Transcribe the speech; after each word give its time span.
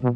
Hallo 0.00 0.12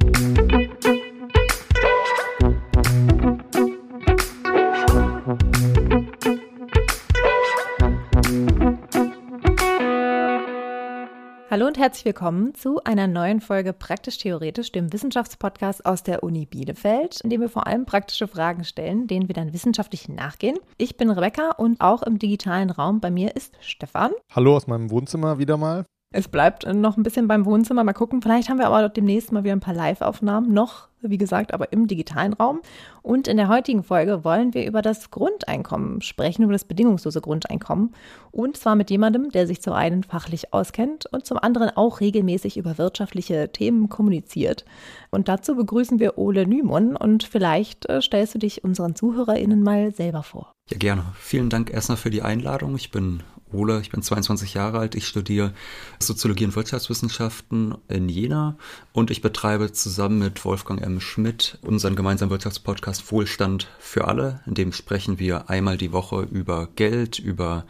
und 11.66 11.78
herzlich 11.78 12.04
willkommen 12.04 12.54
zu 12.54 12.84
einer 12.84 13.08
neuen 13.08 13.40
Folge 13.40 13.72
Praktisch 13.72 14.18
Theoretisch, 14.18 14.70
dem 14.70 14.92
Wissenschaftspodcast 14.92 15.84
aus 15.84 16.04
der 16.04 16.22
Uni 16.22 16.46
Bielefeld, 16.46 17.20
in 17.22 17.30
dem 17.30 17.40
wir 17.40 17.48
vor 17.48 17.66
allem 17.66 17.84
praktische 17.84 18.28
Fragen 18.28 18.62
stellen, 18.62 19.08
denen 19.08 19.26
wir 19.26 19.34
dann 19.34 19.52
wissenschaftlich 19.52 20.08
nachgehen. 20.08 20.58
Ich 20.78 20.96
bin 20.96 21.10
Rebecca 21.10 21.50
und 21.56 21.80
auch 21.80 22.04
im 22.04 22.20
digitalen 22.20 22.70
Raum 22.70 23.00
bei 23.00 23.10
mir 23.10 23.34
ist 23.34 23.56
Stefan. 23.60 24.12
Hallo 24.30 24.54
aus 24.54 24.68
meinem 24.68 24.90
Wohnzimmer 24.90 25.38
wieder 25.38 25.56
mal. 25.56 25.86
Es 26.12 26.28
bleibt 26.28 26.66
noch 26.66 26.98
ein 26.98 27.02
bisschen 27.02 27.26
beim 27.26 27.46
Wohnzimmer. 27.46 27.84
Mal 27.84 27.94
gucken. 27.94 28.20
Vielleicht 28.20 28.50
haben 28.50 28.58
wir 28.58 28.66
aber 28.66 28.88
demnächst 28.90 29.32
mal 29.32 29.44
wieder 29.44 29.54
ein 29.54 29.60
paar 29.60 29.74
Live-Aufnahmen. 29.74 30.52
Noch, 30.52 30.88
wie 31.00 31.16
gesagt, 31.16 31.54
aber 31.54 31.72
im 31.72 31.86
digitalen 31.86 32.34
Raum. 32.34 32.60
Und 33.00 33.28
in 33.28 33.38
der 33.38 33.48
heutigen 33.48 33.82
Folge 33.82 34.22
wollen 34.22 34.52
wir 34.52 34.66
über 34.66 34.82
das 34.82 35.10
Grundeinkommen 35.10 36.02
sprechen, 36.02 36.42
über 36.42 36.52
das 36.52 36.66
bedingungslose 36.66 37.22
Grundeinkommen. 37.22 37.94
Und 38.30 38.58
zwar 38.58 38.76
mit 38.76 38.90
jemandem, 38.90 39.30
der 39.30 39.46
sich 39.46 39.62
zum 39.62 39.72
einen 39.72 40.04
fachlich 40.04 40.52
auskennt 40.52 41.06
und 41.06 41.24
zum 41.24 41.38
anderen 41.38 41.70
auch 41.70 42.00
regelmäßig 42.00 42.58
über 42.58 42.76
wirtschaftliche 42.76 43.50
Themen 43.50 43.88
kommuniziert. 43.88 44.66
Und 45.10 45.28
dazu 45.28 45.56
begrüßen 45.56 45.98
wir 45.98 46.18
Ole 46.18 46.46
Nymon. 46.46 46.94
Und 46.94 47.24
vielleicht 47.24 47.88
äh, 47.88 48.02
stellst 48.02 48.34
du 48.34 48.38
dich 48.38 48.64
unseren 48.64 48.94
ZuhörerInnen 48.94 49.62
mal 49.62 49.94
selber 49.94 50.22
vor. 50.22 50.52
Ja, 50.70 50.76
gerne. 50.76 51.04
Vielen 51.18 51.48
Dank 51.48 51.72
erstmal 51.72 51.96
für 51.96 52.10
die 52.10 52.22
Einladung. 52.22 52.76
Ich 52.76 52.90
bin 52.90 53.22
Ole, 53.52 53.80
ich 53.80 53.90
bin 53.90 54.02
22 54.02 54.54
Jahre 54.54 54.78
alt, 54.78 54.94
ich 54.94 55.06
studiere 55.06 55.52
Soziologie 55.98 56.44
und 56.44 56.56
Wirtschaftswissenschaften 56.56 57.74
in 57.88 58.08
Jena 58.08 58.56
und 58.92 59.10
ich 59.10 59.22
betreibe 59.22 59.72
zusammen 59.72 60.18
mit 60.18 60.44
Wolfgang 60.44 60.82
M. 60.82 61.00
Schmidt 61.00 61.58
unseren 61.62 61.96
gemeinsamen 61.96 62.30
Wirtschaftspodcast 62.30 63.10
Wohlstand 63.12 63.68
für 63.78 64.08
alle, 64.08 64.40
in 64.46 64.54
dem 64.54 64.72
sprechen 64.72 65.18
wir 65.18 65.50
einmal 65.50 65.76
die 65.76 65.92
Woche 65.92 66.22
über 66.22 66.68
Geld, 66.76 67.18
über 67.18 67.64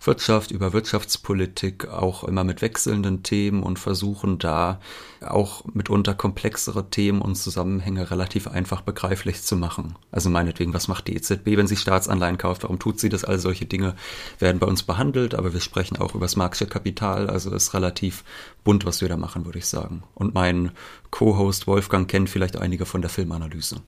Wirtschaft, 0.00 0.50
über 0.50 0.72
Wirtschaftspolitik, 0.72 1.88
auch 1.88 2.24
immer 2.24 2.44
mit 2.44 2.62
wechselnden 2.62 3.22
Themen 3.22 3.62
und 3.62 3.78
versuchen 3.78 4.38
da 4.38 4.80
auch 5.20 5.64
mitunter 5.72 6.14
komplexere 6.14 6.90
Themen 6.90 7.20
und 7.20 7.36
Zusammenhänge 7.36 8.10
relativ 8.10 8.46
einfach 8.46 8.82
begreiflich 8.82 9.42
zu 9.42 9.56
machen. 9.56 9.96
Also 10.12 10.30
meinetwegen, 10.30 10.74
was 10.74 10.88
macht 10.88 11.08
die 11.08 11.16
EZB, 11.16 11.56
wenn 11.56 11.66
sie 11.66 11.76
Staatsanleihen 11.76 12.38
kauft? 12.38 12.62
Warum 12.62 12.78
tut 12.78 13.00
sie 13.00 13.08
das? 13.08 13.24
All 13.24 13.38
solche 13.38 13.66
Dinge 13.66 13.94
werden 14.38 14.58
bei 14.58 14.66
uns 14.66 14.82
behandelt, 14.82 15.34
aber 15.34 15.52
wir 15.52 15.60
sprechen 15.60 15.96
auch 15.96 16.14
über 16.14 16.24
das 16.24 16.36
Marxische 16.36 16.70
Kapital, 16.70 17.28
also 17.28 17.52
ist 17.54 17.74
relativ 17.74 18.24
bunt, 18.64 18.84
was 18.84 19.00
wir 19.00 19.08
da 19.08 19.16
machen, 19.16 19.44
würde 19.44 19.58
ich 19.58 19.66
sagen. 19.66 20.02
Und 20.14 20.34
mein 20.34 20.70
Co-Host 21.10 21.66
Wolfgang 21.66 22.08
kennt 22.08 22.30
vielleicht 22.30 22.56
einige 22.56 22.86
von 22.86 23.00
der 23.00 23.10
Filmanalyse. 23.10 23.82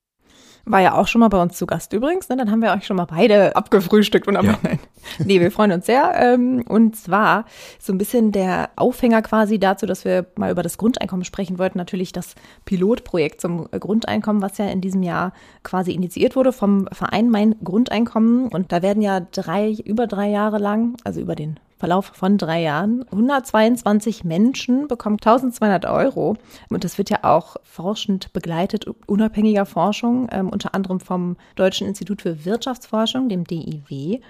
War 0.70 0.80
ja 0.80 0.94
auch 0.94 1.06
schon 1.06 1.20
mal 1.20 1.28
bei 1.28 1.41
uns 1.41 1.56
zu 1.56 1.66
Gast 1.66 1.92
übrigens. 1.92 2.28
Ne? 2.28 2.36
Dann 2.36 2.50
haben 2.50 2.61
wir 2.61 2.72
euch 2.72 2.86
schon 2.86 2.97
mal 2.97 3.06
beide 3.06 3.56
abgefrühstückt 3.56 4.28
und 4.28 4.36
am 4.36 4.47
ja. 4.47 4.58
Nein. 4.62 4.78
Nee, 5.24 5.41
wir 5.41 5.50
freuen 5.50 5.72
uns 5.72 5.86
sehr. 5.86 6.12
Ähm, 6.16 6.62
und 6.69 6.97
zwar 6.97 7.47
so 7.78 7.92
ein 7.92 7.98
bisschen 7.98 8.33
der 8.33 8.70
Aufhänger 8.77 9.22
quasi 9.22 9.58
dazu, 9.58 9.86
dass 9.86 10.05
wir 10.05 10.27
mal 10.36 10.50
über 10.50 10.62
das 10.62 10.77
Grundeinkommen 10.77 11.24
sprechen 11.24 11.58
wollten. 11.58 11.78
Natürlich 11.78 12.12
das 12.12 12.34
Pilotprojekt 12.66 13.41
zum 13.41 13.70
Grundeinkommen, 13.70 14.42
was 14.42 14.58
ja 14.58 14.66
in 14.66 14.80
diesem 14.80 15.02
Jahr 15.02 15.33
quasi 15.62 15.92
initiiert 15.92 16.36
wurde 16.36 16.52
vom 16.52 16.86
Verein 16.92 17.30
Mein 17.30 17.56
Grundeinkommen. 17.64 18.48
Und 18.48 18.72
da 18.72 18.83
werden 18.83 19.02
ja 19.02 19.20
drei, 19.20 19.72
über 19.84 20.06
drei 20.06 20.28
Jahre 20.28 20.58
lang, 20.58 20.96
also 21.05 21.20
über 21.20 21.34
den 21.34 21.58
Verlauf 21.78 22.06
von 22.14 22.38
drei 22.38 22.62
Jahren. 22.62 23.04
122 23.10 24.24
Menschen 24.24 24.88
bekommen 24.88 25.16
1200 25.16 25.86
Euro. 25.86 26.36
Und 26.68 26.84
das 26.84 26.98
wird 26.98 27.10
ja 27.10 27.20
auch 27.22 27.56
forschend 27.62 28.32
begleitet, 28.32 28.86
unabhängiger 29.06 29.66
Forschung, 29.66 30.28
ähm, 30.32 30.48
unter 30.48 30.74
anderem 30.74 31.00
vom 31.00 31.36
Deutschen 31.54 31.86
Institut 31.86 32.22
für 32.22 32.44
Wirtschaftsforschung, 32.44 33.28
dem 33.28 33.44
DIW. 33.44 34.20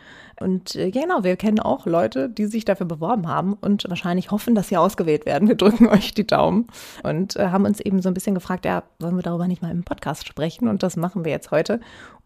Und 0.40 0.74
äh, 0.76 0.90
genau, 0.90 1.24
wir 1.24 1.36
kennen 1.36 1.60
auch 1.60 1.86
Leute, 1.86 2.28
die 2.28 2.46
sich 2.46 2.64
dafür 2.64 2.86
beworben 2.86 3.28
haben 3.28 3.54
und 3.54 3.84
wahrscheinlich 3.88 4.30
hoffen, 4.30 4.54
dass 4.54 4.68
sie 4.68 4.76
ausgewählt 4.76 5.26
werden. 5.26 5.48
Wir 5.48 5.56
drücken 5.56 5.86
euch 5.88 6.14
die 6.14 6.26
Daumen 6.26 6.66
und 7.02 7.36
äh, 7.36 7.48
haben 7.48 7.64
uns 7.64 7.80
eben 7.80 8.02
so 8.02 8.08
ein 8.08 8.14
bisschen 8.14 8.34
gefragt, 8.34 8.64
ja, 8.64 8.84
wollen 8.98 9.16
wir 9.16 9.22
darüber 9.22 9.48
nicht 9.48 9.62
mal 9.62 9.70
im 9.70 9.84
Podcast 9.84 10.26
sprechen? 10.26 10.68
Und 10.68 10.82
das 10.82 10.96
machen 10.96 11.24
wir 11.24 11.32
jetzt 11.32 11.50
heute. 11.50 11.80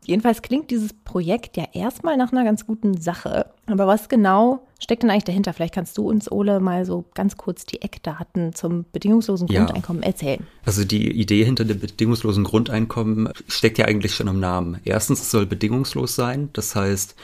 Jedenfalls 0.05 0.43
klingt 0.43 0.71
dieses 0.71 0.93
Projekt 0.93 1.57
ja 1.57 1.65
erstmal 1.73 2.17
nach 2.17 2.33
einer 2.33 2.45
ganz 2.45 2.67
guten 2.67 3.01
Sache. 3.01 3.47
Aber 3.67 3.87
was 3.87 4.09
genau 4.09 4.67
steckt 4.81 5.05
denn 5.05 5.11
eigentlich 5.11 5.25
dahinter? 5.25 5.53
Vielleicht 5.53 5.75
kannst 5.75 5.97
du 5.97 6.09
uns, 6.09 6.31
Ole, 6.31 6.59
mal 6.59 6.85
so 6.85 7.05
ganz 7.15 7.37
kurz 7.37 7.65
die 7.67 7.83
Eckdaten 7.83 8.53
zum 8.53 8.85
bedingungslosen 8.93 9.47
Grundeinkommen 9.47 10.03
ja. 10.03 10.09
erzählen. 10.09 10.45
Also 10.67 10.85
die 10.85 11.13
Idee 11.13 11.45
hinter 11.45 11.65
dem 11.65 11.79
bedingungslosen 11.79 12.43
Grundeinkommen 12.43 13.29
steckt 13.47 13.79
ja 13.79 13.85
eigentlich 13.85 14.15
schon 14.15 14.27
im 14.27 14.41
Namen. 14.41 14.81
Erstens, 14.85 15.21
es 15.21 15.31
soll 15.31 15.47
bedingungslos 15.47 16.17
sein. 16.17 16.49
Das 16.53 16.75
heißt, 16.75 17.15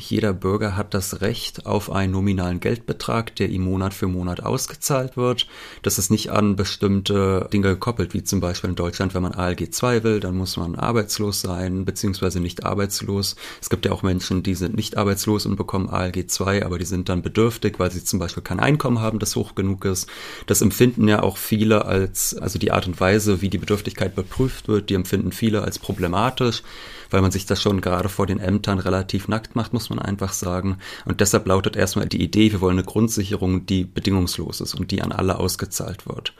jeder 0.00 0.32
Bürger 0.32 0.76
hat 0.76 0.94
das 0.94 1.20
Recht 1.22 1.66
auf 1.66 1.90
einen 1.90 2.12
nominalen 2.12 2.60
Geldbetrag, 2.60 3.34
der 3.34 3.48
ihm 3.48 3.62
Monat 3.62 3.92
für 3.92 4.06
Monat 4.06 4.40
ausgezahlt 4.40 5.16
wird. 5.16 5.48
Das 5.82 5.98
ist 5.98 6.10
nicht 6.10 6.30
an 6.30 6.54
bestimmte 6.54 7.48
Dinge 7.52 7.70
gekoppelt, 7.70 8.14
wie 8.14 8.22
zum 8.22 8.38
Beispiel 8.38 8.70
in 8.70 8.76
Deutschland, 8.76 9.14
wenn 9.14 9.22
man 9.22 9.34
ALG 9.34 9.72
2 9.72 10.04
will, 10.04 10.20
dann 10.20 10.36
muss 10.36 10.56
man 10.56 10.76
arbeitslos 10.76 11.40
sein, 11.40 11.84
beziehungsweise 11.84 12.38
nicht 12.38 12.64
arbeitslos. 12.64 13.34
Es 13.60 13.70
gibt 13.70 13.86
ja 13.86 13.92
auch 13.92 14.04
Menschen, 14.04 14.44
die 14.44 14.54
sind 14.54 14.76
nicht 14.76 14.96
arbeitslos 14.96 15.46
und 15.46 15.56
bekommen 15.56 15.88
ALG 15.88 16.28
2, 16.28 16.64
aber 16.64 16.78
die 16.78 16.84
sind 16.84 17.08
dann 17.08 17.22
bedürftig, 17.22 17.80
weil 17.80 17.90
sie 17.90 18.04
zum 18.04 18.20
Beispiel 18.20 18.44
kein 18.44 18.60
Einkommen 18.60 19.00
haben, 19.00 19.18
das 19.18 19.34
hoch 19.34 19.56
genug 19.56 19.84
ist. 19.84 20.08
Das 20.46 20.62
empfinden 20.62 21.08
ja 21.08 21.24
auch 21.24 21.36
viele 21.36 21.86
als, 21.86 22.36
also 22.36 22.60
die 22.60 22.70
Art 22.70 22.86
und 22.86 23.00
Weise, 23.00 23.42
wie 23.42 23.48
die 23.48 23.58
Bedürftigkeit 23.58 24.12
überprüft 24.12 24.68
wird, 24.68 24.90
die 24.90 24.94
empfinden 24.94 25.32
viele 25.32 25.62
als 25.62 25.80
problematisch 25.80 26.62
weil 27.10 27.22
man 27.22 27.30
sich 27.30 27.46
das 27.46 27.60
schon 27.60 27.80
gerade 27.80 28.08
vor 28.08 28.26
den 28.26 28.40
Ämtern 28.40 28.78
relativ 28.78 29.28
nackt 29.28 29.56
macht, 29.56 29.72
muss 29.72 29.90
man 29.90 29.98
einfach 29.98 30.32
sagen. 30.32 30.78
Und 31.04 31.20
deshalb 31.20 31.46
lautet 31.46 31.76
erstmal 31.76 32.06
die 32.06 32.22
Idee, 32.22 32.52
wir 32.52 32.60
wollen 32.60 32.78
eine 32.78 32.86
Grundsicherung, 32.86 33.66
die 33.66 33.84
bedingungslos 33.84 34.60
ist 34.60 34.74
und 34.74 34.90
die 34.90 35.02
an 35.02 35.12
alle 35.12 35.38
ausgezahlt 35.38 36.06
wird. 36.06 36.32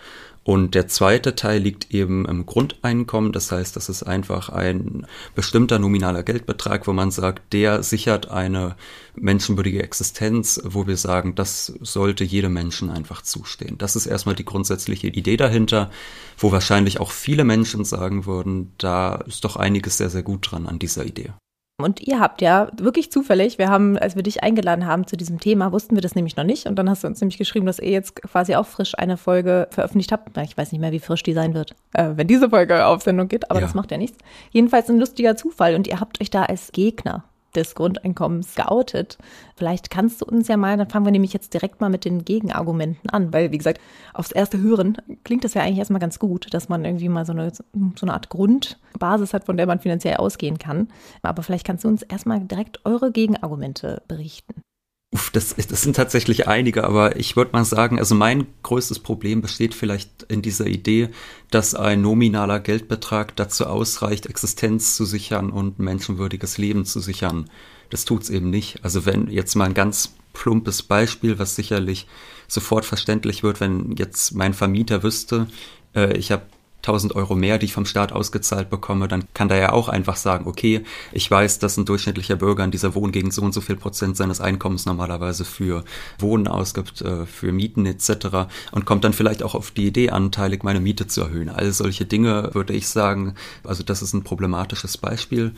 Und 0.49 0.75
der 0.75 0.89
zweite 0.89 1.35
Teil 1.35 1.61
liegt 1.61 1.93
eben 1.93 2.25
im 2.25 2.47
Grundeinkommen. 2.47 3.33
Das 3.33 3.53
heißt, 3.53 3.77
das 3.77 3.91
ist 3.91 4.05
einfach 4.05 4.49
ein 4.49 5.07
bestimmter 5.35 5.79
nominaler 5.79 6.23
Geldbetrag, 6.23 6.87
wo 6.87 6.95
man 6.95 7.11
sagt, 7.11 7.53
der 7.53 7.83
sichert 7.83 8.31
eine 8.31 8.75
menschenwürdige 9.15 9.83
Existenz, 9.83 10.59
wo 10.65 10.87
wir 10.87 10.97
sagen, 10.97 11.35
das 11.35 11.75
sollte 11.83 12.25
jedem 12.25 12.55
Menschen 12.55 12.89
einfach 12.89 13.21
zustehen. 13.21 13.77
Das 13.77 13.95
ist 13.95 14.07
erstmal 14.07 14.37
die 14.37 14.47
grundsätzliche 14.47 15.09
Idee 15.09 15.37
dahinter, 15.37 15.91
wo 16.39 16.51
wahrscheinlich 16.51 16.99
auch 16.99 17.11
viele 17.11 17.45
Menschen 17.45 17.85
sagen 17.85 18.25
würden, 18.25 18.73
da 18.79 19.17
ist 19.17 19.45
doch 19.45 19.57
einiges 19.57 19.99
sehr, 19.99 20.09
sehr 20.09 20.23
gut 20.23 20.51
dran 20.51 20.67
an 20.67 20.79
dieser 20.79 21.05
Idee. 21.05 21.31
Und 21.81 22.01
ihr 22.01 22.19
habt 22.19 22.43
ja 22.43 22.69
wirklich 22.77 23.13
zufällig, 23.13 23.57
wir 23.59 23.69
haben, 23.69 23.97
als 23.97 24.17
wir 24.17 24.25
dich 24.25 24.43
eingeladen 24.43 24.85
haben 24.85 25.07
zu 25.07 25.17
diesem 25.17 25.39
Thema, 25.39 25.71
wussten 25.71 25.95
wir 25.95 26.03
das 26.03 26.17
nämlich 26.17 26.37
noch 26.37 26.43
nicht. 26.43 26.67
Und 26.67 26.75
dann 26.77 26.91
hast 26.91 27.05
du 27.05 27.07
uns 27.07 27.21
nämlich 27.21 27.39
geschrieben, 27.39 27.67
dass 27.67 27.79
ihr 27.79 27.93
jetzt 27.93 28.17
quasi 28.17 28.57
auch 28.57 28.67
frisch 28.67 28.99
eine 28.99 29.17
Folge 29.17 29.69
veröffentlicht 29.71 30.11
habt. 30.11 30.37
Ich 30.39 30.57
weiß 30.57 30.73
nicht 30.73 30.81
mehr, 30.81 30.91
wie 30.91 30.99
frisch 30.99 31.23
die 31.23 31.35
sein 31.35 31.55
wird, 31.55 31.77
äh, 31.93 32.11
wenn 32.17 32.27
diese 32.27 32.51
Folge 32.51 32.85
auf 32.85 33.03
Sendung 33.03 33.29
geht, 33.29 33.49
aber 33.49 33.61
ja. 33.61 33.67
das 33.67 33.75
macht 33.75 33.93
ja 33.93 33.97
nichts. 33.97 34.19
Jedenfalls 34.51 34.91
ein 34.91 34.99
lustiger 34.99 35.37
Zufall. 35.37 35.77
Und 35.77 35.87
ihr 35.87 36.01
habt 36.01 36.21
euch 36.21 36.31
da 36.31 36.43
als 36.43 36.73
Gegner 36.73 37.23
des 37.59 37.75
Grundeinkommens 37.75 38.55
geoutet. 38.55 39.19
Vielleicht 39.57 39.91
kannst 39.91 40.21
du 40.21 40.27
uns 40.27 40.49
ja 40.49 40.57
mal, 40.57 40.77
dann 40.77 40.89
fangen 40.89 41.05
wir 41.05 41.13
nämlich 41.13 41.33
jetzt 41.33 41.53
direkt 41.55 41.81
mal 41.81 41.91
mit 41.91 42.05
den 42.05 42.25
Gegenargumenten 42.25 43.11
an, 43.11 43.33
weil 43.33 43.53
wie 43.53 43.59
gesagt, 43.59 43.81
aufs 44.15 44.33
erste 44.33 44.59
Hören 44.61 44.97
klingt 45.25 45.45
das 45.45 45.55
ja 45.55 45.63
eigentlich 45.63 45.79
erstmal 45.79 46.01
ganz 46.01 46.19
gut, 46.19 46.53
dass 46.55 46.69
man 46.69 46.85
irgendwie 46.85 47.09
mal 47.09 47.27
so 47.27 47.33
eine, 47.33 47.53
so 47.53 47.63
eine 48.03 48.13
Art 48.13 48.29
Grundbasis 48.29 49.35
hat, 49.35 49.45
von 49.45 49.57
der 49.57 49.67
man 49.67 49.81
finanziell 49.81 50.17
ausgehen 50.17 50.59
kann. 50.59 50.89
Aber 51.23 51.43
vielleicht 51.43 51.67
kannst 51.67 51.85
du 51.85 51.89
uns 51.89 52.03
erstmal 52.03 52.41
direkt 52.41 52.85
eure 52.85 53.13
Gegenargumente 53.13 54.03
berichten. 54.09 54.63
Uff, 55.11 55.31
das, 55.31 55.57
das 55.57 55.83
sind 55.83 55.97
tatsächlich 55.97 56.49
einige, 56.49 56.85
aber 56.85 57.17
ich 57.17 57.35
würde 57.35 57.53
mal 57.53 57.65
sagen, 57.65 57.99
also 57.99 58.15
mein 58.15 58.47
größtes 58.63 58.99
Problem 58.99 59.41
besteht 59.41 59.75
vielleicht 59.75 60.25
in 60.25 60.43
dieser 60.43 60.67
Idee, 60.67 61.09
dass 61.51 61.75
ein 61.75 62.03
nominaler 62.03 62.61
Geldbetrag 62.61 63.35
dazu 63.35 63.67
ausreicht, 63.67 64.27
Existenz 64.27 64.97
zu 64.97 65.07
sichern 65.07 65.49
und 65.49 65.79
menschenwürdiges 65.79 66.59
Leben 66.59 66.85
zu 66.85 67.01
sichern. 67.01 67.49
Das 67.89 68.05
tut's 68.05 68.29
eben 68.29 68.51
nicht. 68.51 68.85
Also 68.85 69.07
wenn 69.07 69.29
jetzt 69.29 69.55
mal 69.55 69.65
ein 69.65 69.75
ganz 69.75 70.15
plumpes 70.35 70.83
Beispiel, 70.83 71.39
was 71.39 71.57
sicherlich 71.57 72.07
sofort 72.47 72.85
verständlich 72.85 73.43
wird, 73.43 73.61
wenn 73.61 73.97
jetzt 73.97 74.35
mein 74.35 74.53
Vermieter 74.53 75.03
wüsste, 75.03 75.47
äh, 75.95 76.19
ich 76.19 76.33
habe 76.33 76.43
1000 76.89 77.15
Euro 77.15 77.35
mehr, 77.35 77.59
die 77.59 77.67
ich 77.67 77.73
vom 77.73 77.85
Staat 77.85 78.13
ausgezahlt 78.13 78.71
bekomme, 78.71 79.09
dann 79.09 79.25
kann 79.35 79.49
der 79.49 79.59
ja 79.59 79.73
auch 79.73 79.89
einfach 79.89 80.17
sagen, 80.17 80.47
okay, 80.47 80.83
ich 81.13 81.31
weiß, 81.31 81.59
dass 81.59 81.77
ein 81.77 81.85
durchschnittlicher 81.85 82.37
Bürger 82.37 82.65
in 82.65 82.71
dieser 82.71 82.95
Wohngegend 82.95 83.33
so 83.33 83.43
und 83.43 83.53
so 83.53 83.61
viel 83.61 83.77
Prozent 83.77 84.17
seines 84.17 84.41
Einkommens 84.41 84.87
normalerweise 84.87 85.45
für 85.45 85.85
Wohnen 86.19 86.49
ausgibt, 86.49 87.03
äh, 87.03 87.27
für 87.27 87.53
Mieten 87.53 87.85
etc. 87.87 88.49
und 88.73 88.87
kommt 88.87 89.05
dann 89.05 89.13
vielleicht 89.13 89.43
auch 89.43 89.55
auf 89.55 89.71
die 89.71 89.87
Idee, 89.87 90.11
anteilig 90.11 90.65
meine 90.65 90.81
Miete 90.81 91.07
zu 91.07 91.23
erhöhen. 91.23 91.51
All 91.51 91.73
solche 91.73 92.07
Dinge 92.07 92.51
würde 92.55 92.73
ich 92.73 92.89
sagen, 92.89 93.35
also 93.65 93.83
das 93.83 94.03
ist 94.03 94.15
ein 94.15 94.25
problematisches 94.25 94.97
Beispiel 94.97 95.53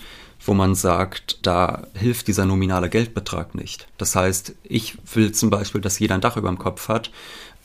wo 0.45 0.55
man 0.55 0.75
sagt, 0.75 1.39
da 1.43 1.87
hilft 1.95 2.29
dieser 2.29 2.47
nominale 2.47 2.89
Geldbetrag 2.89 3.55
nicht. 3.55 3.89
Das 3.99 4.17
heißt, 4.17 4.55
ich 4.63 4.97
will 5.15 5.33
zum 5.33 5.51
Beispiel, 5.51 5.81
dass 5.81 5.99
jeder 5.99 6.15
ein 6.15 6.23
Dach 6.23 6.37
über 6.37 6.49
dem 6.49 6.59
Kopf 6.59 6.89
hat 6.89 7.11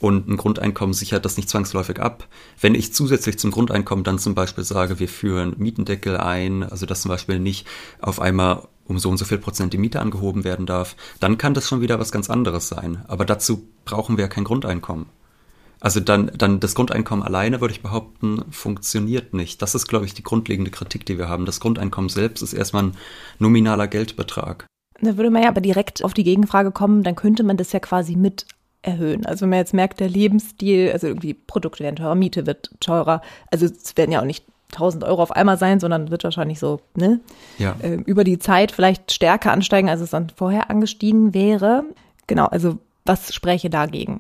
Und 0.06 0.28
ein 0.28 0.38
Grundeinkommen 0.38 0.94
sichert 0.94 1.26
das 1.26 1.36
nicht 1.36 1.50
zwangsläufig 1.50 2.00
ab. 2.00 2.28
Wenn 2.62 2.76
ich 2.76 2.94
zusätzlich 2.94 3.40
zum 3.40 3.50
Grundeinkommen 3.50 4.04
dann 4.04 4.20
zum 4.20 4.36
Beispiel 4.36 4.64
sage, 4.64 5.00
wir 5.00 5.10
führen 5.10 5.56
Mietendeckel 5.58 6.18
ein, 6.18 6.62
also 6.62 6.86
dass 6.86 7.02
zum 7.02 7.10
Beispiel 7.10 7.40
nicht 7.40 7.66
auf 8.02 8.22
einmal 8.22 8.68
um 8.86 9.00
so 9.00 9.10
und 9.10 9.18
so 9.18 9.26
viel 9.26 9.40
Prozent 9.40 9.74
die 9.74 9.80
Miete 9.80 10.02
angehoben 10.02 10.44
werden 10.44 10.68
darf, 10.68 10.96
dann 11.20 11.40
kann 11.40 11.56
das 11.56 11.68
schon 11.68 11.82
wieder 11.82 12.00
was 12.00 12.12
ganz 12.12 12.30
anderes 12.30 12.68
sein. 12.68 13.04
Aber 13.08 13.26
dazu 13.26 13.68
brauchen 13.84 14.20
wir 14.20 14.28
kein 14.28 14.44
Grundeinkommen. 14.44 15.08
Also 15.80 16.02
dann, 16.02 16.30
dann 16.38 16.60
das 16.60 16.76
Grundeinkommen 16.76 17.26
alleine, 17.26 17.60
würde 17.60 17.74
ich 17.74 17.82
behaupten, 17.82 18.44
funktioniert 18.52 19.34
nicht. 19.34 19.64
Das 19.64 19.74
ist, 19.74 19.88
glaube 19.88 20.06
ich, 20.06 20.14
die 20.14 20.22
grundlegende 20.22 20.70
Kritik, 20.70 21.08
die 21.08 21.18
wir 21.18 21.30
haben. 21.30 21.48
Das 21.48 21.60
Grundeinkommen 21.60 22.10
selbst 22.10 22.44
ist 22.44 22.54
erstmal 22.54 22.84
ein 22.84 22.98
nominaler 23.40 23.88
Geldbetrag. 23.88 24.68
Da 25.02 25.18
würde 25.18 25.32
man 25.32 25.42
ja 25.42 25.50
aber 25.50 25.62
direkt 25.62 26.04
auf 26.04 26.14
die 26.14 26.24
Gegenfrage 26.24 26.70
kommen, 26.70 27.02
dann 27.02 27.16
könnte 27.16 27.42
man 27.42 27.58
das 27.58 27.72
ja 27.72 27.80
quasi 27.80 28.16
mit 28.16 28.46
erhöhen. 28.86 29.26
Also 29.26 29.42
wenn 29.42 29.50
man 29.50 29.60
jetzt 29.60 29.74
merkt, 29.74 30.00
der 30.00 30.10
Lebensstil, 30.10 30.92
also 30.92 31.08
irgendwie 31.08 31.34
Produkte 31.34 31.84
werden 31.84 31.96
teurer, 31.96 32.16
Miete 32.16 32.46
wird 32.46 32.72
teurer, 32.80 33.22
also 33.52 33.66
es 33.66 33.98
werden 33.98 34.12
ja 34.12 34.22
auch 34.22 34.26
nicht 34.26 34.46
1000 34.74 35.04
Euro 35.04 35.22
auf 35.22 35.32
einmal 35.32 35.58
sein, 35.58 35.80
sondern 35.80 36.12
wird 36.12 36.24
wahrscheinlich 36.24 36.60
so 36.60 36.82
ne, 36.96 37.20
ja. 37.58 37.76
äh, 37.82 37.96
über 38.06 38.24
die 38.24 38.40
Zeit 38.40 38.72
vielleicht 38.72 39.12
stärker 39.12 39.52
ansteigen, 39.52 39.90
als 39.90 40.02
es 40.02 40.12
dann 40.12 40.32
vorher 40.36 40.70
angestiegen 40.70 41.34
wäre. 41.34 41.84
Genau, 42.28 42.46
also 42.46 42.80
was 43.06 43.34
spräche 43.34 43.70
dagegen? 43.70 44.20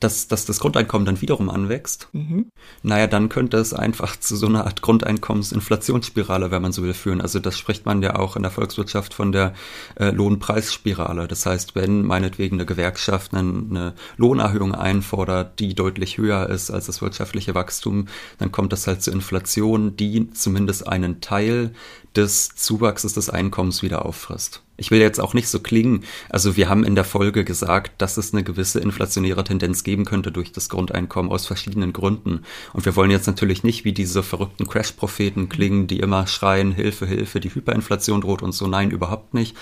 Dass, 0.00 0.28
dass 0.28 0.46
das 0.46 0.60
Grundeinkommen 0.60 1.04
dann 1.06 1.20
wiederum 1.20 1.50
anwächst, 1.50 2.08
mhm. 2.12 2.50
naja, 2.82 3.06
dann 3.06 3.28
könnte 3.28 3.56
es 3.56 3.74
einfach 3.74 4.18
zu 4.18 4.36
so 4.36 4.46
einer 4.46 4.64
Art 4.66 4.82
Grundeinkommensinflationsspirale, 4.82 6.50
wenn 6.50 6.62
man 6.62 6.72
so 6.72 6.82
will, 6.82 6.94
führen. 6.94 7.20
Also 7.20 7.40
das 7.40 7.58
spricht 7.58 7.84
man 7.86 8.02
ja 8.02 8.16
auch 8.16 8.36
in 8.36 8.42
der 8.42 8.52
Volkswirtschaft 8.52 9.14
von 9.14 9.32
der 9.32 9.54
äh, 9.96 10.10
Lohnpreisspirale. 10.10 11.26
Das 11.26 11.46
heißt, 11.46 11.74
wenn 11.74 12.02
meinetwegen 12.02 12.56
eine 12.56 12.66
Gewerkschaft 12.66 13.34
eine, 13.34 13.40
eine 13.70 13.94
Lohnerhöhung 14.16 14.74
einfordert, 14.74 15.58
die 15.58 15.74
deutlich 15.74 16.18
höher 16.18 16.48
ist 16.48 16.70
als 16.70 16.86
das 16.86 17.02
wirtschaftliche 17.02 17.54
Wachstum, 17.54 18.06
dann 18.38 18.52
kommt 18.52 18.72
das 18.72 18.86
halt 18.86 19.02
zur 19.02 19.12
Inflation, 19.12 19.96
die 19.96 20.30
zumindest 20.30 20.86
einen 20.86 21.20
Teil 21.20 21.72
des 22.16 22.50
Zuwachses 22.54 23.14
des 23.14 23.30
Einkommens 23.30 23.82
wieder 23.82 24.04
auffrisst. 24.04 24.62
Ich 24.80 24.92
will 24.92 25.00
jetzt 25.00 25.20
auch 25.20 25.34
nicht 25.34 25.48
so 25.48 25.58
klingen, 25.58 26.04
also 26.30 26.56
wir 26.56 26.68
haben 26.68 26.84
in 26.84 26.94
der 26.94 27.04
Folge 27.04 27.44
gesagt, 27.44 28.00
dass 28.00 28.16
es 28.16 28.32
eine 28.32 28.44
gewisse 28.44 28.78
inflationäre 28.78 29.42
Tendenz 29.42 29.82
geben 29.82 30.04
könnte 30.04 30.30
durch 30.30 30.52
das 30.52 30.68
Grundeinkommen 30.68 31.32
aus 31.32 31.46
verschiedenen 31.46 31.92
Gründen. 31.92 32.44
Und 32.72 32.84
wir 32.84 32.94
wollen 32.94 33.10
jetzt 33.10 33.26
natürlich 33.26 33.64
nicht 33.64 33.84
wie 33.84 33.92
diese 33.92 34.22
verrückten 34.22 34.68
Crash-Propheten 34.68 35.48
klingen, 35.48 35.88
die 35.88 35.98
immer 35.98 36.28
schreien, 36.28 36.70
Hilfe, 36.70 37.06
Hilfe, 37.06 37.40
die 37.40 37.52
Hyperinflation 37.52 38.20
droht 38.20 38.42
und 38.42 38.52
so. 38.52 38.68
Nein, 38.68 38.92
überhaupt 38.92 39.34
nicht. 39.34 39.56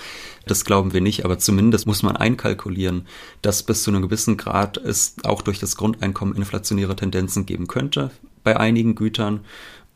Das 0.45 0.65
glauben 0.65 0.93
wir 0.93 1.01
nicht, 1.01 1.25
aber 1.25 1.39
zumindest 1.39 1.87
muss 1.87 2.03
man 2.03 2.15
einkalkulieren, 2.15 3.07
dass 3.41 3.63
bis 3.63 3.81
zu 3.81 3.89
einem 3.89 4.03
gewissen 4.03 4.37
Grad 4.37 4.77
es 4.77 5.15
auch 5.23 5.41
durch 5.41 5.57
das 5.57 5.77
Grundeinkommen 5.77 6.35
inflationäre 6.35 6.95
Tendenzen 6.95 7.47
geben 7.47 7.67
könnte 7.67 8.11
bei 8.43 8.57
einigen 8.57 8.93
Gütern. 8.93 9.41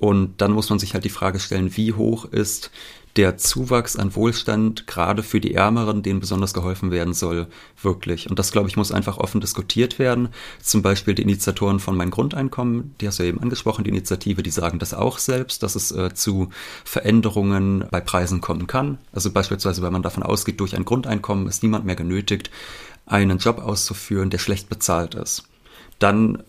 Und 0.01 0.41
dann 0.41 0.51
muss 0.51 0.71
man 0.71 0.79
sich 0.79 0.95
halt 0.95 1.05
die 1.05 1.09
Frage 1.09 1.39
stellen, 1.39 1.77
wie 1.77 1.93
hoch 1.93 2.25
ist 2.25 2.71
der 3.17 3.37
Zuwachs 3.37 3.97
an 3.97 4.15
Wohlstand 4.15 4.87
gerade 4.87 5.21
für 5.21 5.39
die 5.39 5.53
Ärmeren, 5.53 6.01
denen 6.01 6.19
besonders 6.19 6.55
geholfen 6.55 6.89
werden 6.89 7.13
soll, 7.13 7.45
wirklich. 7.79 8.27
Und 8.27 8.39
das, 8.39 8.51
glaube 8.51 8.67
ich, 8.67 8.75
muss 8.75 8.91
einfach 8.91 9.19
offen 9.19 9.41
diskutiert 9.41 9.99
werden. 9.99 10.29
Zum 10.59 10.81
Beispiel 10.81 11.13
die 11.13 11.21
Initiatoren 11.21 11.79
von 11.79 11.95
Mein 11.95 12.09
Grundeinkommen, 12.09 12.95
die 12.99 13.07
hast 13.07 13.19
du 13.19 13.23
ja 13.23 13.29
eben 13.29 13.43
angesprochen, 13.43 13.83
die 13.83 13.91
Initiative, 13.91 14.41
die 14.41 14.49
sagen 14.49 14.79
das 14.79 14.95
auch 14.95 15.19
selbst, 15.19 15.61
dass 15.61 15.75
es 15.75 15.91
äh, 15.91 16.15
zu 16.15 16.49
Veränderungen 16.83 17.85
bei 17.91 18.01
Preisen 18.01 18.41
kommen 18.41 18.65
kann. 18.65 18.97
Also 19.11 19.29
beispielsweise, 19.31 19.83
wenn 19.83 19.93
man 19.93 20.01
davon 20.01 20.23
ausgeht, 20.23 20.59
durch 20.61 20.75
ein 20.75 20.85
Grundeinkommen 20.85 21.45
ist 21.45 21.61
niemand 21.61 21.85
mehr 21.85 21.95
genötigt, 21.95 22.49
einen 23.05 23.37
Job 23.37 23.59
auszuführen, 23.59 24.31
der 24.31 24.39
schlecht 24.39 24.67
bezahlt 24.67 25.13
ist. 25.13 25.43
Dann 25.99 26.41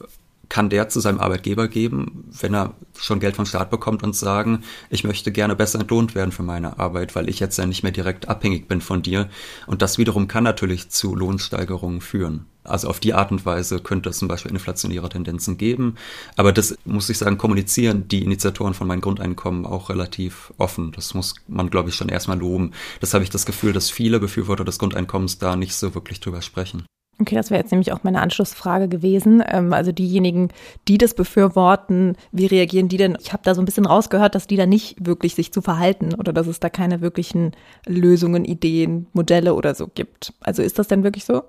kann 0.52 0.68
der 0.68 0.90
zu 0.90 1.00
seinem 1.00 1.18
Arbeitgeber 1.18 1.66
geben, 1.66 2.28
wenn 2.38 2.52
er 2.52 2.74
schon 2.94 3.20
Geld 3.20 3.36
vom 3.36 3.46
Staat 3.46 3.70
bekommt 3.70 4.02
und 4.02 4.14
sagen, 4.14 4.64
ich 4.90 5.02
möchte 5.02 5.32
gerne 5.32 5.56
besser 5.56 5.80
entlohnt 5.80 6.14
werden 6.14 6.30
für 6.30 6.42
meine 6.42 6.78
Arbeit, 6.78 7.16
weil 7.16 7.30
ich 7.30 7.40
jetzt 7.40 7.56
ja 7.56 7.64
nicht 7.64 7.82
mehr 7.82 7.90
direkt 7.90 8.28
abhängig 8.28 8.68
bin 8.68 8.82
von 8.82 9.00
dir. 9.00 9.30
Und 9.66 9.80
das 9.80 9.96
wiederum 9.96 10.28
kann 10.28 10.44
natürlich 10.44 10.90
zu 10.90 11.14
Lohnsteigerungen 11.14 12.02
führen. 12.02 12.44
Also 12.64 12.88
auf 12.88 13.00
die 13.00 13.14
Art 13.14 13.32
und 13.32 13.46
Weise 13.46 13.78
könnte 13.78 14.10
es 14.10 14.18
zum 14.18 14.28
Beispiel 14.28 14.52
inflationäre 14.52 15.08
Tendenzen 15.08 15.56
geben. 15.56 15.94
Aber 16.36 16.52
das 16.52 16.76
muss 16.84 17.08
ich 17.08 17.16
sagen, 17.16 17.38
kommunizieren 17.38 18.06
die 18.08 18.22
Initiatoren 18.22 18.74
von 18.74 18.86
meinem 18.86 19.00
Grundeinkommen 19.00 19.64
auch 19.64 19.88
relativ 19.88 20.52
offen. 20.58 20.92
Das 20.92 21.14
muss 21.14 21.34
man, 21.48 21.70
glaube 21.70 21.88
ich, 21.88 21.94
schon 21.94 22.10
erstmal 22.10 22.38
loben. 22.38 22.72
Das 23.00 23.14
habe 23.14 23.24
ich 23.24 23.30
das 23.30 23.46
Gefühl, 23.46 23.72
dass 23.72 23.90
viele 23.90 24.20
Befürworter 24.20 24.66
des 24.66 24.78
Grundeinkommens 24.78 25.38
da 25.38 25.56
nicht 25.56 25.74
so 25.74 25.94
wirklich 25.94 26.20
drüber 26.20 26.42
sprechen. 26.42 26.84
Okay, 27.22 27.36
das 27.36 27.50
wäre 27.50 27.60
jetzt 27.60 27.70
nämlich 27.70 27.92
auch 27.92 28.02
meine 28.02 28.20
Anschlussfrage 28.20 28.88
gewesen. 28.88 29.44
Ähm, 29.46 29.72
also 29.72 29.92
diejenigen, 29.92 30.48
die 30.88 30.98
das 30.98 31.14
befürworten, 31.14 32.16
wie 32.32 32.46
reagieren 32.46 32.88
die 32.88 32.96
denn? 32.96 33.16
Ich 33.20 33.32
habe 33.32 33.44
da 33.44 33.54
so 33.54 33.62
ein 33.62 33.64
bisschen 33.64 33.86
rausgehört, 33.86 34.34
dass 34.34 34.48
die 34.48 34.56
da 34.56 34.66
nicht 34.66 34.96
wirklich 35.06 35.36
sich 35.36 35.52
zu 35.52 35.62
verhalten 35.62 36.14
oder 36.14 36.32
dass 36.32 36.48
es 36.48 36.58
da 36.58 36.68
keine 36.68 37.00
wirklichen 37.00 37.52
Lösungen, 37.86 38.44
Ideen, 38.44 39.06
Modelle 39.12 39.54
oder 39.54 39.76
so 39.76 39.86
gibt. 39.86 40.34
Also 40.40 40.62
ist 40.62 40.80
das 40.80 40.88
denn 40.88 41.04
wirklich 41.04 41.24
so? 41.24 41.44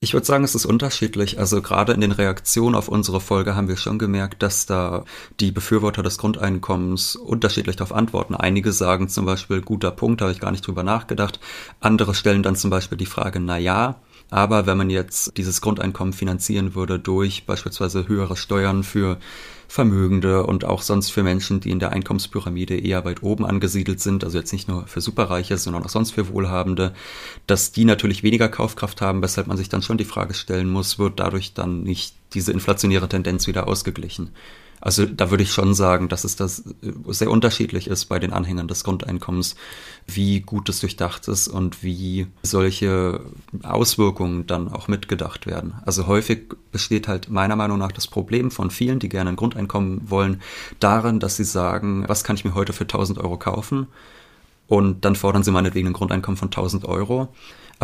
Ich 0.00 0.12
würde 0.14 0.26
sagen, 0.26 0.42
es 0.42 0.56
ist 0.56 0.66
unterschiedlich. 0.66 1.38
Also 1.38 1.62
gerade 1.62 1.92
in 1.92 2.00
den 2.00 2.12
Reaktionen 2.12 2.74
auf 2.74 2.88
unsere 2.88 3.20
Folge 3.20 3.54
haben 3.54 3.68
wir 3.68 3.76
schon 3.76 3.98
gemerkt, 3.98 4.42
dass 4.42 4.66
da 4.66 5.04
die 5.38 5.52
Befürworter 5.52 6.02
des 6.02 6.18
Grundeinkommens 6.18 7.14
unterschiedlich 7.14 7.76
darauf 7.76 7.94
antworten. 7.94 8.34
Einige 8.34 8.72
sagen 8.72 9.08
zum 9.08 9.26
Beispiel, 9.26 9.62
guter 9.62 9.92
Punkt, 9.92 10.20
habe 10.22 10.32
ich 10.32 10.40
gar 10.40 10.50
nicht 10.50 10.66
drüber 10.66 10.82
nachgedacht. 10.82 11.38
Andere 11.80 12.14
stellen 12.14 12.42
dann 12.42 12.56
zum 12.56 12.68
Beispiel 12.68 12.98
die 12.98 13.06
Frage, 13.06 13.38
na 13.38 13.56
ja, 13.56 14.00
aber 14.30 14.66
wenn 14.66 14.78
man 14.78 14.90
jetzt 14.90 15.36
dieses 15.36 15.60
Grundeinkommen 15.60 16.12
finanzieren 16.12 16.74
würde 16.74 16.98
durch 16.98 17.46
beispielsweise 17.46 18.08
höhere 18.08 18.36
Steuern 18.36 18.82
für 18.82 19.18
Vermögende 19.68 20.44
und 20.44 20.64
auch 20.64 20.82
sonst 20.82 21.10
für 21.10 21.22
Menschen, 21.22 21.60
die 21.60 21.70
in 21.70 21.78
der 21.78 21.90
Einkommenspyramide 21.90 22.76
eher 22.78 23.04
weit 23.04 23.22
oben 23.22 23.44
angesiedelt 23.44 24.00
sind, 24.00 24.22
also 24.22 24.38
jetzt 24.38 24.52
nicht 24.52 24.68
nur 24.68 24.86
für 24.86 25.00
Superreiche, 25.00 25.56
sondern 25.56 25.82
auch 25.82 25.88
sonst 25.88 26.12
für 26.12 26.28
Wohlhabende, 26.28 26.94
dass 27.46 27.72
die 27.72 27.84
natürlich 27.84 28.22
weniger 28.22 28.48
Kaufkraft 28.48 29.00
haben, 29.00 29.22
weshalb 29.22 29.46
man 29.46 29.56
sich 29.56 29.68
dann 29.68 29.82
schon 29.82 29.98
die 29.98 30.04
Frage 30.04 30.34
stellen 30.34 30.70
muss, 30.70 30.98
wird 30.98 31.18
dadurch 31.18 31.54
dann 31.54 31.82
nicht 31.82 32.14
diese 32.34 32.52
inflationäre 32.52 33.08
Tendenz 33.08 33.46
wieder 33.46 33.66
ausgeglichen. 33.66 34.30
Also 34.84 35.06
da 35.06 35.30
würde 35.30 35.42
ich 35.42 35.50
schon 35.50 35.72
sagen, 35.72 36.10
dass 36.10 36.24
es 36.24 36.36
das 36.36 36.58
äh, 36.60 36.92
sehr 37.06 37.30
unterschiedlich 37.30 37.88
ist 37.88 38.04
bei 38.04 38.18
den 38.18 38.34
Anhängern 38.34 38.68
des 38.68 38.84
Grundeinkommens, 38.84 39.56
wie 40.06 40.40
gut 40.40 40.68
es 40.68 40.80
durchdacht 40.80 41.26
ist 41.26 41.48
und 41.48 41.82
wie 41.82 42.26
solche 42.42 43.22
Auswirkungen 43.62 44.46
dann 44.46 44.70
auch 44.70 44.86
mitgedacht 44.86 45.46
werden. 45.46 45.72
Also 45.86 46.06
häufig 46.06 46.50
besteht 46.70 47.08
halt 47.08 47.30
meiner 47.30 47.56
Meinung 47.56 47.78
nach 47.78 47.92
das 47.92 48.06
Problem 48.06 48.50
von 48.50 48.70
vielen, 48.70 48.98
die 48.98 49.08
gerne 49.08 49.30
ein 49.30 49.36
Grundeinkommen 49.36 50.10
wollen, 50.10 50.42
darin, 50.80 51.18
dass 51.18 51.36
sie 51.36 51.44
sagen, 51.44 52.04
was 52.06 52.22
kann 52.22 52.36
ich 52.36 52.44
mir 52.44 52.54
heute 52.54 52.74
für 52.74 52.84
1000 52.84 53.18
Euro 53.18 53.38
kaufen? 53.38 53.86
Und 54.66 55.06
dann 55.06 55.16
fordern 55.16 55.44
sie 55.44 55.50
meinetwegen 55.50 55.88
ein 55.88 55.92
Grundeinkommen 55.94 56.36
von 56.36 56.48
1000 56.48 56.84
Euro. 56.84 57.28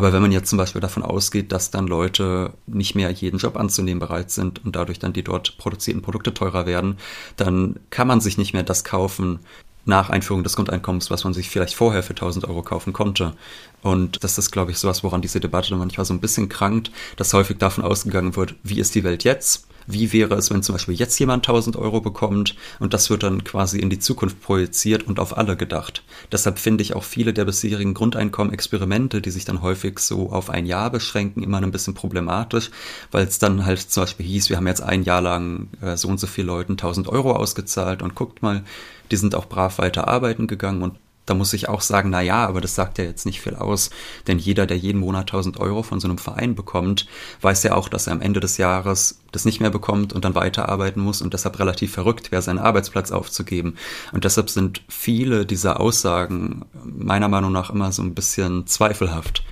Aber 0.00 0.14
wenn 0.14 0.23
man 0.23 0.33
jetzt 0.33 0.49
zum 0.49 0.57
Beispiel 0.57 0.80
davon 0.80 1.02
ausgeht, 1.02 1.52
dass 1.52 1.71
dann 1.71 1.87
Leute 1.87 2.54
nicht 2.66 2.95
mehr 2.95 3.11
jeden 3.11 3.37
Job 3.37 3.59
anzunehmen 3.59 4.00
bereit 4.00 4.30
sind 4.30 4.64
und 4.64 4.75
dadurch 4.75 4.99
dann 4.99 5.12
die 5.12 5.23
dort 5.23 5.59
produzierten 5.59 6.00
Produkte 6.00 6.33
teurer 6.33 6.64
werden, 6.64 6.97
dann 7.37 7.78
kann 7.90 8.09
man 8.09 8.23
sich 8.23 8.38
nicht 8.38 8.54
mehr 8.54 8.62
das 8.62 8.83
kaufen 8.83 9.40
nach 9.85 10.09
Einführung 10.09 10.42
des 10.42 10.57
Grundeinkommens, 10.57 11.11
was 11.11 11.25
man 11.25 11.35
sich 11.35 11.50
vielleicht 11.50 11.75
vorher 11.75 12.02
für 12.02 12.14
1000 12.14 12.47
Euro 12.47 12.62
kaufen 12.62 12.95
konnte. 12.95 13.35
Und 13.83 14.25
das 14.25 14.38
ist, 14.38 14.52
glaube 14.52 14.71
ich, 14.71 14.78
sowas, 14.78 15.04
woran 15.04 15.21
diese 15.21 15.38
Debatte 15.38 15.76
manchmal 15.76 16.07
so 16.07 16.14
ein 16.14 16.21
bisschen 16.21 16.49
krankt, 16.49 16.90
dass 17.19 17.35
häufig 17.35 17.59
davon 17.59 17.85
ausgegangen 17.85 18.37
wird, 18.37 18.54
wie 18.62 18.80
ist 18.80 18.95
die 18.95 19.04
Welt 19.04 19.23
jetzt? 19.25 19.66
Wie 19.92 20.12
wäre 20.12 20.35
es, 20.35 20.50
wenn 20.50 20.62
zum 20.62 20.75
Beispiel 20.75 20.94
jetzt 20.94 21.18
jemand 21.18 21.47
1000 21.47 21.76
Euro 21.76 22.00
bekommt 22.00 22.54
und 22.78 22.94
das 22.94 23.11
wird 23.11 23.23
dann 23.23 23.44
quasi 23.44 23.78
in 23.78 23.90
die 23.90 23.99
Zukunft 23.99 24.40
projiziert 24.40 25.06
und 25.06 25.18
auf 25.18 25.37
alle 25.37 25.56
gedacht. 25.56 26.02
Deshalb 26.32 26.59
finde 26.59 26.82
ich 26.82 26.94
auch 26.94 27.04
viele 27.04 27.32
der 27.32 27.44
bisherigen 27.44 27.94
Grundeinkommen-Experimente, 27.94 29.20
die 29.20 29.30
sich 29.30 29.44
dann 29.44 29.62
häufig 29.62 29.99
so 29.99 30.30
auf 30.30 30.50
ein 30.50 30.66
Jahr 30.66 30.90
beschränken, 30.90 31.42
immer 31.42 31.59
ein 31.59 31.70
bisschen 31.70 31.94
problematisch, 31.94 32.70
weil 33.11 33.26
es 33.26 33.38
dann 33.38 33.64
halt 33.64 33.80
zum 33.80 34.04
Beispiel 34.04 34.26
hieß, 34.26 34.50
wir 34.50 34.56
haben 34.56 34.66
jetzt 34.66 34.82
ein 34.82 35.02
Jahr 35.02 35.20
lang 35.20 35.68
äh, 35.80 35.97
so 35.97 36.09
und 36.09 36.20
so 36.20 36.26
viele 36.26 36.49
Leuten 36.49 36.73
1000 36.73 37.09
Euro 37.09 37.32
ausgezahlt 37.32 38.02
und 38.02 38.14
guckt 38.14 38.42
mal, 38.42 38.64
die 39.11 39.16
sind 39.16 39.35
auch 39.35 39.47
brav 39.47 39.78
weiter 39.78 40.09
arbeiten 40.09 40.47
gegangen 40.47 40.82
und 40.82 40.99
da 41.31 41.35
muss 41.35 41.53
ich 41.53 41.69
auch 41.69 41.81
sagen, 41.81 42.11
na 42.11 42.21
ja, 42.21 42.45
aber 42.45 42.61
das 42.61 42.75
sagt 42.75 42.99
ja 42.99 43.05
jetzt 43.05 43.25
nicht 43.25 43.41
viel 43.41 43.55
aus, 43.55 43.91
denn 44.27 44.41
jeder, 44.41 44.67
der 44.67 44.77
jeden 44.77 45.01
Monat 45.01 45.29
1000 45.29 45.61
Euro 45.61 45.85
von 45.85 46.01
so 46.01 46.09
einem 46.09 46.19
Verein 46.19 46.57
bekommt, 46.57 47.07
weiß 47.41 47.63
ja 47.63 47.75
auch, 47.77 47.89
dass 47.89 48.09
er 48.09 48.15
am 48.15 48.21
Ende 48.21 48.41
des 48.41 48.57
Jahres 48.57 49.21
das 49.31 49.45
nicht 49.45 49.61
mehr 49.61 49.71
bekommt 49.71 50.13
und 50.13 50.25
dann 50.25 50.35
weiterarbeiten 50.35 51.01
muss 51.01 51.23
und 51.23 51.33
deshalb 51.33 51.61
relativ 51.61 51.93
verrückt 51.93 52.33
wäre, 52.33 52.43
seinen 52.43 52.59
Arbeitsplatz 52.59 53.13
aufzugeben. 53.13 53.77
Und 54.13 54.25
deshalb 54.25 54.51
sind 54.51 54.83
viele 54.89 55.47
dieser 55.47 55.79
Aussagen 55.79 56.65
meiner 56.85 57.29
Meinung 57.29 57.53
nach 57.53 57.71
immer 57.71 57.93
so 57.93 58.03
ein 58.03 58.15
bisschen 58.15 58.67
zweifelhaft. 58.67 59.45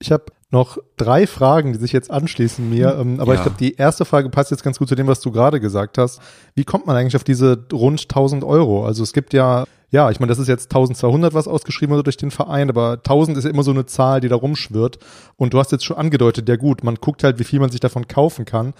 Ich 0.00 0.10
habe 0.10 0.24
noch 0.50 0.78
drei 0.96 1.28
Fragen, 1.28 1.74
die 1.74 1.78
sich 1.78 1.92
jetzt 1.92 2.10
anschließen 2.10 2.68
mir. 2.68 2.96
Ähm, 2.98 3.20
aber 3.20 3.34
ja. 3.34 3.38
ich 3.38 3.42
glaube, 3.44 3.58
die 3.60 3.74
erste 3.74 4.04
Frage 4.04 4.30
passt 4.30 4.50
jetzt 4.50 4.64
ganz 4.64 4.78
gut 4.78 4.88
zu 4.88 4.96
dem, 4.96 5.06
was 5.06 5.20
du 5.20 5.30
gerade 5.30 5.60
gesagt 5.60 5.96
hast. 5.96 6.20
Wie 6.56 6.64
kommt 6.64 6.86
man 6.86 6.96
eigentlich 6.96 7.16
auf 7.16 7.24
diese 7.24 7.66
rund 7.72 8.02
1000 8.02 8.42
Euro? 8.42 8.84
Also 8.84 9.04
es 9.04 9.12
gibt 9.12 9.32
ja 9.32 9.64
ja, 9.90 10.10
ich 10.10 10.20
meine, 10.20 10.28
das 10.28 10.38
ist 10.38 10.48
jetzt 10.48 10.66
1200, 10.66 11.32
was 11.32 11.48
ausgeschrieben 11.48 11.92
wurde 11.92 12.02
durch 12.02 12.18
den 12.18 12.30
Verein, 12.30 12.68
aber 12.68 12.92
1000 12.92 13.38
ist 13.38 13.44
ja 13.44 13.50
immer 13.50 13.62
so 13.62 13.70
eine 13.70 13.86
Zahl, 13.86 14.20
die 14.20 14.28
da 14.28 14.36
rumschwirrt. 14.36 14.98
Und 15.36 15.54
du 15.54 15.58
hast 15.58 15.72
jetzt 15.72 15.84
schon 15.84 15.96
angedeutet, 15.96 16.48
ja 16.48 16.56
gut, 16.56 16.84
man 16.84 16.96
guckt 16.96 17.24
halt, 17.24 17.38
wie 17.38 17.44
viel 17.44 17.60
man 17.60 17.70
sich 17.70 17.80
davon 17.80 18.06
kaufen 18.06 18.44
kann. 18.44 18.74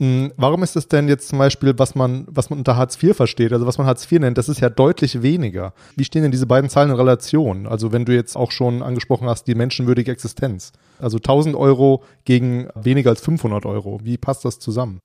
Hm, 0.00 0.32
warum 0.36 0.62
ist 0.62 0.76
es 0.76 0.86
denn 0.86 1.08
jetzt 1.08 1.28
zum 1.28 1.40
Beispiel, 1.40 1.76
was 1.76 1.96
man, 1.96 2.24
was 2.28 2.50
man 2.50 2.60
unter 2.60 2.76
Hartz 2.76 3.02
IV 3.02 3.16
versteht, 3.16 3.52
also 3.52 3.66
was 3.66 3.78
man 3.78 3.86
Hartz 3.88 4.10
IV 4.10 4.20
nennt, 4.20 4.38
das 4.38 4.48
ist 4.48 4.60
ja 4.60 4.70
deutlich 4.70 5.22
weniger. 5.22 5.74
Wie 5.96 6.04
stehen 6.04 6.22
denn 6.22 6.30
diese 6.30 6.46
beiden 6.46 6.70
Zahlen 6.70 6.90
in 6.90 6.96
Relation? 6.96 7.66
Also 7.66 7.90
wenn 7.90 8.04
du 8.04 8.14
jetzt 8.14 8.36
auch 8.36 8.52
schon 8.52 8.82
angesprochen 8.84 9.28
hast, 9.28 9.48
die 9.48 9.56
menschenwürdige 9.56 10.12
Existenz. 10.12 10.72
Also 11.00 11.16
1000 11.16 11.56
Euro 11.56 12.04
gegen 12.24 12.68
weniger 12.76 13.10
als 13.10 13.20
500 13.22 13.66
Euro. 13.66 13.98
Wie 14.04 14.18
passt 14.18 14.44
das 14.44 14.60
zusammen? 14.60 15.00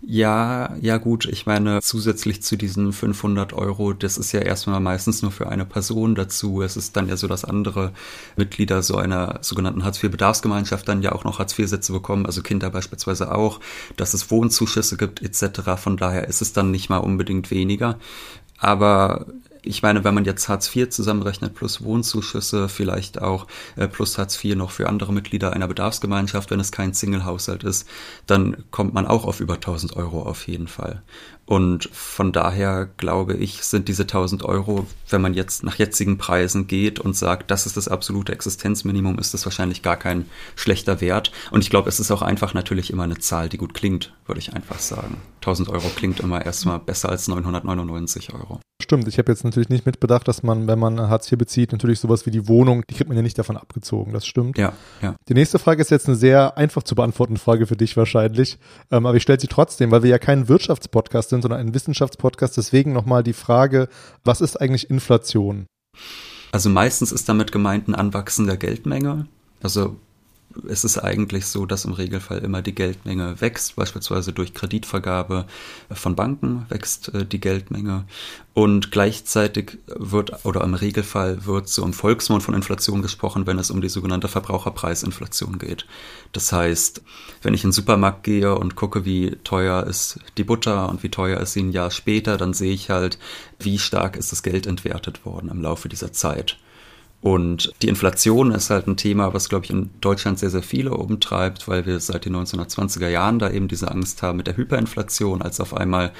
Ja, 0.00 0.76
ja 0.80 0.96
gut, 0.98 1.24
ich 1.24 1.46
meine, 1.46 1.80
zusätzlich 1.82 2.40
zu 2.42 2.56
diesen 2.56 2.92
500 2.92 3.52
Euro, 3.52 3.92
das 3.92 4.16
ist 4.16 4.30
ja 4.32 4.40
erstmal 4.40 4.78
meistens 4.78 5.22
nur 5.22 5.32
für 5.32 5.48
eine 5.48 5.64
Person 5.64 6.14
dazu. 6.14 6.62
Es 6.62 6.76
ist 6.76 6.96
dann 6.96 7.08
ja 7.08 7.16
so, 7.16 7.26
dass 7.26 7.44
andere 7.44 7.92
Mitglieder 8.36 8.82
so 8.82 8.96
einer 8.96 9.38
sogenannten 9.42 9.84
Hartz-IV-Bedarfsgemeinschaft 9.84 10.86
dann 10.86 11.02
ja 11.02 11.12
auch 11.12 11.24
noch 11.24 11.40
Hartz-IV-Sätze 11.40 11.92
bekommen, 11.92 12.26
also 12.26 12.42
Kinder 12.42 12.70
beispielsweise 12.70 13.34
auch, 13.34 13.58
dass 13.96 14.14
es 14.14 14.30
Wohnzuschüsse 14.30 14.96
gibt 14.96 15.20
etc. 15.20 15.62
Von 15.76 15.96
daher 15.96 16.28
ist 16.28 16.42
es 16.42 16.52
dann 16.52 16.70
nicht 16.70 16.90
mal 16.90 16.98
unbedingt 16.98 17.50
weniger. 17.50 17.98
Aber 18.58 19.26
ich 19.68 19.82
meine, 19.82 20.02
wenn 20.02 20.14
man 20.14 20.24
jetzt 20.24 20.48
Hartz 20.48 20.74
IV 20.74 20.88
zusammenrechnet 20.88 21.54
plus 21.54 21.82
Wohnzuschüsse, 21.82 22.70
vielleicht 22.70 23.20
auch 23.20 23.46
äh, 23.76 23.86
plus 23.86 24.16
Hartz 24.16 24.42
IV 24.42 24.56
noch 24.56 24.70
für 24.70 24.88
andere 24.88 25.12
Mitglieder 25.12 25.52
einer 25.52 25.68
Bedarfsgemeinschaft, 25.68 26.50
wenn 26.50 26.58
es 26.58 26.72
kein 26.72 26.94
Single-Haushalt 26.94 27.64
ist, 27.64 27.86
dann 28.26 28.64
kommt 28.70 28.94
man 28.94 29.06
auch 29.06 29.26
auf 29.26 29.40
über 29.40 29.54
1000 29.54 29.94
Euro 29.96 30.22
auf 30.22 30.46
jeden 30.46 30.68
Fall. 30.68 31.02
Und 31.48 31.88
von 31.94 32.30
daher 32.30 32.90
glaube 32.98 33.34
ich, 33.34 33.62
sind 33.62 33.88
diese 33.88 34.02
1000 34.02 34.42
Euro, 34.42 34.86
wenn 35.08 35.22
man 35.22 35.32
jetzt 35.32 35.64
nach 35.64 35.76
jetzigen 35.76 36.18
Preisen 36.18 36.66
geht 36.66 37.00
und 37.00 37.16
sagt, 37.16 37.50
das 37.50 37.64
ist 37.64 37.78
das 37.78 37.88
absolute 37.88 38.32
Existenzminimum, 38.32 39.18
ist 39.18 39.32
das 39.32 39.46
wahrscheinlich 39.46 39.80
gar 39.80 39.96
kein 39.96 40.26
schlechter 40.56 41.00
Wert. 41.00 41.32
Und 41.50 41.64
ich 41.64 41.70
glaube, 41.70 41.88
es 41.88 42.00
ist 42.00 42.10
auch 42.10 42.20
einfach 42.20 42.52
natürlich 42.52 42.92
immer 42.92 43.04
eine 43.04 43.16
Zahl, 43.16 43.48
die 43.48 43.56
gut 43.56 43.72
klingt, 43.72 44.12
würde 44.26 44.40
ich 44.40 44.52
einfach 44.52 44.78
sagen. 44.78 45.22
1000 45.40 45.70
Euro 45.70 45.88
klingt 45.96 46.20
immer 46.20 46.44
erstmal 46.44 46.80
besser 46.80 47.08
als 47.08 47.28
999 47.28 48.34
Euro. 48.34 48.60
Stimmt, 48.80 49.08
ich 49.08 49.18
habe 49.18 49.32
jetzt 49.32 49.42
natürlich 49.42 49.70
nicht 49.70 49.86
mitbedacht, 49.86 50.28
dass 50.28 50.44
man, 50.44 50.68
wenn 50.68 50.78
man 50.78 51.10
Hartz 51.10 51.30
IV 51.30 51.36
bezieht, 51.36 51.72
natürlich 51.72 51.98
sowas 51.98 52.26
wie 52.26 52.30
die 52.30 52.46
Wohnung, 52.46 52.84
die 52.88 52.94
kriegt 52.94 53.08
man 53.08 53.16
ja 53.16 53.22
nicht 53.22 53.36
davon 53.36 53.56
abgezogen. 53.56 54.12
Das 54.12 54.24
stimmt. 54.24 54.56
Ja, 54.56 54.72
ja. 55.02 55.16
Die 55.28 55.34
nächste 55.34 55.58
Frage 55.58 55.82
ist 55.82 55.90
jetzt 55.90 56.06
eine 56.06 56.16
sehr 56.16 56.56
einfach 56.56 56.84
zu 56.84 56.94
beantwortende 56.94 57.40
Frage 57.40 57.66
für 57.66 57.76
dich 57.76 57.96
wahrscheinlich. 57.96 58.56
Ähm, 58.92 59.04
aber 59.04 59.16
ich 59.16 59.24
stelle 59.24 59.40
sie 59.40 59.48
trotzdem, 59.48 59.90
weil 59.90 60.04
wir 60.04 60.10
ja 60.10 60.18
kein 60.18 60.48
Wirtschaftspodcast 60.48 61.30
sind, 61.30 61.37
sondern 61.42 61.60
ein 61.60 61.74
Wissenschaftspodcast. 61.74 62.56
Deswegen 62.56 62.92
nochmal 62.92 63.22
die 63.22 63.32
Frage, 63.32 63.88
was 64.24 64.40
ist 64.40 64.60
eigentlich 64.60 64.90
Inflation? 64.90 65.66
Also 66.52 66.70
meistens 66.70 67.12
ist 67.12 67.28
damit 67.28 67.52
gemeint 67.52 67.88
ein 67.88 67.94
Anwachsen 67.94 68.46
der 68.46 68.56
Geldmenge. 68.56 69.26
Also 69.62 69.96
ist 70.66 70.84
es 70.84 70.98
eigentlich 70.98 71.46
so, 71.46 71.66
dass 71.66 71.84
im 71.84 71.92
Regelfall 71.92 72.38
immer 72.38 72.62
die 72.62 72.74
Geldmenge 72.74 73.40
wächst, 73.40 73.76
beispielsweise 73.76 74.32
durch 74.32 74.54
Kreditvergabe 74.54 75.46
von 75.90 76.16
Banken 76.16 76.66
wächst 76.68 77.14
äh, 77.14 77.26
die 77.26 77.40
Geldmenge 77.40 78.06
und 78.54 78.90
gleichzeitig 78.90 79.78
wird 79.86 80.44
oder 80.44 80.62
im 80.62 80.74
Regelfall 80.74 81.44
wird 81.44 81.68
so 81.68 81.84
im 81.84 81.92
Volksmund 81.92 82.42
von 82.42 82.54
Inflation 82.54 83.02
gesprochen, 83.02 83.46
wenn 83.46 83.58
es 83.58 83.70
um 83.70 83.80
die 83.80 83.88
sogenannte 83.88 84.28
Verbraucherpreisinflation 84.28 85.58
geht. 85.58 85.86
Das 86.32 86.50
heißt, 86.52 87.02
wenn 87.42 87.54
ich 87.54 87.62
in 87.62 87.68
den 87.68 87.74
Supermarkt 87.74 88.24
gehe 88.24 88.54
und 88.54 88.74
gucke, 88.74 89.04
wie 89.04 89.36
teuer 89.44 89.84
ist 89.84 90.18
die 90.38 90.44
Butter 90.44 90.88
und 90.88 91.02
wie 91.02 91.10
teuer 91.10 91.40
ist 91.40 91.52
sie 91.52 91.62
ein 91.62 91.72
Jahr 91.72 91.90
später, 91.90 92.36
dann 92.36 92.54
sehe 92.54 92.72
ich 92.72 92.90
halt, 92.90 93.18
wie 93.58 93.78
stark 93.78 94.16
ist 94.16 94.32
das 94.32 94.42
Geld 94.42 94.66
entwertet 94.66 95.24
worden 95.24 95.50
im 95.50 95.62
Laufe 95.62 95.88
dieser 95.88 96.12
Zeit. 96.12 96.58
Und 97.20 97.72
die 97.82 97.88
Inflation 97.88 98.52
ist 98.52 98.70
halt 98.70 98.86
ein 98.86 98.96
Thema, 98.96 99.34
was, 99.34 99.48
glaube 99.48 99.64
ich, 99.64 99.70
in 99.70 99.90
Deutschland 100.00 100.38
sehr, 100.38 100.50
sehr 100.50 100.62
viele 100.62 100.92
umtreibt, 100.92 101.66
weil 101.66 101.84
wir 101.84 101.98
seit 101.98 102.24
den 102.24 102.36
1920er 102.36 103.08
Jahren 103.08 103.40
da 103.40 103.50
eben 103.50 103.66
diese 103.66 103.90
Angst 103.90 104.22
haben 104.22 104.36
mit 104.36 104.46
der 104.46 104.56
Hyperinflation, 104.56 105.42
als 105.42 105.60
auf 105.60 105.74
einmal 105.74 106.12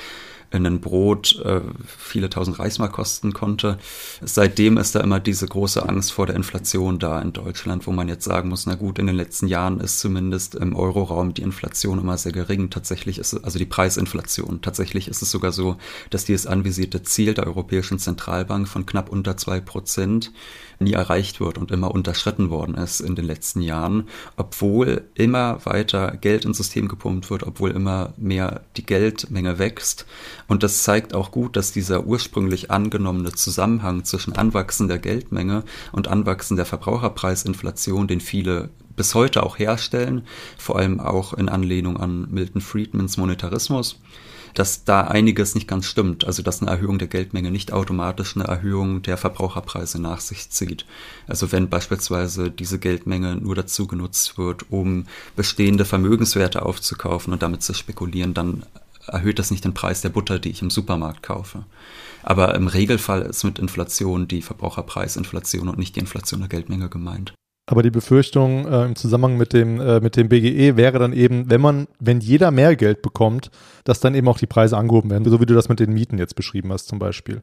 ein 0.50 0.80
Brot 0.80 1.40
äh, 1.44 1.60
viele 1.86 2.30
tausend 2.30 2.58
Reichsmark 2.58 2.92
kosten 2.92 3.32
konnte. 3.32 3.78
Seitdem 4.22 4.78
ist 4.78 4.94
da 4.94 5.00
immer 5.00 5.20
diese 5.20 5.46
große 5.46 5.86
Angst 5.86 6.12
vor 6.12 6.26
der 6.26 6.36
Inflation 6.36 6.98
da 6.98 7.20
in 7.20 7.32
Deutschland, 7.32 7.86
wo 7.86 7.92
man 7.92 8.08
jetzt 8.08 8.24
sagen 8.24 8.48
muss, 8.48 8.66
na 8.66 8.74
gut, 8.74 8.98
in 8.98 9.06
den 9.06 9.16
letzten 9.16 9.46
Jahren 9.46 9.80
ist 9.80 10.00
zumindest 10.00 10.54
im 10.54 10.74
Euroraum 10.74 11.34
die 11.34 11.42
Inflation 11.42 11.98
immer 11.98 12.16
sehr 12.16 12.32
gering. 12.32 12.70
Tatsächlich 12.70 13.18
ist 13.18 13.32
es, 13.34 13.44
also 13.44 13.58
die 13.58 13.66
Preisinflation. 13.66 14.62
Tatsächlich 14.62 15.08
ist 15.08 15.22
es 15.22 15.30
sogar 15.30 15.52
so, 15.52 15.76
dass 16.10 16.24
dieses 16.24 16.46
anvisierte 16.46 17.02
Ziel 17.02 17.34
der 17.34 17.46
Europäischen 17.46 17.98
Zentralbank 17.98 18.68
von 18.68 18.86
knapp 18.86 19.10
unter 19.10 19.36
zwei 19.36 19.60
Prozent 19.60 20.32
nie 20.80 20.92
erreicht 20.92 21.40
wird 21.40 21.58
und 21.58 21.70
immer 21.70 21.90
unterschritten 21.90 22.50
worden 22.50 22.74
ist 22.74 23.00
in 23.00 23.16
den 23.16 23.24
letzten 23.24 23.62
Jahren, 23.62 24.08
obwohl 24.36 25.04
immer 25.14 25.64
weiter 25.64 26.16
Geld 26.16 26.44
ins 26.44 26.58
System 26.58 26.88
gepumpt 26.88 27.30
wird, 27.30 27.42
obwohl 27.42 27.70
immer 27.70 28.14
mehr 28.16 28.62
die 28.76 28.86
Geldmenge 28.86 29.58
wächst 29.58 30.06
und 30.48 30.62
das 30.62 30.82
zeigt 30.82 31.14
auch 31.14 31.30
gut, 31.30 31.56
dass 31.56 31.72
dieser 31.72 32.06
ursprünglich 32.06 32.70
angenommene 32.70 33.32
Zusammenhang 33.32 34.04
zwischen 34.04 34.34
Anwachsen 34.34 34.88
der 34.88 34.98
Geldmenge 34.98 35.62
und 35.92 36.08
Anwachsen 36.08 36.56
der 36.56 36.64
Verbraucherpreisinflation, 36.64 38.08
den 38.08 38.20
viele 38.20 38.70
bis 38.96 39.14
heute 39.14 39.44
auch 39.44 39.58
herstellen, 39.58 40.26
vor 40.56 40.78
allem 40.78 41.00
auch 41.00 41.34
in 41.34 41.50
Anlehnung 41.50 41.98
an 41.98 42.28
Milton 42.30 42.62
Friedmans 42.62 43.18
Monetarismus, 43.18 44.00
dass 44.54 44.84
da 44.84 45.02
einiges 45.02 45.54
nicht 45.54 45.68
ganz 45.68 45.84
stimmt. 45.84 46.24
Also 46.24 46.42
dass 46.42 46.62
eine 46.62 46.70
Erhöhung 46.70 46.98
der 46.98 47.08
Geldmenge 47.08 47.50
nicht 47.50 47.72
automatisch 47.72 48.34
eine 48.34 48.46
Erhöhung 48.46 49.02
der 49.02 49.18
Verbraucherpreise 49.18 50.00
nach 50.00 50.20
sich 50.20 50.48
zieht. 50.48 50.86
Also 51.26 51.52
wenn 51.52 51.68
beispielsweise 51.68 52.50
diese 52.50 52.78
Geldmenge 52.78 53.36
nur 53.36 53.54
dazu 53.54 53.86
genutzt 53.86 54.38
wird, 54.38 54.64
um 54.70 55.06
bestehende 55.36 55.84
Vermögenswerte 55.84 56.62
aufzukaufen 56.62 57.34
und 57.34 57.42
damit 57.42 57.62
zu 57.62 57.74
spekulieren, 57.74 58.32
dann 58.32 58.64
erhöht 59.08 59.38
das 59.38 59.50
nicht 59.50 59.64
den 59.64 59.74
Preis 59.74 60.00
der 60.00 60.10
Butter, 60.10 60.38
die 60.38 60.50
ich 60.50 60.62
im 60.62 60.70
Supermarkt 60.70 61.22
kaufe. 61.22 61.64
Aber 62.22 62.54
im 62.54 62.66
Regelfall 62.66 63.22
ist 63.22 63.44
mit 63.44 63.58
Inflation 63.58 64.28
die 64.28 64.42
Verbraucherpreisinflation 64.42 65.68
und 65.68 65.78
nicht 65.78 65.96
die 65.96 66.00
Inflation 66.00 66.40
der 66.40 66.48
Geldmenge 66.48 66.88
gemeint. 66.88 67.32
Aber 67.70 67.82
die 67.82 67.90
Befürchtung 67.90 68.66
äh, 68.66 68.86
im 68.86 68.96
Zusammenhang 68.96 69.36
mit 69.36 69.52
dem, 69.52 69.78
äh, 69.78 70.00
mit 70.00 70.16
dem 70.16 70.30
BGE 70.30 70.76
wäre 70.76 70.98
dann 70.98 71.12
eben, 71.12 71.50
wenn 71.50 71.60
man, 71.60 71.86
wenn 72.00 72.20
jeder 72.20 72.50
mehr 72.50 72.74
Geld 72.76 73.02
bekommt, 73.02 73.50
dass 73.84 74.00
dann 74.00 74.14
eben 74.14 74.26
auch 74.26 74.38
die 74.38 74.46
Preise 74.46 74.78
angehoben 74.78 75.10
werden, 75.10 75.28
so 75.28 75.38
wie 75.38 75.46
du 75.46 75.54
das 75.54 75.68
mit 75.68 75.78
den 75.78 75.92
Mieten 75.92 76.16
jetzt 76.16 76.34
beschrieben 76.34 76.72
hast 76.72 76.88
zum 76.88 76.98
Beispiel. 76.98 77.42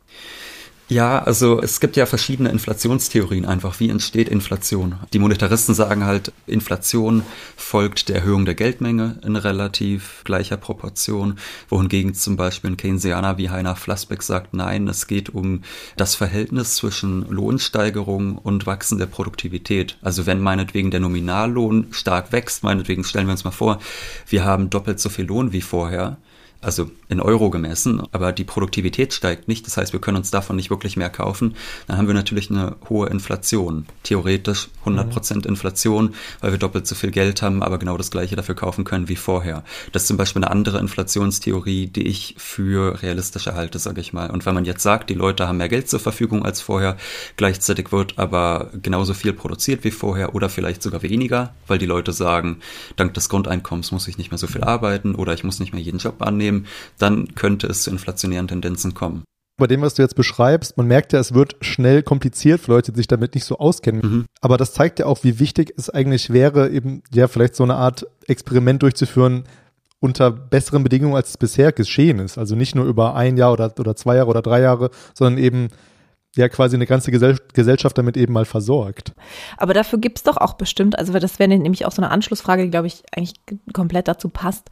Ja, 0.87 1.17
also 1.17 1.59
es 1.63 1.79
gibt 1.79 1.97
ja 1.97 2.05
verschiedene 2.05 2.49
Inflationstheorien 2.49 3.45
einfach. 3.45 3.79
Wie 3.79 3.89
entsteht 3.89 4.29
Inflation? 4.29 4.99
Die 5.13 5.19
Monetaristen 5.19 5.73
sagen 5.73 6.05
halt, 6.05 6.31
Inflation 6.45 7.23
folgt 7.57 8.07
der 8.07 8.17
Erhöhung 8.17 8.45
der 8.45 8.53
Geldmenge 8.53 9.19
in 9.25 9.35
relativ 9.35 10.21
gleicher 10.25 10.57
Proportion, 10.57 11.39
wohingegen 11.69 12.13
zum 12.13 12.37
Beispiel 12.37 12.69
ein 12.69 12.77
Keynesianer 12.77 13.39
wie 13.39 13.49
Heiner 13.49 13.75
Flassbeck 13.75 14.21
sagt, 14.21 14.53
nein, 14.53 14.87
es 14.87 15.07
geht 15.07 15.29
um 15.29 15.63
das 15.97 16.13
Verhältnis 16.13 16.75
zwischen 16.75 17.27
Lohnsteigerung 17.31 18.37
und 18.37 18.67
Wachsen 18.67 18.99
der 18.99 19.07
Produktivität. 19.07 19.97
Also 20.03 20.27
wenn 20.27 20.39
meinetwegen 20.39 20.91
der 20.91 20.99
Nominallohn 20.99 21.87
stark 21.89 22.31
wächst, 22.31 22.61
meinetwegen 22.61 23.03
stellen 23.03 23.25
wir 23.25 23.31
uns 23.31 23.43
mal 23.43 23.49
vor, 23.49 23.79
wir 24.27 24.45
haben 24.45 24.69
doppelt 24.69 24.99
so 24.99 25.09
viel 25.09 25.25
Lohn 25.25 25.51
wie 25.51 25.61
vorher, 25.61 26.17
also 26.65 26.89
in 27.09 27.21
Euro 27.21 27.51
gemessen, 27.51 28.01
aber 28.11 28.31
die 28.31 28.43
Produktivität 28.43 29.13
steigt 29.13 29.47
nicht. 29.47 29.67
Das 29.67 29.77
heißt, 29.77 29.93
wir 29.93 30.01
können 30.01 30.17
uns 30.17 30.31
davon 30.31 30.55
nicht 30.55 30.71
wirklich 30.71 30.97
mehr 30.97 31.11
kaufen. 31.11 31.55
Dann 31.87 31.97
haben 31.97 32.07
wir 32.07 32.15
natürlich 32.15 32.49
eine 32.49 32.75
hohe 32.89 33.07
Inflation. 33.07 33.85
Theoretisch 34.03 34.69
100 34.79 35.11
Prozent 35.11 35.45
Inflation, 35.45 36.15
weil 36.41 36.51
wir 36.51 36.57
doppelt 36.57 36.87
so 36.87 36.95
viel 36.95 37.11
Geld 37.11 37.43
haben, 37.43 37.61
aber 37.61 37.77
genau 37.77 37.97
das 37.97 38.09
Gleiche 38.09 38.35
dafür 38.35 38.55
kaufen 38.55 38.83
können 38.83 39.09
wie 39.09 39.15
vorher. 39.15 39.63
Das 39.91 40.03
ist 40.03 40.07
zum 40.07 40.17
Beispiel 40.17 40.43
eine 40.43 40.51
andere 40.51 40.79
Inflationstheorie, 40.79 41.87
die 41.87 42.07
ich 42.07 42.35
für 42.37 43.01
realistisch 43.01 43.45
halte, 43.45 43.77
sage 43.77 44.01
ich 44.01 44.11
mal. 44.11 44.31
Und 44.31 44.45
wenn 44.47 44.55
man 44.55 44.65
jetzt 44.65 44.81
sagt, 44.81 45.09
die 45.11 45.13
Leute 45.13 45.47
haben 45.47 45.57
mehr 45.57 45.69
Geld 45.69 45.87
zur 45.87 45.99
Verfügung 45.99 46.43
als 46.43 46.61
vorher, 46.61 46.97
gleichzeitig 47.37 47.91
wird 47.91 48.17
aber 48.17 48.71
genauso 48.81 49.13
viel 49.13 49.33
produziert 49.33 49.83
wie 49.83 49.91
vorher 49.91 50.33
oder 50.33 50.49
vielleicht 50.49 50.81
sogar 50.81 51.03
weniger, 51.03 51.53
weil 51.67 51.77
die 51.77 51.85
Leute 51.85 52.11
sagen, 52.11 52.57
dank 52.95 53.13
des 53.13 53.29
Grundeinkommens 53.29 53.91
muss 53.91 54.07
ich 54.07 54.17
nicht 54.17 54.31
mehr 54.31 54.39
so 54.39 54.47
viel 54.47 54.63
arbeiten 54.63 55.13
oder 55.13 55.33
ich 55.33 55.43
muss 55.43 55.59
nicht 55.59 55.73
mehr 55.73 55.81
jeden 55.81 55.99
Job 55.99 56.21
annehmen 56.21 56.54
nehmen, 56.55 56.67
dann 56.97 57.35
könnte 57.35 57.67
es 57.67 57.83
zu 57.83 57.91
inflationären 57.91 58.47
Tendenzen 58.47 58.93
kommen. 58.93 59.23
Bei 59.57 59.67
dem, 59.67 59.81
was 59.81 59.93
du 59.93 60.01
jetzt 60.01 60.15
beschreibst, 60.15 60.75
man 60.75 60.87
merkt 60.87 61.13
ja, 61.13 61.19
es 61.19 61.33
wird 61.33 61.55
schnell 61.61 62.03
kompliziert 62.03 62.59
für 62.59 62.71
Leute, 62.71 62.91
die 62.91 62.97
sich 62.97 63.07
damit 63.07 63.35
nicht 63.35 63.45
so 63.45 63.57
auskennen. 63.57 64.01
Mhm. 64.01 64.25
Aber 64.41 64.57
das 64.57 64.73
zeigt 64.73 64.99
ja 64.99 65.05
auch, 65.05 65.23
wie 65.23 65.39
wichtig 65.39 65.73
es 65.77 65.89
eigentlich 65.89 66.33
wäre, 66.33 66.69
eben 66.69 67.03
ja 67.13 67.29
vielleicht 67.29 67.55
so 67.55 67.63
eine 67.63 67.75
Art 67.75 68.05
Experiment 68.27 68.83
durchzuführen, 68.83 69.45
unter 70.01 70.29
besseren 70.29 70.83
Bedingungen, 70.83 71.15
als 71.15 71.29
es 71.29 71.37
bisher 71.37 71.71
geschehen 71.71 72.19
ist. 72.19 72.37
Also 72.37 72.55
nicht 72.55 72.75
nur 72.75 72.85
über 72.85 73.15
ein 73.15 73.37
Jahr 73.37 73.53
oder, 73.53 73.73
oder 73.79 73.95
zwei 73.95 74.17
Jahre 74.17 74.29
oder 74.29 74.41
drei 74.41 74.59
Jahre, 74.59 74.91
sondern 75.13 75.41
eben 75.41 75.69
ja 76.35 76.49
quasi 76.49 76.75
eine 76.75 76.85
ganze 76.85 77.11
Gesell 77.11 77.37
Gesellschaft 77.53 77.97
damit 77.97 78.17
eben 78.17 78.33
mal 78.33 78.45
versorgt. 78.45 79.13
Aber 79.57 79.73
dafür 79.73 79.99
gibt 79.99 80.17
es 80.17 80.23
doch 80.23 80.37
auch 80.37 80.53
bestimmt, 80.53 80.97
also 80.97 81.13
das 81.13 81.39
wäre 81.39 81.49
nämlich 81.49 81.85
auch 81.85 81.91
so 81.91 82.01
eine 82.01 82.11
Anschlussfrage, 82.11 82.63
die, 82.63 82.71
glaube 82.71 82.87
ich, 82.87 83.03
eigentlich 83.15 83.33
komplett 83.73 84.07
dazu 84.07 84.29
passt 84.29 84.69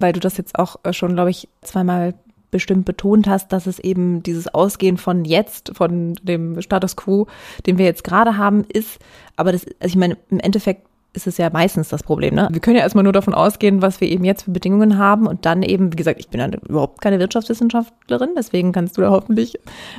weil 0.00 0.12
du 0.12 0.20
das 0.20 0.36
jetzt 0.36 0.58
auch 0.58 0.76
äh, 0.82 0.92
schon, 0.92 1.14
glaube 1.14 1.30
ich, 1.30 1.48
zweimal 1.62 2.14
bestimmt 2.50 2.84
betont 2.84 3.28
hast, 3.28 3.52
dass 3.52 3.68
es 3.68 3.78
eben 3.78 4.24
dieses 4.24 4.52
Ausgehen 4.52 4.96
von 4.96 5.24
jetzt, 5.24 5.70
von 5.76 6.14
dem 6.22 6.60
Status 6.60 6.96
quo, 6.96 7.28
den 7.66 7.78
wir 7.78 7.84
jetzt 7.84 8.02
gerade 8.02 8.36
haben, 8.36 8.64
ist. 8.64 8.98
Aber 9.36 9.52
das, 9.52 9.64
also 9.78 9.92
ich 9.92 9.96
meine, 9.96 10.16
im 10.30 10.40
Endeffekt 10.40 10.88
ist 11.12 11.26
es 11.26 11.38
ja 11.38 11.50
meistens 11.50 11.88
das 11.88 12.02
Problem. 12.02 12.34
Ne? 12.34 12.48
Wir 12.52 12.60
können 12.60 12.76
ja 12.76 12.82
erstmal 12.82 13.04
nur 13.04 13.12
davon 13.12 13.34
ausgehen, 13.34 13.82
was 13.82 14.00
wir 14.00 14.08
eben 14.08 14.24
jetzt 14.24 14.42
für 14.42 14.52
Bedingungen 14.52 14.96
haben 14.96 15.26
und 15.26 15.44
dann 15.44 15.62
eben, 15.62 15.92
wie 15.92 15.96
gesagt, 15.96 16.20
ich 16.20 16.28
bin 16.28 16.40
ja 16.40 16.48
überhaupt 16.68 17.00
keine 17.00 17.18
Wirtschaftswissenschaftlerin, 17.18 18.30
deswegen 18.36 18.72
kannst 18.72 18.96
du 18.96 19.00
da 19.00 19.10
hoffentlich 19.10 19.58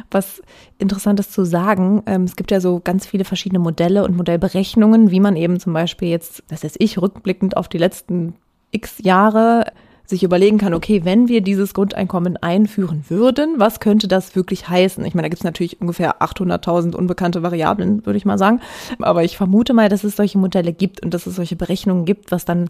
was 0.09 0.41
Interessantes 0.77 1.29
zu 1.29 1.43
sagen. 1.43 2.03
Ähm, 2.05 2.23
es 2.23 2.35
gibt 2.35 2.51
ja 2.51 2.61
so 2.61 2.79
ganz 2.81 3.05
viele 3.05 3.25
verschiedene 3.25 3.59
Modelle 3.59 4.03
und 4.03 4.15
Modellberechnungen, 4.15 5.11
wie 5.11 5.19
man 5.19 5.35
eben 5.35 5.59
zum 5.59 5.73
Beispiel 5.73 6.07
jetzt, 6.07 6.43
das 6.47 6.63
heißt 6.63 6.77
ich, 6.79 7.01
rückblickend 7.01 7.57
auf 7.57 7.67
die 7.67 7.77
letzten 7.77 8.35
x 8.71 8.99
Jahre 8.99 9.65
sich 10.11 10.23
überlegen 10.23 10.59
kann, 10.59 10.75
okay, 10.75 11.01
wenn 11.03 11.27
wir 11.27 11.41
dieses 11.41 11.73
Grundeinkommen 11.73 12.37
einführen 12.37 13.03
würden, 13.09 13.55
was 13.57 13.79
könnte 13.79 14.07
das 14.07 14.35
wirklich 14.35 14.69
heißen? 14.69 15.03
Ich 15.05 15.15
meine, 15.15 15.25
da 15.25 15.29
gibt 15.29 15.39
es 15.39 15.43
natürlich 15.43 15.81
ungefähr 15.81 16.21
800.000 16.21 16.95
unbekannte 16.95 17.41
Variablen, 17.41 18.05
würde 18.05 18.17
ich 18.17 18.25
mal 18.25 18.37
sagen. 18.37 18.61
Aber 18.99 19.23
ich 19.23 19.37
vermute 19.37 19.73
mal, 19.73 19.89
dass 19.89 20.03
es 20.03 20.15
solche 20.15 20.37
Modelle 20.37 20.73
gibt 20.73 21.03
und 21.03 21.13
dass 21.13 21.25
es 21.25 21.35
solche 21.35 21.55
Berechnungen 21.55 22.05
gibt, 22.05 22.31
was 22.31 22.45
dann 22.45 22.69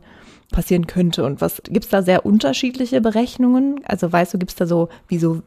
passieren 0.51 0.85
könnte. 0.85 1.23
Und 1.23 1.41
was 1.41 1.61
gibt's 1.65 1.89
da 1.89 2.03
sehr 2.03 2.25
unterschiedliche 2.25 3.01
Berechnungen? 3.01 3.79
Also 3.85 4.11
weißt 4.11 4.33
du, 4.33 4.37
gibt's 4.37 4.55
da 4.55 4.67
so 4.67 4.89
wie 5.07 5.17
so 5.17 5.41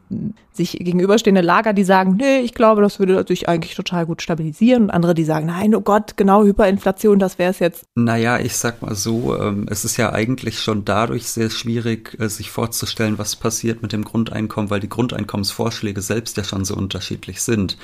sich 0.51 0.73
gegenüberstehende 0.73 1.41
Lager, 1.41 1.73
die 1.73 1.83
sagen, 1.83 2.17
nee, 2.17 2.39
ich 2.39 2.53
glaube, 2.53 2.81
das 2.81 2.99
würde 2.99 3.23
sich 3.27 3.47
eigentlich 3.47 3.75
total 3.75 4.05
gut 4.05 4.21
stabilisieren 4.21 4.83
und 4.83 4.89
andere, 4.89 5.13
die 5.13 5.23
sagen, 5.23 5.45
nein, 5.45 5.75
oh 5.75 5.81
Gott, 5.81 6.17
genau, 6.17 6.43
Hyperinflation, 6.43 7.19
das 7.19 7.37
wäre 7.37 7.51
es 7.51 7.59
jetzt. 7.59 7.85
Naja, 7.95 8.39
ich 8.39 8.55
sag 8.55 8.81
mal 8.81 8.95
so, 8.95 9.37
ähm, 9.37 9.67
es 9.69 9.85
ist 9.85 9.97
ja 9.97 10.11
eigentlich 10.11 10.59
schon 10.59 10.85
dadurch 10.85 11.27
sehr 11.27 11.49
schwierig, 11.49 11.84
äh, 11.85 12.29
sich 12.29 12.51
vorzustellen, 12.51 13.17
was 13.17 13.35
passiert 13.35 13.81
mit 13.81 13.93
dem 13.93 14.03
Grundeinkommen, 14.03 14.69
weil 14.69 14.79
die 14.79 14.89
Grundeinkommensvorschläge 14.89 16.01
selbst 16.01 16.37
ja 16.37 16.43
schon 16.43 16.65
so 16.65 16.75
unterschiedlich 16.75 17.41
sind. 17.41 17.77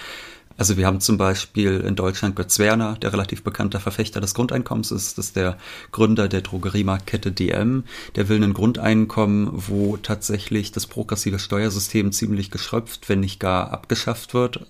Also 0.57 0.77
wir 0.77 0.85
haben 0.85 0.99
zum 0.99 1.17
Beispiel 1.17 1.79
in 1.79 1.95
Deutschland 1.95 2.35
Götz 2.35 2.59
Werner, 2.59 2.97
der 3.01 3.13
relativ 3.13 3.43
bekannter 3.43 3.79
Verfechter 3.79 4.21
des 4.21 4.33
Grundeinkommens 4.33 4.91
ist. 4.91 5.17
Das 5.17 5.27
ist 5.27 5.35
der 5.35 5.57
Gründer 5.91 6.27
der 6.27 6.41
Drogeriemarktkette 6.41 7.31
DM. 7.31 7.83
Der 8.15 8.29
will 8.29 8.43
ein 8.43 8.53
Grundeinkommen, 8.53 9.49
wo 9.51 9.97
tatsächlich 9.97 10.71
das 10.71 10.87
progressive 10.87 11.39
Steuersystem 11.39 12.11
ziemlich 12.11 12.51
geschröpft, 12.51 13.09
wenn 13.09 13.21
nicht 13.21 13.39
gar 13.39 13.71
abgeschafft 13.71 14.33
wird 14.33 14.67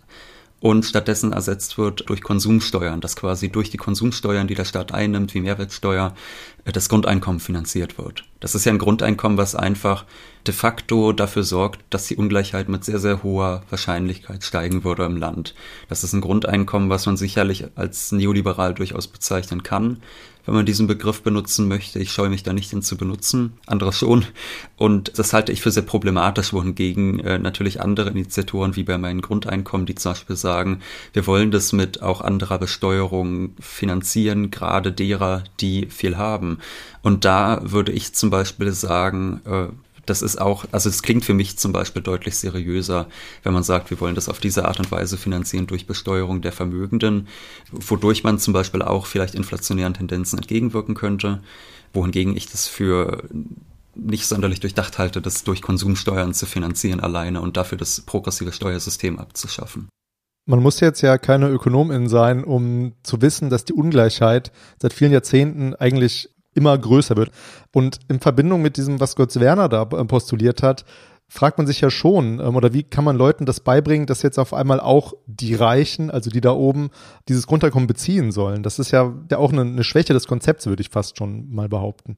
und 0.62 0.86
stattdessen 0.86 1.34
ersetzt 1.34 1.80
wird 1.80 2.08
durch 2.08 2.22
Konsumsteuern, 2.22 3.02
dass 3.02 3.16
quasi 3.16 3.50
durch 3.50 3.72
die 3.72 3.78
Konsumsteuern, 3.78 4.48
die 4.48 4.54
der 4.54 4.64
Staat 4.64 4.94
einnimmt, 4.94 5.34
wie 5.34 5.42
Mehrwertsteuer, 5.42 6.14
äh, 6.66 6.72
das 6.72 6.88
Grundeinkommen 6.88 7.40
finanziert 7.40 7.98
wird. 7.98 8.24
Das 8.40 8.54
ist 8.54 8.66
ja 8.66 8.72
ein 8.72 8.78
Grundeinkommen, 8.78 9.40
was 9.40 9.56
einfach 9.56 10.06
de 10.46 10.54
facto 10.54 11.14
dafür 11.14 11.44
sorgt, 11.44 11.82
dass 11.90 12.08
die 12.08 12.16
Ungleichheit 12.16 12.70
mit 12.70 12.86
sehr, 12.86 13.00
sehr 13.00 13.24
hoher 13.24 13.64
Wahrscheinlichkeit 13.72 14.44
steigen 14.44 14.84
würde 14.84 15.04
im 15.06 15.18
Land. 15.18 15.56
Das 15.90 16.04
ist 16.04 16.14
ein 16.14 16.22
Grundeinkommen, 16.22 16.90
was 16.90 17.08
man 17.08 17.18
sicherlich 17.18 17.66
als 17.76 18.12
neoliberal 18.12 18.76
durchaus 18.76 19.08
bezeichnen 19.08 19.64
kann, 19.64 20.02
wenn 20.46 20.56
man 20.56 20.66
diesen 20.66 20.88
Begriff 20.88 21.22
benutzen 21.22 21.68
möchte. 21.68 22.00
Ich 22.00 22.12
scheue 22.12 22.30
mich 22.30 22.44
da 22.44 22.54
nicht, 22.54 22.74
ihn 22.74 22.82
zu 22.82 22.98
benutzen, 22.98 23.54
andere 23.66 23.94
schon. 23.94 24.26
Und 24.78 25.18
das 25.18 25.34
halte 25.34 25.52
ich 25.52 25.62
für 25.62 25.72
sehr 25.72 25.84
problematisch, 25.84 26.54
wohingegen 26.54 27.20
äh, 27.20 27.38
natürlich 27.40 27.82
andere 27.82 28.10
Initiatoren 28.10 28.76
wie 28.76 28.84
bei 28.84 28.98
meinen 28.98 29.22
Grundeinkommen, 29.22 29.86
die 29.86 29.96
zum 29.96 30.12
Beispiel 30.12 30.36
sagen, 30.36 30.82
wir 31.14 31.28
wollen 31.28 31.52
das 31.52 31.74
mit 31.74 32.02
auch 32.02 32.22
anderer 32.22 32.58
Besteuerung 32.58 33.56
finanzieren, 33.60 34.52
gerade 34.52 34.92
derer, 34.92 35.44
die 35.60 35.88
viel 35.88 36.18
haben. 36.18 36.60
Und 37.02 37.26
da 37.26 37.62
würde 37.64 37.92
ich 37.92 38.14
zum 38.14 38.30
Beispiel 38.30 38.72
sagen, 38.72 39.42
äh, 39.46 39.68
das 40.06 40.22
ist 40.22 40.40
auch, 40.40 40.66
also 40.72 40.90
es 40.90 41.04
klingt 41.04 41.26
für 41.26 41.34
mich 41.34 41.58
zum 41.58 41.72
Beispiel 41.72 42.02
deutlich 42.02 42.36
seriöser, 42.38 43.08
wenn 43.44 43.54
man 43.54 43.64
sagt, 43.64 43.90
wir 43.90 44.00
wollen 44.00 44.16
das 44.16 44.30
auf 44.30 44.40
diese 44.40 44.66
Art 44.66 44.80
und 44.80 44.92
Weise 44.92 45.18
finanzieren 45.18 45.68
durch 45.68 45.88
Besteuerung 45.88 46.42
der 46.42 46.52
Vermögenden, 46.52 47.28
wodurch 47.72 48.24
man 48.24 48.40
zum 48.40 48.54
Beispiel 48.54 48.82
auch 48.82 49.06
vielleicht 49.06 49.36
inflationären 49.36 49.94
Tendenzen 49.94 50.40
entgegenwirken 50.40 50.96
könnte, 50.96 51.42
wohingegen 51.94 52.36
ich 52.36 52.50
das 52.50 52.68
für 52.68 53.24
nicht 53.96 54.26
sonderlich 54.26 54.60
durchdacht 54.60 54.98
halte, 54.98 55.22
das 55.22 55.44
durch 55.44 55.62
Konsumsteuern 55.62 56.34
zu 56.34 56.46
finanzieren 56.46 57.00
alleine 57.00 57.42
und 57.42 57.58
dafür 57.58 57.78
das 57.78 58.02
progressive 58.02 58.52
Steuersystem 58.52 59.20
abzuschaffen. 59.20 59.90
Man 60.48 60.62
muss 60.62 60.80
jetzt 60.80 61.02
ja 61.02 61.18
keine 61.20 61.50
Ökonomin 61.50 62.10
sein, 62.10 62.44
um 62.44 62.94
zu 63.04 63.22
wissen, 63.22 63.50
dass 63.50 63.64
die 63.64 63.74
Ungleichheit 63.74 64.52
seit 64.82 64.92
vielen 64.92 65.12
Jahrzehnten 65.12 65.76
eigentlich 65.76 66.31
immer 66.54 66.78
größer 66.78 67.16
wird. 67.16 67.32
Und 67.74 68.00
in 68.08 68.20
Verbindung 68.20 68.62
mit 68.62 68.78
diesem, 68.78 69.00
was 69.00 69.16
Götz 69.16 69.40
Werner 69.40 69.70
da 69.70 69.86
postuliert 69.86 70.64
hat, 70.64 70.86
fragt 71.32 71.58
man 71.58 71.66
sich 71.66 71.80
ja 71.80 71.90
schon, 71.90 72.42
ähm, 72.42 72.58
oder 72.58 72.74
wie 72.74 72.84
kann 72.84 73.06
man 73.06 73.16
Leuten 73.16 73.46
das 73.46 73.62
beibringen, 73.62 74.06
dass 74.06 74.22
jetzt 74.22 74.38
auf 74.38 74.54
einmal 74.54 74.82
auch 74.82 75.14
die 75.28 75.56
Reichen, 75.56 76.12
also 76.12 76.30
die 76.30 76.42
da 76.42 76.52
oben, 76.52 76.90
dieses 77.30 77.48
Grundeinkommen 77.48 77.88
beziehen 77.88 78.34
sollen? 78.34 78.64
Das 78.64 78.80
ist 78.80 78.92
ja, 78.92 79.14
ja 79.32 79.38
auch 79.38 79.54
eine, 79.54 79.62
eine 79.62 79.86
Schwäche 79.86 80.12
des 80.12 80.28
Konzepts, 80.28 80.66
würde 80.66 80.82
ich 80.82 80.90
fast 80.90 81.18
schon 81.18 81.50
mal 81.50 81.70
behaupten. 81.70 82.18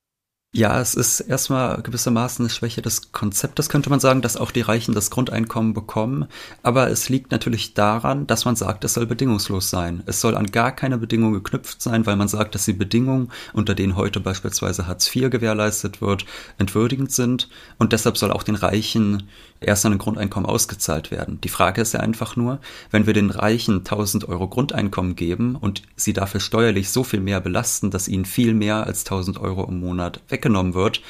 Ja, 0.56 0.80
es 0.80 0.94
ist 0.94 1.20
erstmal 1.20 1.82
gewissermaßen 1.82 2.46
eine 2.46 2.50
Schwäche 2.52 2.84
des 2.84 3.12
Konzeptes, 3.12 3.70
könnte 3.70 3.90
man 3.90 4.00
sagen, 4.00 4.22
dass 4.22 4.38
auch 4.38 4.52
die 4.52 4.62
Reichen 4.62 4.94
das 4.94 5.10
Grundeinkommen 5.10 5.74
bekommen. 5.74 6.28
Aber 6.62 6.92
es 6.92 7.10
liegt 7.10 7.32
natürlich 7.32 7.74
daran, 7.74 8.28
dass 8.28 8.46
man 8.46 8.56
sagt, 8.56 8.84
es 8.84 8.94
soll 8.94 9.08
bedingungslos 9.08 9.72
sein. 9.72 10.04
Es 10.06 10.22
soll 10.22 10.38
an 10.38 10.46
gar 10.46 10.72
keine 10.72 11.00
Bedingung 11.00 11.34
geknüpft 11.34 11.82
sein, 11.82 12.06
weil 12.06 12.18
man 12.18 12.28
sagt, 12.28 12.54
dass 12.54 12.66
die 12.66 12.74
Bedingungen, 12.74 13.32
unter 13.54 13.74
denen 13.74 13.96
heute 13.96 14.20
beispielsweise 14.20 14.86
Hartz 14.86 15.08
IV 15.16 15.32
gewährleistet 15.32 16.02
wird, 16.02 16.24
entwürdigend 16.60 17.12
sind. 17.12 17.50
Und 17.80 17.92
deshalb 17.92 18.20
soll 18.20 18.32
auch 18.32 18.44
den 18.44 18.54
Reichen 18.54 19.24
erst 19.64 19.86
an 19.86 19.94
ein 19.94 19.98
Grundeinkommen 19.98 20.50
ausgezahlt 20.50 21.12
werden. 21.12 21.40
Die 21.42 21.50
Frage 21.50 21.82
ist 21.82 21.94
ja 21.94 22.00
einfach 22.00 22.36
nur, 22.36 22.60
wenn 22.92 23.06
wir 23.06 23.14
den 23.14 23.30
Reichen 23.30 23.80
1000 23.80 24.28
Euro 24.30 24.48
Grundeinkommen 24.48 25.16
geben 25.16 25.56
und 25.56 25.84
sie 25.96 26.14
dafür 26.14 26.40
steuerlich 26.40 26.90
so 26.90 27.04
viel 27.04 27.20
mehr 27.20 27.42
belasten, 27.42 27.92
dass 27.92 28.08
ihnen 28.08 28.26
viel 28.26 28.54
mehr 28.54 28.86
als 28.88 29.06
1000 29.06 29.40
Euro 29.40 29.66
im 29.66 29.80
Monat 29.80 30.22
weggenommen 30.30 30.74
wird, 30.74 31.02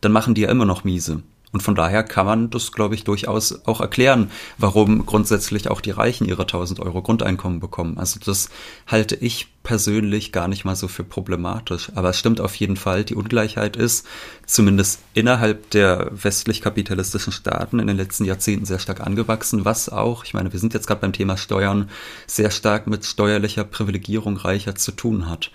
dann 0.00 0.12
machen 0.12 0.34
die 0.34 0.42
ja 0.42 0.50
immer 0.50 0.66
noch 0.66 0.84
miese. 0.84 1.22
Und 1.52 1.62
von 1.62 1.74
daher 1.74 2.02
kann 2.02 2.26
man 2.26 2.50
das, 2.50 2.72
glaube 2.72 2.94
ich, 2.94 3.04
durchaus 3.04 3.64
auch 3.66 3.80
erklären, 3.80 4.30
warum 4.58 5.06
grundsätzlich 5.06 5.70
auch 5.70 5.80
die 5.80 5.92
Reichen 5.92 6.26
ihre 6.26 6.42
1000 6.42 6.80
Euro 6.80 7.02
Grundeinkommen 7.02 7.60
bekommen. 7.60 7.98
Also 7.98 8.20
das 8.22 8.50
halte 8.86 9.14
ich 9.16 9.48
persönlich 9.62 10.32
gar 10.32 10.48
nicht 10.48 10.64
mal 10.64 10.76
so 10.76 10.86
für 10.86 11.02
problematisch. 11.02 11.90
Aber 11.94 12.10
es 12.10 12.18
stimmt 12.18 12.40
auf 12.40 12.54
jeden 12.54 12.76
Fall, 12.76 13.04
die 13.04 13.14
Ungleichheit 13.14 13.76
ist 13.76 14.06
zumindest 14.46 15.00
innerhalb 15.14 15.70
der 15.70 16.10
westlich-kapitalistischen 16.12 17.32
Staaten 17.32 17.80
in 17.80 17.86
den 17.86 17.96
letzten 17.96 18.24
Jahrzehnten 18.24 18.64
sehr 18.64 18.78
stark 18.78 19.00
angewachsen, 19.00 19.64
was 19.64 19.88
auch, 19.88 20.24
ich 20.24 20.34
meine, 20.34 20.52
wir 20.52 20.60
sind 20.60 20.74
jetzt 20.74 20.86
gerade 20.86 21.00
beim 21.00 21.12
Thema 21.12 21.36
Steuern, 21.36 21.90
sehr 22.26 22.50
stark 22.50 22.86
mit 22.86 23.04
steuerlicher 23.04 23.64
Privilegierung 23.64 24.36
reicher 24.36 24.76
zu 24.76 24.92
tun 24.92 25.28
hat. 25.28 25.50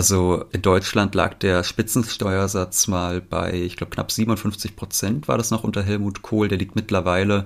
Also 0.00 0.46
in 0.52 0.62
Deutschland 0.62 1.14
lag 1.14 1.34
der 1.34 1.62
Spitzensteuersatz 1.62 2.88
mal 2.88 3.20
bei, 3.20 3.52
ich 3.52 3.76
glaube, 3.76 3.90
knapp 3.90 4.10
57 4.10 4.74
Prozent 4.74 5.28
war 5.28 5.36
das 5.36 5.50
noch 5.50 5.62
unter 5.62 5.82
Helmut 5.82 6.22
Kohl. 6.22 6.48
Der 6.48 6.56
liegt 6.56 6.74
mittlerweile 6.74 7.44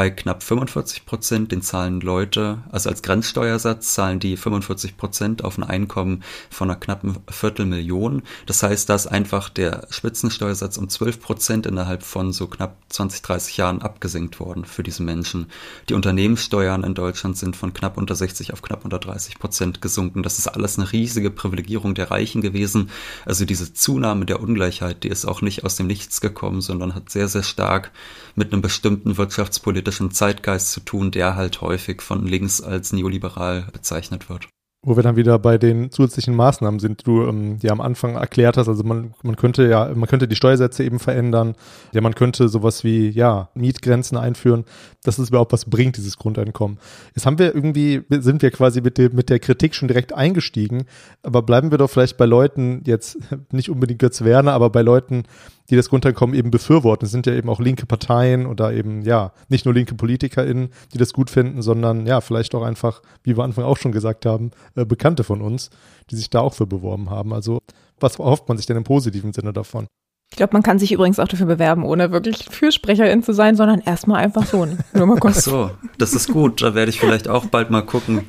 bei 0.00 0.08
knapp 0.08 0.42
45 0.42 1.04
Prozent. 1.04 1.52
Den 1.52 1.60
zahlen 1.60 2.00
Leute, 2.00 2.62
also 2.72 2.88
als 2.88 3.02
Grenzsteuersatz 3.02 3.92
zahlen 3.92 4.18
die 4.18 4.38
45 4.38 4.96
Prozent 4.96 5.44
auf 5.44 5.58
ein 5.58 5.62
Einkommen 5.62 6.22
von 6.48 6.70
einer 6.70 6.80
knappen 6.80 7.18
Viertelmillion. 7.28 8.22
Das 8.46 8.62
heißt, 8.62 8.88
da 8.88 8.94
ist 8.94 9.08
einfach 9.08 9.50
der 9.50 9.86
Spitzensteuersatz 9.90 10.78
um 10.78 10.88
12 10.88 11.20
Prozent 11.20 11.66
innerhalb 11.66 12.02
von 12.02 12.32
so 12.32 12.46
knapp 12.46 12.78
20, 12.88 13.20
30 13.20 13.58
Jahren 13.58 13.82
abgesenkt 13.82 14.40
worden 14.40 14.64
für 14.64 14.82
diese 14.82 15.02
Menschen. 15.02 15.48
Die 15.90 15.94
Unternehmenssteuern 15.94 16.82
in 16.82 16.94
Deutschland 16.94 17.36
sind 17.36 17.54
von 17.54 17.74
knapp 17.74 17.98
unter 17.98 18.14
60 18.14 18.54
auf 18.54 18.62
knapp 18.62 18.86
unter 18.86 19.00
30 19.00 19.38
Prozent 19.38 19.82
gesunken. 19.82 20.22
Das 20.22 20.38
ist 20.38 20.48
alles 20.48 20.78
eine 20.78 20.90
riesige 20.90 21.30
Privilegierung 21.30 21.94
der 21.94 22.10
Reichen 22.10 22.40
gewesen. 22.40 22.88
Also 23.26 23.44
diese 23.44 23.74
Zunahme 23.74 24.24
der 24.24 24.40
Ungleichheit, 24.40 25.04
die 25.04 25.08
ist 25.08 25.26
auch 25.26 25.42
nicht 25.42 25.62
aus 25.64 25.76
dem 25.76 25.88
Nichts 25.88 26.22
gekommen, 26.22 26.62
sondern 26.62 26.94
hat 26.94 27.10
sehr, 27.10 27.28
sehr 27.28 27.42
stark 27.42 27.90
mit 28.34 28.50
einem 28.50 28.62
bestimmten 28.62 29.18
wirtschaftspolitischen 29.18 29.89
Zeitgeist 30.10 30.72
zu 30.72 30.80
tun, 30.80 31.10
der 31.10 31.36
halt 31.36 31.60
häufig 31.60 32.02
von 32.02 32.26
links 32.26 32.60
als 32.60 32.92
neoliberal 32.92 33.66
bezeichnet 33.72 34.28
wird. 34.28 34.48
Wo 34.82 34.96
wir 34.96 35.02
dann 35.02 35.16
wieder 35.16 35.38
bei 35.38 35.58
den 35.58 35.90
zusätzlichen 35.90 36.34
Maßnahmen 36.34 36.80
sind, 36.80 37.00
die 37.00 37.04
du 37.04 37.26
ähm, 37.26 37.58
ja 37.60 37.70
am 37.70 37.82
Anfang 37.82 38.14
erklärt 38.14 38.56
hast. 38.56 38.66
Also 38.66 38.82
man, 38.82 39.12
man 39.22 39.36
könnte 39.36 39.68
ja, 39.68 39.92
man 39.94 40.08
könnte 40.08 40.26
die 40.26 40.36
Steuersätze 40.36 40.82
eben 40.84 40.98
verändern. 40.98 41.54
Ja, 41.92 42.00
man 42.00 42.14
könnte 42.14 42.48
sowas 42.48 42.82
wie, 42.82 43.10
ja, 43.10 43.50
Mietgrenzen 43.52 44.16
einführen, 44.16 44.64
dass 45.02 45.18
es 45.18 45.28
überhaupt 45.28 45.52
was 45.52 45.66
bringt, 45.66 45.98
dieses 45.98 46.16
Grundeinkommen. 46.16 46.78
Jetzt 47.14 47.26
haben 47.26 47.38
wir 47.38 47.54
irgendwie, 47.54 48.04
sind 48.08 48.40
wir 48.40 48.50
quasi 48.52 48.80
mit, 48.80 48.96
dem, 48.96 49.14
mit 49.14 49.28
der 49.28 49.38
Kritik 49.38 49.74
schon 49.74 49.88
direkt 49.88 50.14
eingestiegen. 50.14 50.84
Aber 51.22 51.42
bleiben 51.42 51.70
wir 51.70 51.76
doch 51.76 51.90
vielleicht 51.90 52.16
bei 52.16 52.24
Leuten, 52.24 52.82
jetzt 52.86 53.18
nicht 53.52 53.68
unbedingt 53.68 54.00
Götz 54.00 54.24
Werner, 54.24 54.52
aber 54.52 54.70
bei 54.70 54.80
Leuten, 54.80 55.24
die 55.70 55.76
das 55.76 55.88
Grundeinkommen 55.88 56.34
eben 56.34 56.50
befürworten. 56.50 57.06
Es 57.06 57.12
sind 57.12 57.26
ja 57.26 57.34
eben 57.34 57.48
auch 57.48 57.60
linke 57.60 57.86
Parteien 57.86 58.46
oder 58.46 58.72
eben, 58.72 59.02
ja, 59.02 59.32
nicht 59.48 59.64
nur 59.64 59.72
linke 59.72 59.94
PolitikerInnen, 59.94 60.70
die 60.92 60.98
das 60.98 61.12
gut 61.12 61.30
finden, 61.30 61.62
sondern 61.62 62.06
ja, 62.06 62.20
vielleicht 62.20 62.54
auch 62.54 62.62
einfach, 62.62 63.02
wie 63.22 63.36
wir 63.36 63.44
Anfang 63.44 63.64
auch 63.64 63.76
schon 63.76 63.92
gesagt 63.92 64.26
haben, 64.26 64.50
äh, 64.74 64.84
Bekannte 64.84 65.24
von 65.24 65.40
uns, 65.40 65.70
die 66.10 66.16
sich 66.16 66.28
da 66.28 66.40
auch 66.40 66.54
für 66.54 66.66
beworben 66.66 67.08
haben. 67.08 67.32
Also, 67.32 67.60
was 68.00 68.18
erhofft 68.18 68.48
man 68.48 68.56
sich 68.56 68.66
denn 68.66 68.76
im 68.76 68.84
positiven 68.84 69.32
Sinne 69.32 69.52
davon? 69.52 69.86
Ich 70.32 70.36
glaube, 70.36 70.52
man 70.52 70.62
kann 70.62 70.78
sich 70.78 70.92
übrigens 70.92 71.18
auch 71.18 71.26
dafür 71.26 71.46
bewerben, 71.46 71.84
ohne 71.84 72.12
wirklich 72.12 72.46
Fürsprecherin 72.48 73.22
zu 73.22 73.32
sein, 73.32 73.56
sondern 73.56 73.80
erstmal 73.80 74.24
einfach 74.24 74.46
so. 74.46 74.64
Nur 74.94 75.06
mal 75.06 75.18
kurz. 75.18 75.38
Ach 75.38 75.42
so, 75.42 75.70
das 75.98 76.14
ist 76.14 76.28
gut. 76.28 76.62
Da 76.62 76.74
werde 76.74 76.90
ich 76.90 77.00
vielleicht 77.00 77.26
auch 77.28 77.46
bald 77.46 77.70
mal 77.70 77.82
gucken, 77.82 78.26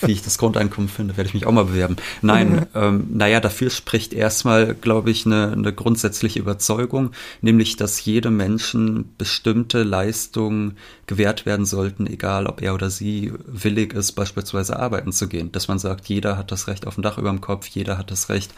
wie 0.00 0.12
ich 0.12 0.22
das 0.22 0.38
Grundeinkommen 0.38 0.88
finde, 0.88 1.16
werde 1.16 1.28
ich 1.28 1.34
mich 1.34 1.46
auch 1.46 1.52
mal 1.52 1.66
bewerben. 1.66 1.96
Nein, 2.22 2.52
mhm. 2.52 2.66
ähm, 2.74 3.06
naja, 3.10 3.40
dafür 3.40 3.70
spricht 3.70 4.14
erstmal, 4.14 4.74
glaube 4.74 5.10
ich, 5.10 5.26
eine, 5.26 5.52
eine 5.52 5.72
grundsätzliche 5.72 6.38
Überzeugung, 6.38 7.10
nämlich, 7.42 7.76
dass 7.76 8.04
jedem 8.04 8.36
Menschen 8.36 9.14
bestimmte 9.18 9.82
Leistungen 9.82 10.78
gewährt 11.06 11.44
werden 11.44 11.66
sollten, 11.66 12.06
egal 12.06 12.46
ob 12.46 12.62
er 12.62 12.74
oder 12.74 12.88
sie 12.88 13.32
willig 13.46 13.92
ist, 13.92 14.12
beispielsweise 14.12 14.78
arbeiten 14.78 15.12
zu 15.12 15.28
gehen. 15.28 15.52
Dass 15.52 15.68
man 15.68 15.78
sagt, 15.78 16.08
jeder 16.08 16.38
hat 16.38 16.52
das 16.52 16.68
Recht 16.68 16.86
auf 16.86 16.96
ein 16.96 17.02
Dach 17.02 17.18
über 17.18 17.30
dem 17.30 17.40
Kopf, 17.40 17.66
jeder 17.66 17.98
hat 17.98 18.10
das 18.10 18.30
Recht 18.30 18.52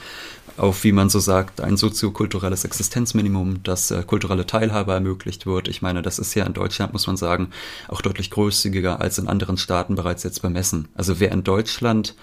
auf, 0.57 0.85
wie 0.85 0.93
man 0.93 1.11
so 1.11 1.19
sagt, 1.19 1.61
ein 1.61 1.77
soziokulturelles 1.77 2.65
Existenzminimum, 2.65 3.63
dass 3.63 3.91
äh, 3.91 4.03
kulturelle 4.07 4.47
Teilhabe 4.47 4.93
ermöglicht 4.93 5.47
wird. 5.47 5.69
Ich 5.69 5.83
meine, 5.83 6.03
das 6.03 6.19
ist 6.19 6.35
ja 6.35 6.45
in 6.45 6.55
Deutschland, 6.55 6.93
muss 6.93 7.07
man 7.07 7.17
sagen, 7.17 7.51
auch 7.89 8.01
deutlich 8.01 8.31
großzügiger 8.31 9.01
als 9.01 9.19
in 9.19 9.29
anderen 9.29 9.59
Staaten 9.59 9.95
bereits 9.95 10.23
jetzt 10.23 10.43
bemessen. 10.43 10.89
Also 10.95 11.21
wer 11.21 11.33
in 11.33 11.45
Deutschland 11.45 12.15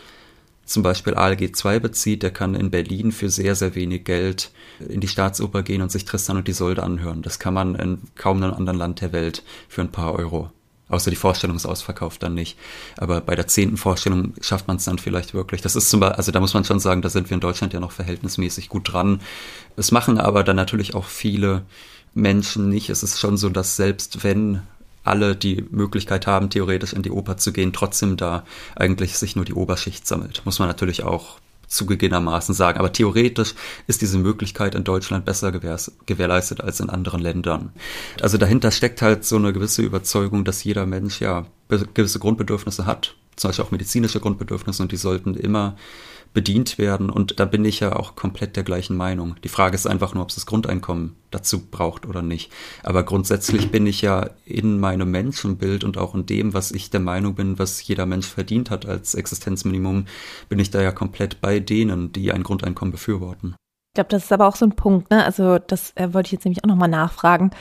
zum 0.66 0.82
Beispiel 0.82 1.14
ALG 1.14 1.56
2 1.56 1.80
bezieht, 1.80 2.24
der 2.24 2.32
kann 2.32 2.56
in 2.56 2.72
Berlin 2.72 3.12
für 3.12 3.30
sehr, 3.30 3.56
sehr 3.56 3.76
wenig 3.76 4.06
Geld 4.06 4.52
in 4.88 5.02
die 5.02 5.08
Staatsoper 5.08 5.62
gehen 5.62 5.82
und 5.82 5.92
sich 5.92 6.06
Tristan 6.06 6.38
und 6.38 6.48
Isolde 6.48 6.84
anhören. 6.84 7.22
Das 7.22 7.40
kann 7.40 7.54
man 7.54 7.76
in 7.76 8.00
kaum 8.16 8.42
einem 8.42 8.54
anderen 8.54 8.80
Land 8.80 9.02
der 9.02 9.12
Welt 9.12 9.44
für 9.68 9.82
ein 9.82 9.92
paar 9.92 10.14
Euro. 10.14 10.52
Außer 10.94 11.10
die 11.10 11.16
Vorstellung 11.16 11.56
ist 11.56 11.66
ausverkauft 11.66 12.22
dann 12.22 12.36
nicht. 12.36 12.58
Aber 12.98 13.20
bei 13.20 13.36
der 13.36 13.48
zehnten 13.48 13.78
Vorstellung 13.78 14.34
schafft 14.42 14.68
man 14.68 14.78
es 14.78 14.86
dann 14.86 15.00
vielleicht 15.00 15.34
wirklich. 15.34 15.62
Das 15.62 15.76
ist 15.76 15.90
zum 15.90 16.00
Beispiel, 16.00 16.18
also 16.18 16.32
da 16.32 16.40
muss 16.40 16.54
man 16.54 16.64
schon 16.64 16.80
sagen, 16.80 17.02
da 17.02 17.10
sind 17.10 17.30
wir 17.30 17.36
in 17.36 17.42
Deutschland 17.42 17.74
ja 17.74 17.80
noch 17.80 17.92
verhältnismäßig 17.92 18.70
gut 18.70 18.94
dran. 18.94 19.20
Es 19.76 19.92
machen 19.92 20.20
aber 20.20 20.44
dann 20.44 20.56
natürlich 20.56 20.94
auch 20.94 21.06
viele 21.06 21.64
Menschen 22.14 22.70
nicht. 22.70 22.90
Es 22.90 23.02
ist 23.02 23.20
schon 23.20 23.38
so, 23.38 23.50
dass 23.50 23.76
selbst 23.76 24.24
wenn 24.24 24.62
alle 25.04 25.36
die 25.36 25.66
Möglichkeit 25.72 26.28
haben, 26.28 26.52
theoretisch 26.52 26.94
in 26.94 27.02
die 27.02 27.12
Oper 27.12 27.38
zu 27.38 27.52
gehen, 27.52 27.74
trotzdem 27.74 28.16
da 28.16 28.44
eigentlich 28.76 29.18
sich 29.18 29.36
nur 29.36 29.46
die 29.46 29.56
Oberschicht 29.56 30.08
sammelt. 30.08 30.44
Muss 30.46 30.60
man 30.60 30.68
natürlich 30.68 31.04
auch 31.04 31.40
zugegebenermaßen 31.74 32.56
sagen. 32.56 32.80
Aber 32.80 32.92
theoretisch 32.92 33.56
ist 33.88 34.02
diese 34.02 34.18
Möglichkeit 34.18 34.76
in 34.76 34.84
Deutschland 34.84 35.26
besser 35.26 35.52
gewährleistet 35.52 36.62
als 36.62 36.80
in 36.80 36.90
anderen 36.90 37.22
Ländern. 37.22 37.72
Also 38.22 38.38
dahinter 38.38 38.72
steckt 38.72 39.02
halt 39.02 39.26
so 39.26 39.36
eine 39.36 39.54
gewisse 39.54 39.82
Überzeugung, 39.82 40.46
dass 40.46 40.64
jeder 40.64 40.86
Mensch 40.86 41.20
ja 41.20 41.46
gewisse 41.94 42.20
Grundbedürfnisse 42.20 42.86
hat, 42.86 43.16
zum 43.36 43.50
Beispiel 43.50 43.66
auch 43.66 43.72
medizinische 43.72 44.20
Grundbedürfnisse 44.20 44.84
und 44.84 44.92
die 44.92 44.98
sollten 44.98 45.34
immer 45.36 45.76
bedient 46.34 46.78
werden. 46.78 47.10
Und 47.10 47.40
da 47.40 47.46
bin 47.46 47.64
ich 47.66 47.80
ja 47.80 47.96
auch 47.96 48.16
komplett 48.16 48.56
der 48.56 48.64
gleichen 48.64 48.98
Meinung. 48.98 49.36
Die 49.44 49.50
Frage 49.50 49.76
ist 49.76 49.88
einfach 49.88 50.14
nur, 50.14 50.24
ob 50.24 50.30
es 50.30 50.36
das 50.36 50.46
Grundeinkommen 50.46 51.16
dazu 51.32 51.66
braucht 51.66 52.06
oder 52.06 52.22
nicht. 52.22 52.52
Aber 52.84 53.04
grundsätzlich 53.04 53.72
bin 53.72 53.88
ich 53.88 54.02
ja 54.02 54.30
in 54.46 54.80
meinem 54.80 55.12
Menschenbild 55.12 55.84
und 55.84 55.98
auch 55.98 56.16
in 56.16 56.26
dem, 56.26 56.54
was 56.54 56.72
ich 56.72 56.90
der 56.90 57.00
Meinung 57.00 57.36
bin, 57.36 57.60
was 57.60 57.86
jeder 57.88 58.06
Mensch 58.06 58.28
verdient 58.28 58.70
hat 58.70 58.86
als 58.86 59.16
Existenzminimum, 59.16 60.06
bin 60.50 60.60
ich 60.60 60.72
da 60.72 60.82
ja 60.82 60.92
komplett 60.92 61.42
bei 61.42 61.60
denen, 61.60 62.12
die 62.12 62.32
ein 62.32 62.44
Grundeinkommen 62.44 62.92
befürworten. 62.92 63.56
Ich 63.94 63.96
glaube, 63.96 64.10
das 64.10 64.24
ist 64.24 64.34
aber 64.34 64.48
auch 64.48 64.56
so 64.56 64.66
ein 64.66 64.76
Punkt, 64.76 65.12
ne? 65.12 65.24
Also 65.24 65.60
das 65.60 65.92
äh, 65.94 66.12
wollte 66.16 66.26
ich 66.26 66.32
jetzt 66.32 66.46
nämlich 66.46 66.64
auch 66.64 66.68
nochmal 66.68 66.90
nachfragen. 66.90 67.52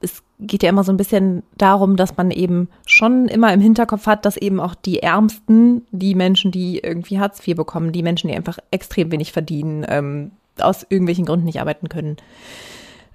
Es 0.00 0.22
geht 0.38 0.62
ja 0.62 0.68
immer 0.68 0.84
so 0.84 0.92
ein 0.92 0.96
bisschen 0.96 1.42
darum, 1.58 1.96
dass 1.96 2.16
man 2.16 2.30
eben 2.30 2.68
schon 2.86 3.26
immer 3.26 3.52
im 3.52 3.60
Hinterkopf 3.60 4.06
hat, 4.06 4.24
dass 4.24 4.36
eben 4.36 4.60
auch 4.60 4.76
die 4.76 5.02
Ärmsten, 5.02 5.84
die 5.90 6.14
Menschen, 6.14 6.52
die 6.52 6.78
irgendwie 6.78 7.18
Hartz 7.18 7.44
IV 7.44 7.56
bekommen, 7.56 7.90
die 7.90 8.04
Menschen, 8.04 8.28
die 8.28 8.36
einfach 8.36 8.60
extrem 8.70 9.10
wenig 9.10 9.32
verdienen, 9.32 9.84
ähm, 9.88 10.30
aus 10.60 10.86
irgendwelchen 10.88 11.24
Gründen 11.24 11.46
nicht 11.46 11.60
arbeiten 11.60 11.88
können, 11.88 12.18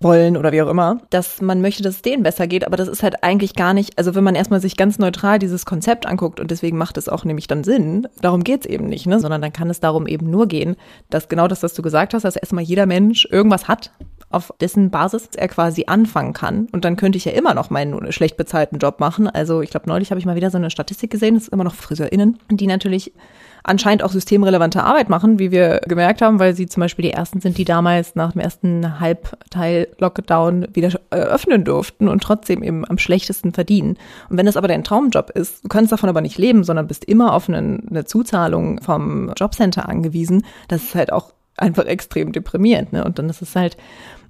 wollen 0.01 0.38
oder 0.38 0.51
wie 0.51 0.62
auch 0.62 0.69
immer, 0.69 0.99
dass 1.10 1.41
man 1.41 1.62
möchte, 1.62 1.84
dass 1.84 1.95
es 1.95 2.01
denen 2.01 2.23
besser 2.23 2.47
geht, 2.47 2.65
aber 2.65 2.77
das 2.77 2.88
ist 2.88 3.03
halt 3.03 3.23
eigentlich 3.23 3.55
gar 3.55 3.73
nicht, 3.73 3.97
also 3.97 4.15
wenn 4.15 4.23
man 4.23 4.36
erstmal 4.36 4.60
sich 4.60 4.77
ganz 4.77 4.99
neutral 4.99 5.39
dieses 5.39 5.65
Konzept 5.65 6.05
anguckt 6.05 6.39
und 6.39 6.51
deswegen 6.51 6.77
macht 6.77 6.97
es 6.97 7.10
auch 7.10 7.23
nämlich 7.23 7.47
dann 7.47 7.63
Sinn, 7.63 8.08
darum 8.21 8.43
geht's 8.43 8.65
eben 8.65 8.88
nicht, 8.88 9.08
ne? 9.08 9.19
sondern 9.19 9.41
dann 9.41 9.53
kann 9.53 9.69
es 9.69 9.79
darum 9.79 10.08
eben 10.08 10.29
nur 10.29 10.47
gehen, 10.47 10.75
dass 11.10 11.29
genau 11.29 11.47
das, 11.47 11.63
was 11.63 11.73
du 11.73 11.81
gesagt 11.81 12.13
hast, 12.13 12.23
dass 12.23 12.36
erstmal 12.36 12.63
jeder 12.63 12.86
Mensch 12.86 13.27
irgendwas 13.31 13.67
hat, 13.67 13.91
auf 14.30 14.54
dessen 14.60 14.90
Basis 14.90 15.30
er 15.36 15.48
quasi 15.48 15.86
anfangen 15.88 16.34
kann. 16.34 16.68
Und 16.72 16.86
dann 16.86 16.96
könnte 16.96 17.18
ich 17.18 17.26
ja 17.26 17.32
immer 17.32 17.54
noch 17.54 17.70
meinen 17.70 18.12
schlecht 18.12 18.38
bezahlten 18.38 18.80
Job 18.80 19.00
machen. 19.00 19.28
Also 19.28 19.62
ich 19.62 19.70
glaube, 19.70 19.88
neulich 19.88 20.12
habe 20.12 20.20
ich 20.20 20.26
mal 20.26 20.36
wieder 20.36 20.50
so 20.50 20.58
eine 20.58 20.70
Statistik 20.70 21.12
gesehen, 21.12 21.36
das 21.36 21.44
ist 21.44 21.54
immer 21.54 21.64
noch 21.64 21.76
FriseurInnen, 21.76 22.40
die 22.52 22.68
natürlich 22.68 23.14
anscheinend 23.66 24.04
auch 24.04 24.12
systemrelevante 24.12 24.84
Arbeit 24.84 25.10
machen, 25.10 25.40
wie 25.40 25.52
wir 25.52 25.82
gemerkt 25.88 26.22
haben, 26.22 26.40
weil 26.40 26.56
sie 26.56 26.68
zum 26.68 26.82
Beispiel 26.82 27.04
die 27.04 27.12
ersten 27.12 27.42
sind, 27.42 27.58
die 27.58 27.66
damals 27.66 28.16
nach 28.16 28.34
dem 28.34 28.42
ersten 28.42 29.00
Halbteil 29.00 29.88
Lockdown 29.98 30.68
wieder 30.74 30.92
öffnen 31.10 31.64
durften 31.64 32.08
und 32.08 32.22
trotzdem 32.22 32.64
eben 32.64 32.88
am 32.88 32.98
schlechtesten 32.98 33.54
verdienen. 33.54 33.98
Und 34.30 34.38
wenn 34.38 34.46
das 34.46 34.58
aber 34.58 34.68
dein 34.68 34.84
Traumjob 34.84 35.32
ist, 35.32 35.64
du 35.64 35.68
kannst 35.68 35.92
davon 35.92 36.10
aber 36.10 36.22
nicht 36.22 36.38
leben, 36.38 36.64
sondern 36.64 36.88
bist 36.88 37.06
immer 37.06 37.34
auf 37.34 37.50
eine, 37.50 37.82
eine 37.90 38.06
Zuzahlung 38.06 38.82
vom 38.82 39.32
Jobcenter 39.36 39.90
angewiesen, 39.90 40.46
das 40.68 40.84
ist 40.84 40.96
halt 40.96 41.12
auch 41.12 41.35
einfach 41.58 41.86
extrem 41.86 42.32
deprimierend. 42.32 42.94
Ne? 42.94 43.04
Und 43.04 43.20
dann 43.20 43.30
ist 43.30 43.41
es 43.41 43.56
halt 43.56 43.78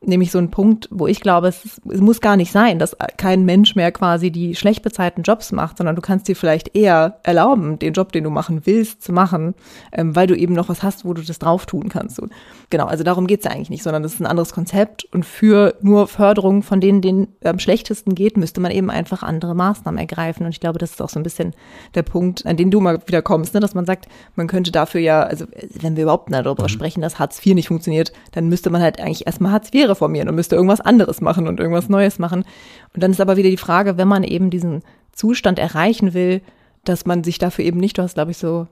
nämlich 0.08 0.32
so 0.32 0.38
ein 0.38 0.52
Punkt, 0.52 0.88
wo 0.92 1.08
ich 1.08 1.22
glaube, 1.22 1.48
es, 1.48 1.82
es, 1.90 2.02
muss 2.02 2.22
gar 2.22 2.38
nicht 2.38 2.52
sein, 2.52 2.80
dass 2.80 2.96
kein 3.18 3.46
Mensch 3.46 3.76
mehr 3.76 3.92
quasi 3.92 4.32
die 4.32 4.56
schlecht 4.56 4.84
bezahlten 4.84 5.24
Jobs 5.24 5.52
macht, 5.52 5.78
sondern 5.78 5.96
du 5.96 6.02
kannst 6.02 6.28
dir 6.28 6.36
vielleicht 6.36 6.76
eher 6.76 7.20
erlauben, 7.24 7.80
den 7.80 7.94
Job, 7.94 8.12
den 8.12 8.24
du 8.24 8.30
machen 8.30 8.62
willst, 8.66 9.02
zu 9.02 9.12
machen, 9.12 9.56
ähm, 9.92 10.16
weil 10.16 10.28
du 10.28 10.36
eben 10.36 10.54
noch 10.54 10.70
was 10.70 10.84
hast, 10.84 11.06
wo 11.06 11.14
du 11.14 11.22
das 11.22 11.40
drauf 11.40 11.66
tun 11.66 11.90
kannst. 11.90 12.20
Und 12.20 12.32
genau, 12.70 12.86
also 12.86 13.04
darum 13.04 13.28
geht's 13.28 13.46
ja 13.46 13.52
eigentlich 13.52 13.70
nicht, 13.70 13.84
sondern 13.84 14.04
das 14.04 14.14
ist 14.14 14.20
ein 14.20 14.26
anderes 14.26 14.54
Konzept 14.54 15.06
und 15.14 15.26
für 15.26 15.76
nur 15.82 16.08
Förderung 16.08 16.64
von 16.64 16.80
denen, 16.80 17.02
denen 17.02 17.28
am 17.44 17.60
schlechtesten 17.60 18.16
geht, 18.16 18.38
müsste 18.38 18.62
man 18.62 18.72
eben 18.72 18.90
einfach 18.90 19.24
andere 19.24 19.56
Maßnahmen 19.56 20.00
ergreifen. 20.00 20.46
Und 20.46 20.52
ich 20.52 20.60
glaube, 20.60 20.80
das 20.80 20.92
ist 20.92 21.02
auch 21.02 21.10
so 21.10 21.20
ein 21.20 21.24
bisschen 21.24 21.54
der 21.96 22.04
Punkt, 22.04 22.46
an 22.46 22.58
den 22.58 22.72
du 22.72 22.80
mal 22.80 23.00
wieder 23.06 23.22
kommst, 23.22 23.54
ne? 23.54 23.60
dass 23.60 23.74
man 23.74 23.86
sagt, 23.86 24.08
man 24.36 24.48
könnte 24.48 24.72
dafür 24.72 25.02
ja, 25.02 25.24
also 25.24 25.46
wenn 25.80 25.96
wir 25.96 26.04
überhaupt 26.04 26.32
darüber 26.32 26.64
mhm. 26.64 26.70
sprechen, 26.70 27.02
dass 27.02 27.20
Hartz 27.20 27.46
IV 27.46 27.56
nicht 27.56 27.68
funktioniert, 27.68 28.12
dann 28.32 28.50
müsste 28.50 28.70
man 28.70 28.82
halt 28.82 29.00
eigentlich 29.00 29.26
erstmal 29.26 29.52
Hartz 29.52 29.74
IV 29.74 29.88
reformieren 29.96 30.30
und 30.30 30.36
müsste 30.36 30.56
irgendwas 30.56 30.82
anderes 30.82 31.22
machen 31.22 31.48
und 31.48 31.60
irgendwas 31.60 31.90
Neues 31.90 32.20
machen. 32.20 32.46
Und 32.94 33.04
dann 33.04 33.12
ist 33.12 33.22
aber 33.22 33.38
wieder 33.38 33.50
die 33.50 33.58
Frage, 33.58 33.98
wenn 33.98 34.08
man 34.08 34.24
eben 34.24 34.50
diesen 34.50 34.84
Zustand 35.12 35.60
erreichen 35.60 36.14
will, 36.14 36.42
dass 36.84 37.06
man 37.06 37.24
sich 37.24 37.40
dafür 37.40 37.66
eben 37.66 37.80
nicht, 37.80 37.98
du 37.98 38.04
hast 38.04 38.16
glaube 38.16 38.32
ich 38.32 38.38
so 38.38 38.68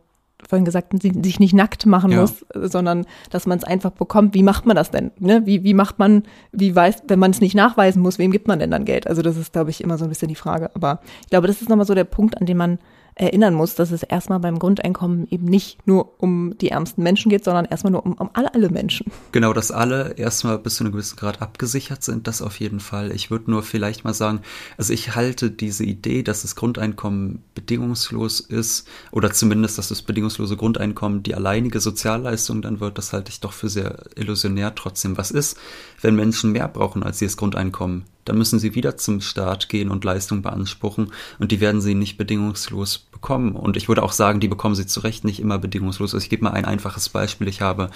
vorhin 0.48 0.66
gesagt, 0.66 0.94
sich 1.02 1.40
nicht 1.40 1.54
nackt 1.54 1.86
machen 1.86 2.12
ja. 2.12 2.22
muss, 2.22 2.46
sondern 2.54 3.06
dass 3.30 3.46
man 3.46 3.58
es 3.58 3.64
einfach 3.64 3.92
bekommt. 3.92 4.34
Wie 4.34 4.44
macht 4.44 4.66
man 4.66 4.76
das 4.76 4.92
denn? 4.92 5.12
Ne? 5.20 5.44
Wie, 5.46 5.64
wie 5.64 5.74
macht 5.74 6.00
man, 6.00 6.24
wie 6.52 6.76
weiß, 6.76 7.04
wenn 7.08 7.20
man 7.20 7.32
es 7.32 7.42
nicht 7.42 7.56
nachweisen 7.56 8.02
muss, 8.02 8.20
wem 8.20 8.32
gibt 8.32 8.48
man 8.48 8.60
denn 8.60 8.72
dann 8.72 8.86
Geld? 8.86 9.08
Also 9.08 9.22
das 9.22 9.38
ist, 9.38 9.54
glaube 9.54 9.70
ich, 9.70 9.82
immer 9.82 9.98
so 9.98 10.06
ein 10.06 10.10
bisschen 10.10 10.28
die 10.28 10.36
Frage. 10.36 10.70
Aber 10.76 11.00
ich 11.22 11.30
glaube, 11.30 11.48
das 11.48 11.62
ist 11.62 11.70
nochmal 11.70 11.86
so 11.86 11.96
der 11.96 12.04
Punkt, 12.04 12.40
an 12.40 12.46
dem 12.46 12.58
man 12.58 12.80
erinnern 13.16 13.54
muss, 13.54 13.76
dass 13.76 13.92
es 13.92 14.04
erstmal 14.04 14.40
beim 14.40 14.60
Grundeinkommen 14.60 15.28
eben 15.30 15.46
nicht 15.46 15.86
nur 15.88 16.22
um 16.22 16.58
die 16.58 16.70
ärmsten 16.70 17.04
Menschen 17.04 17.30
geht, 17.30 17.44
sondern 17.44 17.66
erstmal 17.66 17.92
nur 17.92 18.06
um, 18.06 18.14
um 18.14 18.30
alle, 18.34 18.54
alle 18.54 18.70
Menschen. 18.70 19.12
Genau, 19.32 19.54
dass 19.54 19.72
alle 19.72 20.14
erstmal 20.18 20.58
bis 20.58 20.76
zu 20.76 20.84
einem 20.84 20.94
gewissen 20.94 21.16
Grad 21.16 21.42
abgesichert 21.42 22.04
sind, 22.04 22.28
das 22.28 22.42
auf 22.42 22.60
jeden 22.60 22.80
Fall. 22.80 23.12
Ich 23.12 23.32
würde 23.32 23.52
nur 23.52 23.64
vielleicht 23.64 24.04
mal 24.04 24.14
sagen, 24.14 24.42
also 24.78 24.94
ich 24.94 25.16
halte 25.16 25.52
diese 25.52 25.84
Idee, 25.84 26.24
dass 26.24 26.42
das 26.42 26.56
Grundeinkommen 26.56 27.44
bedingungslos 27.56 28.40
ist 28.40 28.88
oder 29.12 29.32
zumindest, 29.32 29.78
dass 29.78 29.90
das 29.90 30.02
bedingungslose 30.02 30.58
Grundeinkommen 30.58 31.24
die 31.24 31.36
alleinige 31.36 31.80
Sozialleistung 31.80 32.62
dann 32.62 32.80
wird, 32.80 32.98
das 32.98 33.14
halte 33.14 33.30
ich 33.30 33.40
doch 33.40 33.54
für 33.54 33.70
sehr 33.70 34.04
illusionär 34.16 34.76
trotzdem. 34.76 35.18
Was 35.18 35.32
ist, 35.32 35.58
wenn 36.04 36.16
Menschen 36.16 36.52
mehr 36.52 36.68
brauchen 36.68 37.04
als 37.04 37.20
dieses 37.20 37.38
Grundeinkommen? 37.38 38.06
dann 38.26 38.38
müssen 38.38 38.60
sie 38.60 38.76
wieder 38.76 38.98
zum 38.98 39.22
Staat 39.22 39.70
gehen 39.70 39.90
und 39.90 40.04
Leistung 40.04 40.42
beanspruchen 40.42 41.12
und 41.40 41.52
die 41.52 41.60
werden 41.60 41.82
sie 41.82 41.96
nicht 41.96 42.18
bedingungslos 42.18 42.98
bekommen. 42.98 43.56
Und 43.56 43.78
ich 43.78 43.88
würde 43.88 44.04
auch 44.04 44.12
sagen, 44.12 44.40
die 44.40 44.48
bekommen 44.48 44.76
sie 44.76 44.88
zu 44.88 45.02
Recht 45.02 45.26
nicht 45.26 45.40
immer 45.40 45.60
bedingungslos. 45.60 46.14
Also 46.14 46.24
ich 46.24 46.30
gebe 46.30 46.44
mal 46.44 46.52
ein 46.52 46.66
einfaches 46.66 47.10
Beispiel. 47.10 47.48
Ich 47.48 47.62
habe 47.62 47.90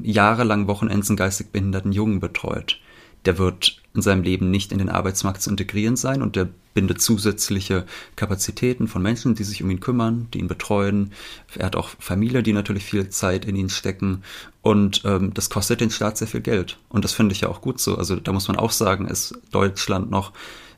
jahrelang 0.00 0.66
Wochenenden 0.66 1.16
geistig 1.16 1.50
behinderten 1.52 1.92
Jungen 1.92 2.20
betreut. 2.20 2.78
Der 3.24 3.38
wird 3.38 3.80
in 3.94 4.02
seinem 4.02 4.22
Leben 4.22 4.50
nicht 4.50 4.72
in 4.72 4.78
den 4.78 4.88
Arbeitsmarkt 4.88 5.42
zu 5.42 5.50
integrieren 5.50 5.96
sein 5.96 6.22
und 6.22 6.36
der 6.36 6.48
bindet 6.74 7.02
zusätzliche 7.02 7.84
Kapazitäten 8.16 8.88
von 8.88 9.02
Menschen, 9.02 9.34
die 9.34 9.44
sich 9.44 9.62
um 9.62 9.70
ihn 9.70 9.80
kümmern, 9.80 10.28
die 10.32 10.38
ihn 10.38 10.48
betreuen. 10.48 11.12
Er 11.56 11.66
hat 11.66 11.76
auch 11.76 11.90
Familie, 11.98 12.42
die 12.42 12.54
natürlich 12.54 12.84
viel 12.84 13.10
Zeit 13.10 13.44
in 13.44 13.56
ihn 13.56 13.68
stecken 13.68 14.22
und 14.62 15.02
ähm, 15.04 15.34
das 15.34 15.50
kostet 15.50 15.80
den 15.80 15.90
Staat 15.90 16.16
sehr 16.16 16.28
viel 16.28 16.40
Geld 16.40 16.78
und 16.88 17.04
das 17.04 17.12
finde 17.12 17.34
ich 17.34 17.42
ja 17.42 17.48
auch 17.48 17.60
gut 17.60 17.80
so. 17.80 17.96
Also 17.96 18.16
da 18.16 18.32
muss 18.32 18.48
man 18.48 18.56
auch 18.56 18.72
sagen, 18.72 19.06
ist 19.06 19.38
Deutschland 19.50 20.10
noch 20.10 20.32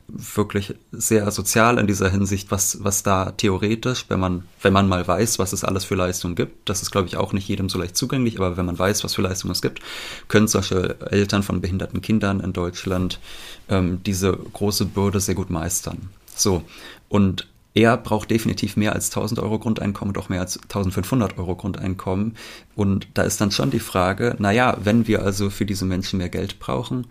wirklich 0.07 0.75
sehr 0.91 1.29
sozial 1.31 1.77
in 1.77 1.87
dieser 1.87 2.09
Hinsicht, 2.09 2.51
was, 2.51 2.83
was 2.83 3.03
da 3.03 3.31
theoretisch, 3.31 4.05
wenn 4.09 4.19
man, 4.19 4.43
wenn 4.61 4.73
man 4.73 4.87
mal 4.87 5.07
weiß, 5.07 5.39
was 5.39 5.53
es 5.53 5.63
alles 5.63 5.83
für 5.83 5.95
Leistungen 5.95 6.35
gibt, 6.35 6.69
das 6.69 6.81
ist, 6.81 6.91
glaube 6.91 7.07
ich, 7.07 7.17
auch 7.17 7.33
nicht 7.33 7.47
jedem 7.47 7.69
so 7.69 7.79
leicht 7.79 7.97
zugänglich, 7.97 8.37
aber 8.37 8.57
wenn 8.57 8.65
man 8.65 8.77
weiß, 8.77 9.03
was 9.03 9.15
für 9.15 9.23
Leistungen 9.23 9.51
es 9.51 9.61
gibt, 9.61 9.81
können 10.27 10.47
solche 10.47 10.99
Eltern 11.11 11.43
von 11.43 11.61
behinderten 11.61 12.01
Kindern 12.01 12.39
in 12.39 12.53
Deutschland 12.53 13.19
ähm, 13.67 14.01
diese 14.05 14.33
große 14.33 14.85
Bürde 14.85 15.19
sehr 15.19 15.35
gut 15.35 15.49
meistern. 15.49 16.09
So, 16.35 16.63
und 17.09 17.47
er 17.73 17.97
braucht 17.97 18.31
definitiv 18.31 18.77
mehr 18.77 18.93
als 18.93 19.09
1000 19.09 19.39
Euro 19.41 19.59
Grundeinkommen 19.59 20.15
und 20.15 20.21
auch 20.23 20.29
mehr 20.29 20.39
als 20.39 20.57
1500 20.57 21.37
Euro 21.37 21.55
Grundeinkommen. 21.55 22.37
Und 22.73 23.07
da 23.15 23.23
ist 23.23 23.41
dann 23.41 23.51
schon 23.51 23.69
die 23.69 23.81
Frage, 23.81 24.35
naja, 24.39 24.77
wenn 24.81 25.07
wir 25.07 25.23
also 25.23 25.49
für 25.49 25.65
diese 25.65 25.83
Menschen 25.83 26.17
mehr 26.19 26.29
Geld 26.29 26.59
brauchen, 26.59 27.07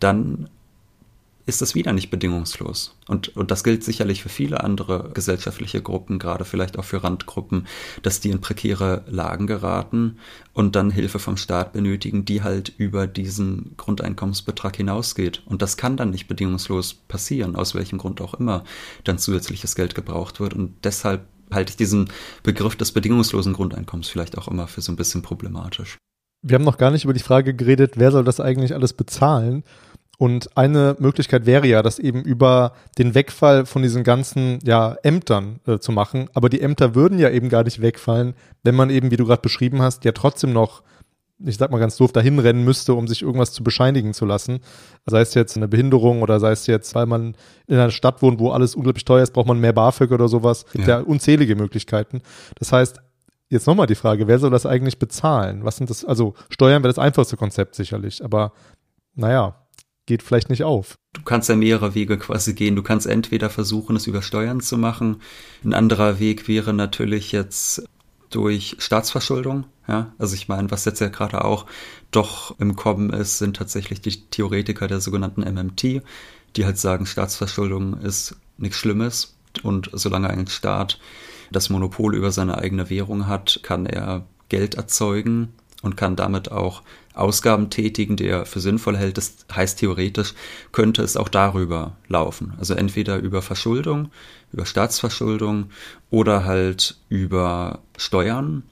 dann 0.00 0.48
ist 1.46 1.62
das 1.62 1.76
wieder 1.76 1.92
nicht 1.92 2.10
bedingungslos. 2.10 2.96
Und, 3.06 3.34
und 3.36 3.52
das 3.52 3.62
gilt 3.62 3.84
sicherlich 3.84 4.22
für 4.22 4.28
viele 4.28 4.62
andere 4.64 5.10
gesellschaftliche 5.14 5.80
Gruppen, 5.80 6.18
gerade 6.18 6.44
vielleicht 6.44 6.76
auch 6.76 6.84
für 6.84 7.04
Randgruppen, 7.04 7.68
dass 8.02 8.18
die 8.18 8.30
in 8.30 8.40
prekäre 8.40 9.04
Lagen 9.06 9.46
geraten 9.46 10.18
und 10.52 10.74
dann 10.74 10.90
Hilfe 10.90 11.20
vom 11.20 11.36
Staat 11.36 11.72
benötigen, 11.72 12.24
die 12.24 12.42
halt 12.42 12.72
über 12.76 13.06
diesen 13.06 13.74
Grundeinkommensbetrag 13.76 14.76
hinausgeht. 14.76 15.42
Und 15.46 15.62
das 15.62 15.76
kann 15.76 15.96
dann 15.96 16.10
nicht 16.10 16.26
bedingungslos 16.26 16.94
passieren, 16.94 17.54
aus 17.54 17.76
welchem 17.76 17.98
Grund 17.98 18.20
auch 18.20 18.34
immer 18.34 18.64
dann 19.04 19.18
zusätzliches 19.18 19.76
Geld 19.76 19.94
gebraucht 19.94 20.40
wird. 20.40 20.52
Und 20.52 20.74
deshalb 20.84 21.26
halte 21.52 21.70
ich 21.70 21.76
diesen 21.76 22.10
Begriff 22.42 22.74
des 22.74 22.90
bedingungslosen 22.90 23.52
Grundeinkommens 23.52 24.08
vielleicht 24.08 24.36
auch 24.36 24.48
immer 24.48 24.66
für 24.66 24.80
so 24.80 24.90
ein 24.90 24.96
bisschen 24.96 25.22
problematisch. 25.22 25.96
Wir 26.42 26.56
haben 26.56 26.64
noch 26.64 26.78
gar 26.78 26.90
nicht 26.90 27.04
über 27.04 27.14
die 27.14 27.20
Frage 27.20 27.54
geredet, 27.54 27.94
wer 27.96 28.12
soll 28.12 28.24
das 28.24 28.40
eigentlich 28.40 28.74
alles 28.74 28.92
bezahlen? 28.92 29.64
Und 30.18 30.56
eine 30.56 30.96
Möglichkeit 30.98 31.44
wäre 31.44 31.66
ja, 31.66 31.82
das 31.82 31.98
eben 31.98 32.22
über 32.22 32.72
den 32.98 33.14
Wegfall 33.14 33.66
von 33.66 33.82
diesen 33.82 34.02
ganzen 34.02 34.58
ja, 34.64 34.96
Ämtern 35.02 35.60
äh, 35.66 35.78
zu 35.78 35.92
machen. 35.92 36.28
Aber 36.32 36.48
die 36.48 36.60
Ämter 36.60 36.94
würden 36.94 37.18
ja 37.18 37.30
eben 37.30 37.48
gar 37.48 37.64
nicht 37.64 37.82
wegfallen, 37.82 38.34
wenn 38.62 38.74
man 38.74 38.88
eben, 38.88 39.10
wie 39.10 39.16
du 39.16 39.26
gerade 39.26 39.42
beschrieben 39.42 39.82
hast, 39.82 40.04
ja 40.04 40.12
trotzdem 40.12 40.54
noch, 40.54 40.82
ich 41.38 41.58
sag 41.58 41.70
mal 41.70 41.78
ganz 41.78 41.96
doof, 41.96 42.12
dahin 42.12 42.38
rennen 42.38 42.64
müsste, 42.64 42.94
um 42.94 43.06
sich 43.06 43.20
irgendwas 43.20 43.52
zu 43.52 43.62
bescheinigen 43.62 44.14
zu 44.14 44.24
lassen. 44.24 44.60
Sei 45.04 45.20
es 45.20 45.34
jetzt 45.34 45.56
eine 45.56 45.68
Behinderung 45.68 46.22
oder 46.22 46.40
sei 46.40 46.52
es 46.52 46.66
jetzt, 46.66 46.94
weil 46.94 47.04
man 47.04 47.36
in 47.66 47.76
einer 47.76 47.90
Stadt 47.90 48.22
wohnt, 48.22 48.40
wo 48.40 48.52
alles 48.52 48.74
unglaublich 48.74 49.04
teuer 49.04 49.22
ist, 49.22 49.34
braucht 49.34 49.48
man 49.48 49.60
mehr 49.60 49.74
BAföG 49.74 50.12
oder 50.12 50.28
sowas. 50.28 50.64
Es 50.66 50.72
gibt 50.72 50.88
ja. 50.88 51.00
ja 51.00 51.04
unzählige 51.04 51.56
Möglichkeiten. 51.56 52.22
Das 52.58 52.72
heißt, 52.72 53.00
jetzt 53.50 53.66
nochmal 53.66 53.86
die 53.86 53.94
Frage, 53.94 54.26
wer 54.28 54.38
soll 54.38 54.50
das 54.50 54.64
eigentlich 54.64 54.98
bezahlen? 54.98 55.62
Was 55.62 55.76
sind 55.76 55.90
das, 55.90 56.06
also 56.06 56.32
Steuern 56.48 56.82
wäre 56.82 56.92
das 56.92 56.98
einfachste 56.98 57.36
Konzept 57.36 57.74
sicherlich, 57.74 58.24
aber 58.24 58.52
naja, 59.14 59.56
geht 60.06 60.22
vielleicht 60.22 60.48
nicht 60.48 60.64
auf. 60.64 60.96
Du 61.12 61.22
kannst 61.22 61.48
ja 61.48 61.56
mehrere 61.56 61.94
Wege 61.94 62.18
quasi 62.18 62.54
gehen. 62.54 62.76
Du 62.76 62.82
kannst 62.82 63.06
entweder 63.06 63.50
versuchen, 63.50 63.96
es 63.96 64.06
über 64.06 64.22
Steuern 64.22 64.60
zu 64.60 64.78
machen. 64.78 65.20
Ein 65.64 65.74
anderer 65.74 66.18
Weg 66.18 66.48
wäre 66.48 66.72
natürlich 66.72 67.32
jetzt 67.32 67.84
durch 68.30 68.76
Staatsverschuldung. 68.78 69.64
Ja, 69.88 70.12
also 70.18 70.34
ich 70.34 70.48
meine, 70.48 70.70
was 70.70 70.84
jetzt 70.84 71.00
ja 71.00 71.08
gerade 71.08 71.44
auch 71.44 71.66
doch 72.10 72.58
im 72.58 72.74
Kommen 72.74 73.10
ist, 73.10 73.38
sind 73.38 73.56
tatsächlich 73.56 74.00
die 74.00 74.20
Theoretiker 74.30 74.88
der 74.88 75.00
sogenannten 75.00 75.42
MMT, 75.42 76.02
die 76.56 76.64
halt 76.64 76.78
sagen, 76.78 77.06
Staatsverschuldung 77.06 78.00
ist 78.00 78.36
nichts 78.58 78.78
Schlimmes 78.78 79.36
und 79.62 79.90
solange 79.92 80.28
ein 80.28 80.48
Staat 80.48 80.98
das 81.52 81.70
Monopol 81.70 82.16
über 82.16 82.32
seine 82.32 82.58
eigene 82.58 82.90
Währung 82.90 83.28
hat, 83.28 83.60
kann 83.62 83.86
er 83.86 84.24
Geld 84.48 84.74
erzeugen 84.74 85.52
und 85.82 85.96
kann 85.96 86.16
damit 86.16 86.50
auch 86.50 86.82
Ausgaben 87.16 87.70
tätigen, 87.70 88.16
die 88.16 88.26
er 88.26 88.46
für 88.46 88.60
sinnvoll 88.60 88.96
hält. 88.96 89.16
Das 89.16 89.36
heißt, 89.52 89.78
theoretisch 89.80 90.34
könnte 90.70 91.02
es 91.02 91.16
auch 91.16 91.28
darüber 91.28 91.96
laufen. 92.08 92.54
Also 92.58 92.74
entweder 92.74 93.16
über 93.16 93.42
Verschuldung, 93.42 94.10
über 94.52 94.66
Staatsverschuldung 94.66 95.70
oder 96.10 96.44
halt 96.44 96.98
über 97.08 97.80
Steuern. 97.96 98.62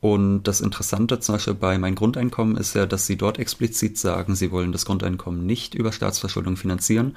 Und 0.00 0.44
das 0.44 0.62
Interessante 0.62 1.20
zum 1.20 1.34
Beispiel 1.34 1.54
bei 1.54 1.78
Mein 1.78 1.94
Grundeinkommen 1.94 2.56
ist 2.56 2.74
ja, 2.74 2.86
dass 2.86 3.06
sie 3.06 3.16
dort 3.16 3.38
explizit 3.38 3.98
sagen, 3.98 4.34
sie 4.34 4.50
wollen 4.50 4.72
das 4.72 4.86
Grundeinkommen 4.86 5.44
nicht 5.44 5.74
über 5.74 5.92
Staatsverschuldung 5.92 6.56
finanzieren, 6.56 7.16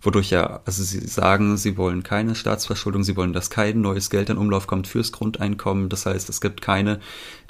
wodurch 0.00 0.30
ja, 0.30 0.60
also 0.64 0.82
sie 0.82 1.00
sagen, 1.00 1.56
sie 1.56 1.76
wollen 1.76 2.02
keine 2.02 2.34
Staatsverschuldung, 2.34 3.02
sie 3.04 3.16
wollen, 3.16 3.32
dass 3.32 3.50
kein 3.50 3.80
neues 3.80 4.10
Geld 4.10 4.30
in 4.30 4.38
Umlauf 4.38 4.66
kommt 4.66 4.86
fürs 4.86 5.12
Grundeinkommen. 5.12 5.88
Das 5.88 6.06
heißt, 6.06 6.28
es 6.28 6.40
gibt 6.40 6.60
keine 6.60 7.00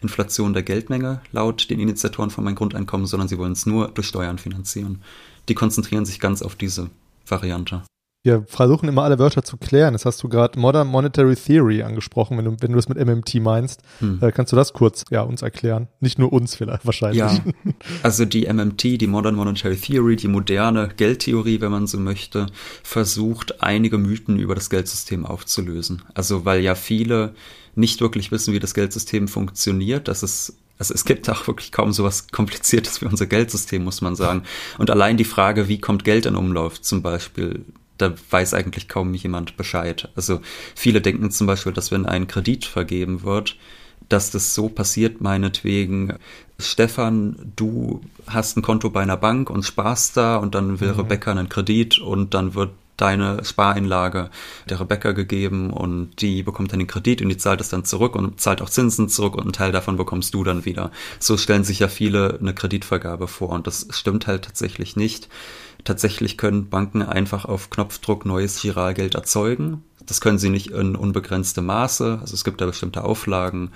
Inflation 0.00 0.54
der 0.54 0.62
Geldmenge 0.62 1.20
laut 1.32 1.68
den 1.70 1.80
Initiatoren 1.80 2.30
von 2.30 2.44
mein 2.44 2.54
Grundeinkommen, 2.54 3.06
sondern 3.06 3.28
sie 3.28 3.38
wollen 3.38 3.52
es 3.52 3.66
nur 3.66 3.88
durch 3.88 4.06
Steuern 4.06 4.38
finanzieren. 4.38 5.02
Die 5.48 5.54
konzentrieren 5.54 6.06
sich 6.06 6.20
ganz 6.20 6.42
auf 6.42 6.56
diese 6.56 6.90
Variante. 7.26 7.82
Wir 8.28 8.44
versuchen 8.46 8.90
immer 8.90 9.04
alle 9.04 9.18
Wörter 9.18 9.42
zu 9.42 9.56
klären. 9.56 9.94
Das 9.94 10.04
hast 10.04 10.22
du 10.22 10.28
gerade 10.28 10.60
Modern 10.60 10.86
Monetary 10.86 11.34
Theory 11.34 11.82
angesprochen, 11.82 12.36
wenn 12.36 12.44
du, 12.44 12.56
wenn 12.60 12.72
du 12.72 12.76
das 12.76 12.86
mit 12.86 12.98
MMT 12.98 13.36
meinst. 13.36 13.80
Hm. 14.00 14.18
Äh, 14.20 14.32
kannst 14.32 14.52
du 14.52 14.56
das 14.56 14.74
kurz 14.74 15.06
ja, 15.08 15.22
uns 15.22 15.40
erklären? 15.40 15.88
Nicht 16.00 16.18
nur 16.18 16.30
uns 16.30 16.54
vielleicht 16.54 16.84
wahrscheinlich. 16.84 17.20
Ja, 17.20 17.40
also 18.02 18.26
die 18.26 18.46
MMT, 18.52 19.00
die 19.00 19.06
Modern 19.06 19.34
Monetary 19.34 19.78
Theory, 19.78 20.16
die 20.16 20.28
moderne 20.28 20.90
Geldtheorie, 20.94 21.62
wenn 21.62 21.70
man 21.70 21.86
so 21.86 21.98
möchte, 21.98 22.48
versucht 22.82 23.62
einige 23.62 23.96
Mythen 23.96 24.38
über 24.38 24.54
das 24.54 24.68
Geldsystem 24.68 25.24
aufzulösen. 25.24 26.02
Also 26.12 26.44
weil 26.44 26.60
ja 26.60 26.74
viele 26.74 27.32
nicht 27.76 28.02
wirklich 28.02 28.30
wissen, 28.30 28.52
wie 28.52 28.60
das 28.60 28.74
Geldsystem 28.74 29.28
funktioniert. 29.28 30.06
Das 30.06 30.22
ist 30.22 30.58
also 30.78 30.94
es 30.94 31.04
gibt 31.04 31.28
auch 31.30 31.46
wirklich 31.48 31.72
kaum 31.72 31.92
so 31.92 32.04
was 32.04 32.28
Kompliziertes 32.28 33.00
wie 33.00 33.06
unser 33.06 33.26
Geldsystem, 33.26 33.82
muss 33.82 34.00
man 34.00 34.14
sagen. 34.14 34.42
Und 34.76 34.90
allein 34.90 35.16
die 35.16 35.24
Frage, 35.24 35.66
wie 35.66 35.80
kommt 35.80 36.04
Geld 36.04 36.24
in 36.26 36.36
Umlauf 36.36 36.80
zum 36.80 37.02
Beispiel, 37.02 37.64
da 37.98 38.14
weiß 38.30 38.54
eigentlich 38.54 38.88
kaum 38.88 39.12
jemand 39.14 39.56
Bescheid. 39.56 40.08
Also 40.16 40.40
viele 40.74 41.00
denken 41.00 41.30
zum 41.30 41.46
Beispiel, 41.46 41.72
dass 41.72 41.90
wenn 41.90 42.06
ein 42.06 42.26
Kredit 42.26 42.64
vergeben 42.64 43.22
wird, 43.22 43.56
dass 44.08 44.30
das 44.30 44.54
so 44.54 44.68
passiert, 44.68 45.20
meinetwegen, 45.20 46.14
Stefan, 46.58 47.52
du 47.56 48.00
hast 48.26 48.56
ein 48.56 48.62
Konto 48.62 48.90
bei 48.90 49.02
einer 49.02 49.16
Bank 49.16 49.50
und 49.50 49.64
sparst 49.64 50.16
da 50.16 50.36
und 50.36 50.54
dann 50.54 50.80
will 50.80 50.92
mhm. 50.92 51.00
Rebecca 51.00 51.30
einen 51.30 51.48
Kredit 51.48 51.98
und 51.98 52.34
dann 52.34 52.54
wird 52.54 52.70
deine 52.96 53.44
Spareinlage 53.44 54.28
der 54.68 54.80
Rebecca 54.80 55.12
gegeben 55.12 55.70
und 55.70 56.20
die 56.20 56.42
bekommt 56.42 56.72
dann 56.72 56.80
den 56.80 56.88
Kredit 56.88 57.22
und 57.22 57.28
die 57.28 57.36
zahlt 57.36 57.60
es 57.60 57.68
dann 57.68 57.84
zurück 57.84 58.16
und 58.16 58.40
zahlt 58.40 58.60
auch 58.60 58.68
Zinsen 58.68 59.08
zurück 59.08 59.36
und 59.36 59.42
einen 59.42 59.52
Teil 59.52 59.72
davon 59.72 59.96
bekommst 59.96 60.34
du 60.34 60.42
dann 60.42 60.64
wieder. 60.64 60.90
So 61.20 61.36
stellen 61.36 61.64
sich 61.64 61.78
ja 61.78 61.88
viele 61.88 62.38
eine 62.40 62.54
Kreditvergabe 62.54 63.28
vor 63.28 63.50
und 63.50 63.66
das 63.66 63.86
stimmt 63.90 64.26
halt 64.26 64.44
tatsächlich 64.44 64.96
nicht. 64.96 65.28
Tatsächlich 65.88 66.36
können 66.36 66.68
Banken 66.68 67.00
einfach 67.00 67.46
auf 67.46 67.70
Knopfdruck 67.70 68.26
neues 68.26 68.60
Giralgeld 68.60 69.14
erzeugen. 69.14 69.84
Das 70.04 70.20
können 70.20 70.36
sie 70.36 70.50
nicht 70.50 70.72
in 70.72 70.94
unbegrenztem 70.94 71.64
Maße. 71.64 72.18
Also 72.20 72.34
es 72.34 72.44
gibt 72.44 72.60
da 72.60 72.66
bestimmte 72.66 73.04
Auflagen. 73.04 73.70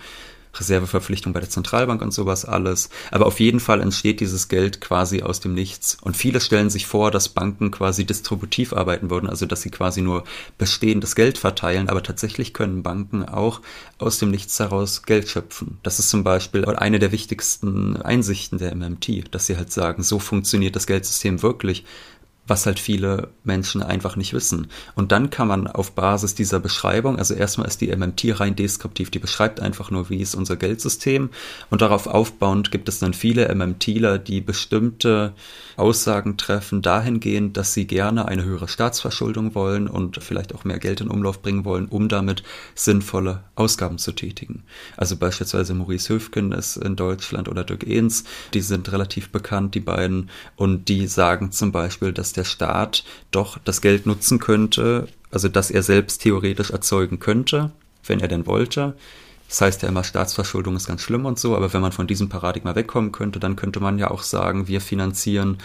Reserveverpflichtung 0.55 1.33
bei 1.33 1.41
der 1.41 1.51
Zentralbank 1.51 2.03
und 2.03 2.13
sowas 2.13 2.45
alles. 2.45 2.91
Aber 3.11 3.27
auf 3.27 3.41
jeden 3.41 3.61
Fall 3.61 3.81
entsteht 3.81 4.21
dieses 4.21 4.49
Geld 4.49 4.81
quasi 4.81 5.23
aus 5.23 5.41
dem 5.41 5.55
Nichts. 5.55 5.97
Und 6.03 6.17
viele 6.17 6.41
stellen 6.41 6.71
sich 6.71 6.87
vor, 6.87 7.11
dass 7.11 7.29
Banken 7.29 7.71
quasi 7.71 8.05
distributiv 8.05 8.73
arbeiten 8.73 9.11
würden, 9.11 9.29
also 9.29 9.47
dass 9.47 9.63
sie 9.63 9.71
quasi 9.71 10.03
nur 10.03 10.25
bestehendes 10.59 11.15
Geld 11.15 11.39
verteilen. 11.39 11.89
Aber 11.89 12.03
tatsächlich 12.03 12.53
können 12.53 12.83
Banken 12.83 13.25
auch 13.25 13.61
aus 13.99 14.19
dem 14.19 14.31
Nichts 14.31 14.59
heraus 14.59 15.03
Geld 15.03 15.29
schöpfen. 15.29 15.79
Das 15.83 15.99
ist 15.99 16.11
zum 16.11 16.25
Beispiel 16.25 16.65
eine 16.65 16.99
der 16.99 17.13
wichtigsten 17.13 17.97
Einsichten 17.97 18.59
der 18.59 18.75
MMT, 18.75 19.35
dass 19.35 19.47
sie 19.47 19.57
halt 19.57 19.73
sagen, 19.73 20.03
so 20.03 20.19
funktioniert 20.19 20.77
das 20.77 20.87
Geldsystem 20.87 21.43
wirklich 21.43 21.85
was 22.53 22.67
halt 22.67 22.79
viele 22.79 23.29
Menschen 23.45 23.83
einfach 23.83 24.15
nicht 24.15 24.35
wissen. 24.35 24.67
Und 24.95 25.11
dann 25.11 25.31
kann 25.31 25.49
man 25.49 25.67
auf 25.67 25.93
Basis 25.93 26.35
dieser 26.35 26.61
Beschreibung, 26.61 27.17
also 27.17 27.33
erstmal 27.33 27.67
ist 27.67 27.81
die 27.81 27.97
MMT 27.97 28.39
rein 28.39 28.55
deskriptiv, 28.55 29.09
die 29.09 29.21
beschreibt 29.21 29.59
einfach 29.59 29.91
nur, 29.91 30.11
wie 30.11 30.21
ist 30.21 30.35
unser 30.35 30.57
Geldsystem 30.57 31.31
und 31.71 31.81
darauf 31.81 32.07
aufbauend 32.07 32.71
gibt 32.71 32.91
es 32.91 32.99
dann 32.99 33.15
viele 33.15 33.49
MMTler, 33.55 34.19
die 34.19 34.43
bestimmte 34.43 35.33
Aussagen 35.77 36.37
treffen 36.37 36.83
dahingehend, 36.83 37.57
dass 37.57 37.75
sie 37.75 37.87
gerne 37.87 38.27
eine 38.29 38.45
höhere 38.45 38.69
Staatsverschuldung 38.69 39.55
wollen 39.55 39.89
und 39.89 40.23
vielleicht 40.23 40.55
auch 40.55 40.65
mehr 40.65 40.79
Geld 40.79 41.01
in 41.01 41.09
Umlauf 41.09 41.43
bringen 41.43 41.65
wollen, 41.65 41.87
um 41.87 42.09
damit 42.09 42.43
sinnvolle 42.75 43.45
Ausgaben 43.55 43.99
zu 43.99 44.13
tätigen. 44.13 44.65
Also 44.97 45.17
beispielsweise 45.17 45.75
Maurice 45.75 46.13
Höfgen 46.13 46.53
ist 46.53 46.77
in 46.77 46.97
Deutschland 46.97 47.49
oder 47.49 47.65
Dirk 47.65 47.87
Ehns, 47.87 48.25
die 48.55 48.61
sind 48.61 48.91
relativ 48.93 49.31
bekannt, 49.31 49.75
die 49.75 49.81
beiden, 49.81 50.31
und 50.57 50.89
die 50.89 51.07
sagen 51.07 51.53
zum 51.53 51.73
Beispiel, 51.73 52.13
dass 52.13 52.33
der 52.33 52.45
Staat 52.45 53.05
doch 53.31 53.59
das 53.59 53.81
Geld 53.81 54.07
nutzen 54.07 54.39
könnte, 54.39 55.09
also 55.31 55.49
dass 55.49 55.71
er 55.71 55.83
selbst 55.83 56.23
theoretisch 56.23 56.71
erzeugen 56.71 57.19
könnte, 57.19 57.71
wenn 58.07 58.21
er 58.21 58.29
denn 58.29 58.47
wollte. 58.47 58.95
Das 59.53 59.61
heißt 59.61 59.83
ja 59.83 59.91
immer, 59.91 60.03
Staatsverschuldung 60.03 60.77
ist 60.77 60.87
ganz 60.87 61.03
schlimm 61.03 61.27
und 61.27 61.39
so, 61.39 61.55
aber 61.55 61.75
wenn 61.75 61.83
man 61.83 61.93
von 61.93 62.07
diesem 62.07 62.31
Paradigma 62.31 62.75
wegkommen 62.75 63.13
könnte, 63.13 63.39
dann 63.39 63.55
könnte 63.55 63.81
man 63.81 63.99
ja 63.99 64.11
auch 64.11 64.23
sagen, 64.23 64.67
wir 64.67 64.81
finanzieren 64.81 65.59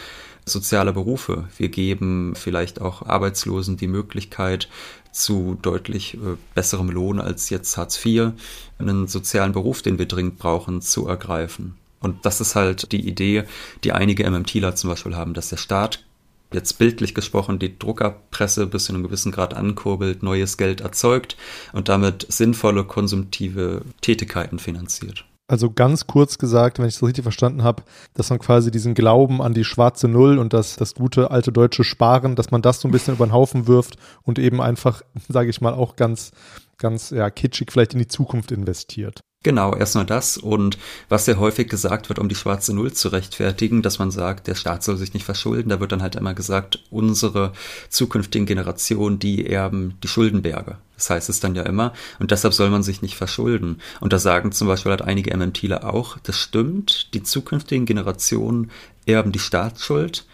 soziale 0.44 0.92
Berufe. 0.92 1.48
Wir 1.56 1.70
geben 1.70 2.34
vielleicht 2.36 2.82
auch 2.82 3.04
Arbeitslosen 3.04 3.78
die 3.78 3.88
Möglichkeit, 3.88 4.68
zu 5.14 5.58
deutlich 5.62 6.16
äh, 6.16 6.36
besserem 6.54 6.90
Lohn 6.90 7.22
als 7.22 7.50
jetzt 7.50 7.78
Hartz 7.78 8.06
IV, 8.06 8.34
einen 8.78 9.08
sozialen 9.08 9.54
Beruf, 9.54 9.82
den 9.84 9.98
wir 9.98 10.06
dringend 10.06 10.38
brauchen, 10.38 10.82
zu 10.82 11.08
ergreifen. 11.08 11.76
Und 12.02 12.26
das 12.26 12.42
ist 12.42 12.56
halt 12.56 12.92
die 12.92 13.08
Idee, 13.08 13.46
die 13.86 13.94
einige 13.94 14.30
MMTler 14.30 14.76
zum 14.76 14.90
Beispiel 14.90 15.16
haben, 15.16 15.34
dass 15.34 15.48
der 15.48 15.56
Staat 15.56 16.04
jetzt 16.54 16.78
bildlich 16.78 17.14
gesprochen 17.14 17.60
die 17.60 17.78
Druckerpresse 17.78 18.68
bis 18.68 18.86
zu 18.86 18.94
einem 18.94 19.04
gewissen 19.04 19.32
Grad 19.32 19.54
ankurbelt, 19.54 20.24
neues 20.24 20.58
Geld 20.58 20.82
erzeugt 20.82 21.38
und 21.74 21.90
damit 21.90 22.26
sinnvolle 22.30 22.84
konsumtive 22.84 23.82
Tätigkeiten 24.02 24.60
finanziert. 24.60 25.26
Also 25.50 25.72
ganz 25.72 26.08
kurz 26.08 26.38
gesagt, 26.38 26.78
wenn 26.78 26.88
ich 26.88 26.96
es 26.96 27.04
richtig 27.04 27.24
verstanden 27.24 27.64
habe, 27.64 27.84
dass 28.14 28.30
man 28.30 28.40
quasi 28.40 28.70
diesen 28.70 28.96
Glauben 28.96 29.42
an 29.42 29.54
die 29.54 29.64
schwarze 29.64 30.10
Null 30.10 30.40
und 30.40 30.52
das, 30.52 30.76
das 30.76 30.96
gute 30.96 31.32
alte 31.32 31.54
deutsche 31.54 31.86
Sparen, 31.86 32.36
dass 32.36 32.52
man 32.52 32.62
das 32.62 32.82
so 32.82 32.88
ein 32.88 32.92
bisschen 32.92 33.16
über 33.16 33.26
den 33.26 33.32
Haufen 33.32 33.66
wirft 33.66 33.96
und 34.24 34.40
eben 34.40 34.62
einfach, 34.62 35.04
sage 35.30 35.50
ich 35.50 35.62
mal, 35.62 35.74
auch 35.74 35.96
ganz, 35.96 36.32
ganz 36.78 37.12
ja, 37.12 37.30
kitschig 37.30 37.72
vielleicht 37.72 37.94
in 37.94 38.00
die 38.00 38.08
Zukunft 38.08 38.52
investiert. 38.52 39.22
Genau, 39.44 39.76
erstmal 39.76 40.06
das 40.06 40.38
und 40.38 40.78
was 41.10 41.26
sehr 41.26 41.40
häufig 41.40 41.70
gesagt 41.70 42.10
wird, 42.10 42.18
um 42.18 42.28
die 42.28 42.36
schwarze 42.36 42.74
Null 42.74 42.92
zu 42.94 43.10
rechtfertigen, 43.10 43.84
dass 43.84 44.00
man 44.00 44.10
sagt, 44.10 44.48
der 44.48 44.56
Staat 44.56 44.84
soll 44.84 44.98
sich 44.98 45.14
nicht 45.14 45.26
verschulden, 45.26 45.70
da 45.70 45.80
wird 45.80 45.92
dann 45.92 46.02
halt 46.02 46.16
immer 46.16 46.34
gesagt, 46.34 46.84
unsere 46.90 47.54
zukünftigen 47.90 48.48
Generationen, 48.48 49.20
die 49.20 49.46
erben 49.46 49.94
die 50.02 50.08
Schuldenberge. 50.08 50.80
Das 50.96 51.12
heißt 51.12 51.30
es 51.30 51.40
dann 51.40 51.54
ja 51.54 51.64
immer 51.64 51.94
und 52.20 52.32
deshalb 52.32 52.56
soll 52.56 52.72
man 52.72 52.82
sich 52.82 53.04
nicht 53.04 53.16
verschulden. 53.16 53.80
Und 54.02 54.12
da 54.12 54.18
sagen 54.18 54.52
zum 54.52 54.68
Beispiel 54.68 54.90
halt 54.90 55.04
einige 55.04 55.36
MMTler 55.38 55.94
auch, 55.94 56.18
das 56.24 56.36
stimmt, 56.36 57.14
die 57.14 57.22
zukünftigen 57.22 57.86
Generationen 57.86 58.72
erben 59.06 59.32
die 59.32 59.40
Staatsschuld, 59.40 60.26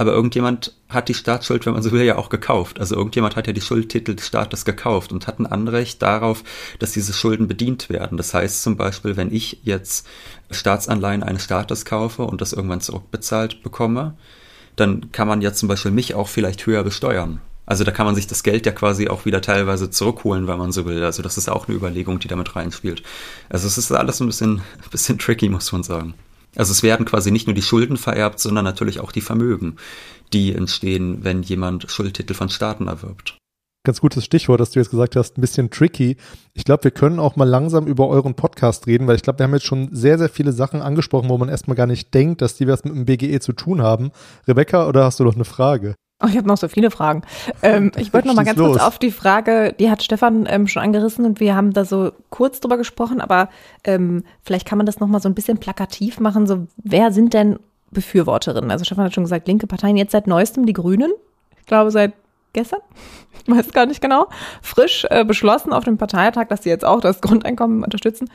aber 0.00 0.14
irgendjemand 0.14 0.72
hat 0.88 1.10
die 1.10 1.14
Staatsschuld, 1.14 1.66
wenn 1.66 1.74
man 1.74 1.82
so 1.82 1.92
will, 1.92 2.02
ja 2.02 2.16
auch 2.16 2.30
gekauft. 2.30 2.80
Also 2.80 2.96
irgendjemand 2.96 3.36
hat 3.36 3.46
ja 3.46 3.52
die 3.52 3.60
Schuldtitel 3.60 4.14
des 4.14 4.28
Staates 4.28 4.64
gekauft 4.64 5.12
und 5.12 5.26
hat 5.26 5.38
ein 5.38 5.44
Anrecht 5.44 6.00
darauf, 6.00 6.42
dass 6.78 6.92
diese 6.92 7.12
Schulden 7.12 7.48
bedient 7.48 7.90
werden. 7.90 8.16
Das 8.16 8.32
heißt 8.32 8.62
zum 8.62 8.78
Beispiel, 8.78 9.18
wenn 9.18 9.30
ich 9.30 9.60
jetzt 9.62 10.06
Staatsanleihen 10.50 11.22
eines 11.22 11.44
Staates 11.44 11.84
kaufe 11.84 12.22
und 12.22 12.40
das 12.40 12.54
irgendwann 12.54 12.80
zurückbezahlt 12.80 13.62
bekomme, 13.62 14.14
dann 14.74 15.12
kann 15.12 15.28
man 15.28 15.42
ja 15.42 15.52
zum 15.52 15.68
Beispiel 15.68 15.90
mich 15.90 16.14
auch 16.14 16.28
vielleicht 16.28 16.64
höher 16.64 16.82
besteuern. 16.82 17.42
Also 17.66 17.84
da 17.84 17.90
kann 17.90 18.06
man 18.06 18.14
sich 18.14 18.26
das 18.26 18.42
Geld 18.42 18.64
ja 18.64 18.72
quasi 18.72 19.08
auch 19.08 19.26
wieder 19.26 19.42
teilweise 19.42 19.90
zurückholen, 19.90 20.48
wenn 20.48 20.56
man 20.56 20.72
so 20.72 20.86
will. 20.86 21.04
Also 21.04 21.22
das 21.22 21.36
ist 21.36 21.50
auch 21.50 21.68
eine 21.68 21.76
Überlegung, 21.76 22.20
die 22.20 22.28
damit 22.28 22.56
reinspielt. 22.56 23.02
Also 23.50 23.66
es 23.66 23.76
ist 23.76 23.92
alles 23.92 24.18
ein 24.20 24.28
bisschen, 24.28 24.60
ein 24.60 24.62
bisschen 24.90 25.18
tricky, 25.18 25.50
muss 25.50 25.70
man 25.72 25.82
sagen. 25.82 26.14
Also 26.56 26.72
es 26.72 26.82
werden 26.82 27.06
quasi 27.06 27.30
nicht 27.30 27.46
nur 27.46 27.54
die 27.54 27.62
Schulden 27.62 27.96
vererbt, 27.96 28.40
sondern 28.40 28.64
natürlich 28.64 29.00
auch 29.00 29.12
die 29.12 29.20
Vermögen, 29.20 29.76
die 30.32 30.54
entstehen, 30.54 31.24
wenn 31.24 31.42
jemand 31.42 31.90
Schuldtitel 31.90 32.34
von 32.34 32.48
Staaten 32.48 32.88
erwirbt. 32.88 33.36
Ganz 33.82 34.02
gutes 34.02 34.26
Stichwort, 34.26 34.60
dass 34.60 34.72
du 34.72 34.78
jetzt 34.78 34.90
gesagt 34.90 35.16
hast, 35.16 35.38
ein 35.38 35.40
bisschen 35.40 35.70
tricky. 35.70 36.18
Ich 36.52 36.64
glaube, 36.64 36.84
wir 36.84 36.90
können 36.90 37.18
auch 37.18 37.36
mal 37.36 37.48
langsam 37.48 37.86
über 37.86 38.08
euren 38.08 38.34
Podcast 38.34 38.86
reden, 38.86 39.06
weil 39.06 39.16
ich 39.16 39.22
glaube, 39.22 39.38
wir 39.38 39.44
haben 39.44 39.54
jetzt 39.54 39.64
schon 39.64 39.88
sehr, 39.92 40.18
sehr 40.18 40.28
viele 40.28 40.52
Sachen 40.52 40.82
angesprochen, 40.82 41.30
wo 41.30 41.38
man 41.38 41.48
erstmal 41.48 41.76
gar 41.76 41.86
nicht 41.86 42.12
denkt, 42.12 42.42
dass 42.42 42.56
die 42.56 42.66
was 42.66 42.84
mit 42.84 42.94
dem 42.94 43.06
BGE 43.06 43.40
zu 43.40 43.54
tun 43.54 43.80
haben. 43.80 44.10
Rebecca, 44.46 44.86
oder 44.86 45.04
hast 45.04 45.18
du 45.18 45.24
noch 45.24 45.34
eine 45.34 45.46
Frage? 45.46 45.94
Oh, 46.22 46.26
ich 46.28 46.36
habe 46.36 46.46
noch 46.46 46.58
so 46.58 46.68
viele 46.68 46.90
Fragen. 46.90 47.22
Ähm, 47.62 47.92
ich 47.96 48.12
wollte 48.12 48.28
noch 48.28 48.34
mal 48.34 48.44
ganz 48.44 48.58
los. 48.58 48.72
kurz 48.72 48.82
auf 48.82 48.98
die 48.98 49.10
Frage, 49.10 49.74
die 49.78 49.90
hat 49.90 50.02
Stefan 50.02 50.46
ähm, 50.46 50.66
schon 50.66 50.82
angerissen 50.82 51.24
und 51.24 51.40
wir 51.40 51.56
haben 51.56 51.72
da 51.72 51.86
so 51.86 52.12
kurz 52.28 52.60
drüber 52.60 52.76
gesprochen, 52.76 53.22
aber 53.22 53.48
ähm, 53.84 54.24
vielleicht 54.42 54.66
kann 54.66 54.76
man 54.76 54.84
das 54.84 55.00
noch 55.00 55.08
mal 55.08 55.20
so 55.20 55.30
ein 55.30 55.34
bisschen 55.34 55.58
plakativ 55.58 56.20
machen. 56.20 56.46
So, 56.46 56.66
wer 56.76 57.10
sind 57.10 57.32
denn 57.32 57.58
Befürworterinnen? 57.90 58.70
Also 58.70 58.84
Stefan 58.84 59.04
hat 59.04 59.14
schon 59.14 59.24
gesagt, 59.24 59.48
linke 59.48 59.66
Parteien, 59.66 59.96
jetzt 59.96 60.12
seit 60.12 60.26
neuestem 60.26 60.66
die 60.66 60.74
Grünen. 60.74 61.10
Ich 61.58 61.66
glaube 61.66 61.90
seit 61.90 62.12
gestern, 62.52 62.80
ich 63.32 63.50
weiß 63.54 63.72
gar 63.72 63.86
nicht 63.86 64.02
genau, 64.02 64.28
frisch 64.60 65.06
äh, 65.08 65.24
beschlossen 65.24 65.72
auf 65.72 65.84
dem 65.84 65.96
Parteitag, 65.96 66.48
dass 66.48 66.64
sie 66.64 66.68
jetzt 66.68 66.84
auch 66.84 67.00
das 67.00 67.22
Grundeinkommen 67.22 67.82
unterstützen. 67.82 68.28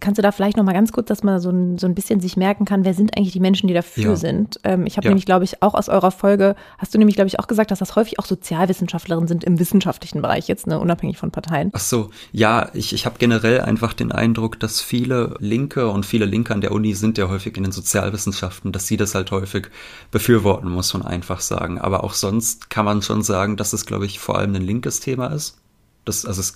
Kannst 0.00 0.18
du 0.18 0.22
da 0.22 0.30
vielleicht 0.30 0.56
noch 0.56 0.64
mal 0.64 0.72
ganz 0.72 0.92
kurz, 0.92 1.08
dass 1.08 1.24
man 1.24 1.40
so 1.40 1.50
ein, 1.50 1.76
so 1.76 1.86
ein 1.86 1.94
bisschen 1.94 2.20
sich 2.20 2.36
merken 2.36 2.64
kann, 2.64 2.84
wer 2.84 2.94
sind 2.94 3.16
eigentlich 3.16 3.32
die 3.32 3.40
Menschen, 3.40 3.66
die 3.66 3.74
dafür 3.74 4.10
ja. 4.10 4.16
sind? 4.16 4.60
Ähm, 4.62 4.86
ich 4.86 4.96
habe 4.96 5.06
ja. 5.06 5.10
nämlich, 5.10 5.26
glaube 5.26 5.44
ich, 5.44 5.60
auch 5.62 5.74
aus 5.74 5.88
eurer 5.88 6.12
Folge, 6.12 6.54
hast 6.78 6.94
du 6.94 6.98
nämlich, 6.98 7.16
glaube 7.16 7.26
ich, 7.26 7.40
auch 7.40 7.48
gesagt, 7.48 7.72
dass 7.72 7.80
das 7.80 7.96
häufig 7.96 8.20
auch 8.20 8.26
Sozialwissenschaftlerinnen 8.26 9.26
sind 9.26 9.42
im 9.42 9.58
wissenschaftlichen 9.58 10.22
Bereich 10.22 10.46
jetzt, 10.46 10.68
ne, 10.68 10.78
unabhängig 10.78 11.18
von 11.18 11.32
Parteien. 11.32 11.70
Ach 11.72 11.80
so, 11.80 12.10
ja, 12.30 12.70
ich, 12.74 12.92
ich 12.92 13.06
habe 13.06 13.16
generell 13.18 13.60
einfach 13.60 13.92
den 13.92 14.12
Eindruck, 14.12 14.60
dass 14.60 14.80
viele 14.80 15.34
Linke 15.40 15.88
und 15.88 16.06
viele 16.06 16.26
Linke 16.26 16.54
an 16.54 16.60
der 16.60 16.70
Uni 16.72 16.94
sind 16.94 17.18
ja 17.18 17.28
häufig 17.28 17.56
in 17.56 17.64
den 17.64 17.72
Sozialwissenschaften, 17.72 18.70
dass 18.70 18.86
sie 18.86 18.96
das 18.96 19.16
halt 19.16 19.32
häufig 19.32 19.68
befürworten, 20.12 20.70
muss 20.70 20.92
man 20.94 21.02
einfach 21.02 21.40
sagen. 21.40 21.80
Aber 21.80 22.04
auch 22.04 22.14
sonst 22.14 22.70
kann 22.70 22.84
man 22.84 23.02
schon 23.02 23.22
sagen, 23.22 23.56
dass 23.56 23.72
es, 23.72 23.84
glaube 23.84 24.06
ich, 24.06 24.20
vor 24.20 24.38
allem 24.38 24.54
ein 24.54 24.62
linkes 24.62 25.00
Thema 25.00 25.26
ist. 25.28 25.58
Das, 26.04 26.24
also 26.24 26.40
es 26.40 26.54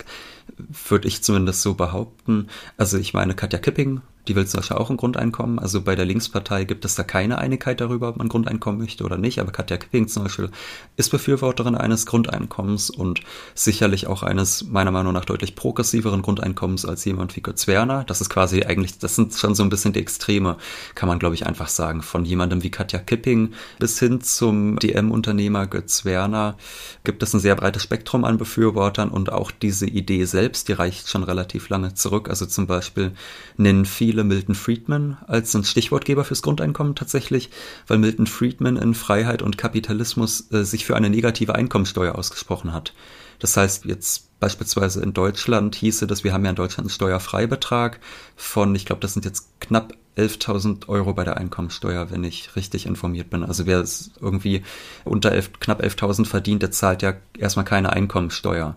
würde 0.56 1.08
ich 1.08 1.22
zumindest 1.22 1.62
so 1.62 1.74
behaupten. 1.74 2.48
Also 2.76 2.98
ich 2.98 3.14
meine, 3.14 3.34
Katja 3.34 3.58
Kipping 3.58 4.00
die 4.28 4.36
will 4.36 4.46
zum 4.46 4.58
Beispiel 4.58 4.76
auch 4.76 4.90
ein 4.90 4.96
Grundeinkommen. 4.96 5.58
Also 5.58 5.82
bei 5.82 5.96
der 5.96 6.04
Linkspartei 6.04 6.64
gibt 6.64 6.84
es 6.84 6.94
da 6.94 7.02
keine 7.02 7.38
Einigkeit 7.38 7.80
darüber, 7.80 8.08
ob 8.08 8.16
man 8.16 8.26
ein 8.26 8.30
Grundeinkommen 8.30 8.80
möchte 8.80 9.04
oder 9.04 9.18
nicht. 9.18 9.40
Aber 9.40 9.50
Katja 9.50 9.76
Kipping 9.76 10.06
zum 10.06 10.24
Beispiel 10.24 10.50
ist 10.96 11.10
Befürworterin 11.10 11.74
eines 11.74 12.06
Grundeinkommens 12.06 12.90
und 12.90 13.20
sicherlich 13.54 14.06
auch 14.06 14.22
eines 14.22 14.64
meiner 14.68 14.92
Meinung 14.92 15.12
nach 15.12 15.24
deutlich 15.24 15.56
progressiveren 15.56 16.22
Grundeinkommens 16.22 16.84
als 16.84 17.04
jemand 17.04 17.34
wie 17.34 17.42
Götz 17.42 17.66
Werner. 17.66 18.04
Das 18.04 18.20
ist 18.20 18.30
quasi 18.30 18.62
eigentlich, 18.62 18.98
das 18.98 19.16
sind 19.16 19.34
schon 19.34 19.56
so 19.56 19.64
ein 19.64 19.70
bisschen 19.70 19.92
die 19.92 20.00
Extreme, 20.00 20.56
kann 20.94 21.08
man 21.08 21.18
glaube 21.18 21.34
ich 21.34 21.46
einfach 21.46 21.68
sagen. 21.68 22.02
Von 22.02 22.24
jemandem 22.24 22.62
wie 22.62 22.70
Katja 22.70 23.00
Kipping 23.00 23.54
bis 23.80 23.98
hin 23.98 24.20
zum 24.20 24.78
DM-Unternehmer 24.78 25.66
Götz 25.66 26.04
Werner 26.04 26.56
gibt 27.02 27.24
es 27.24 27.34
ein 27.34 27.40
sehr 27.40 27.56
breites 27.56 27.82
Spektrum 27.82 28.24
an 28.24 28.38
Befürwortern 28.38 29.08
und 29.08 29.32
auch 29.32 29.50
diese 29.50 29.86
Idee 29.86 30.26
selbst, 30.32 30.66
die 30.66 30.72
reicht 30.72 31.08
schon 31.08 31.22
relativ 31.22 31.68
lange 31.68 31.94
zurück. 31.94 32.28
Also 32.28 32.46
zum 32.46 32.66
Beispiel 32.66 33.12
nennen 33.56 33.84
viele 33.84 34.24
Milton 34.24 34.56
Friedman 34.56 35.18
als 35.28 35.54
ein 35.54 35.62
Stichwortgeber 35.62 36.24
fürs 36.24 36.42
Grundeinkommen 36.42 36.96
tatsächlich, 36.96 37.50
weil 37.86 37.98
Milton 37.98 38.26
Friedman 38.26 38.76
in 38.76 38.94
Freiheit 38.94 39.42
und 39.42 39.56
Kapitalismus 39.56 40.50
äh, 40.50 40.64
sich 40.64 40.84
für 40.84 40.96
eine 40.96 41.10
negative 41.10 41.54
Einkommensteuer 41.54 42.16
ausgesprochen 42.16 42.72
hat. 42.72 42.92
Das 43.38 43.56
heißt, 43.56 43.84
jetzt 43.84 44.38
beispielsweise 44.40 45.02
in 45.02 45.12
Deutschland 45.12 45.74
hieße 45.76 46.06
das, 46.06 46.24
wir 46.24 46.32
haben 46.32 46.44
ja 46.44 46.50
in 46.50 46.56
Deutschland 46.56 46.86
einen 46.86 46.94
Steuerfreibetrag 46.94 48.00
von, 48.36 48.74
ich 48.74 48.86
glaube, 48.86 49.00
das 49.00 49.14
sind 49.14 49.24
jetzt 49.24 49.60
knapp 49.60 49.94
11.000 50.16 50.88
Euro 50.88 51.14
bei 51.14 51.24
der 51.24 51.38
Einkommensteuer, 51.38 52.10
wenn 52.10 52.22
ich 52.22 52.54
richtig 52.54 52.86
informiert 52.86 53.30
bin. 53.30 53.42
Also 53.44 53.66
wer 53.66 53.84
irgendwie 54.20 54.62
unter 55.04 55.32
11, 55.32 55.58
knapp 55.58 55.82
11.000 55.82 56.26
verdient, 56.26 56.62
der 56.62 56.70
zahlt 56.70 57.02
ja 57.02 57.14
erstmal 57.38 57.64
keine 57.64 57.92
Einkommensteuer. 57.92 58.76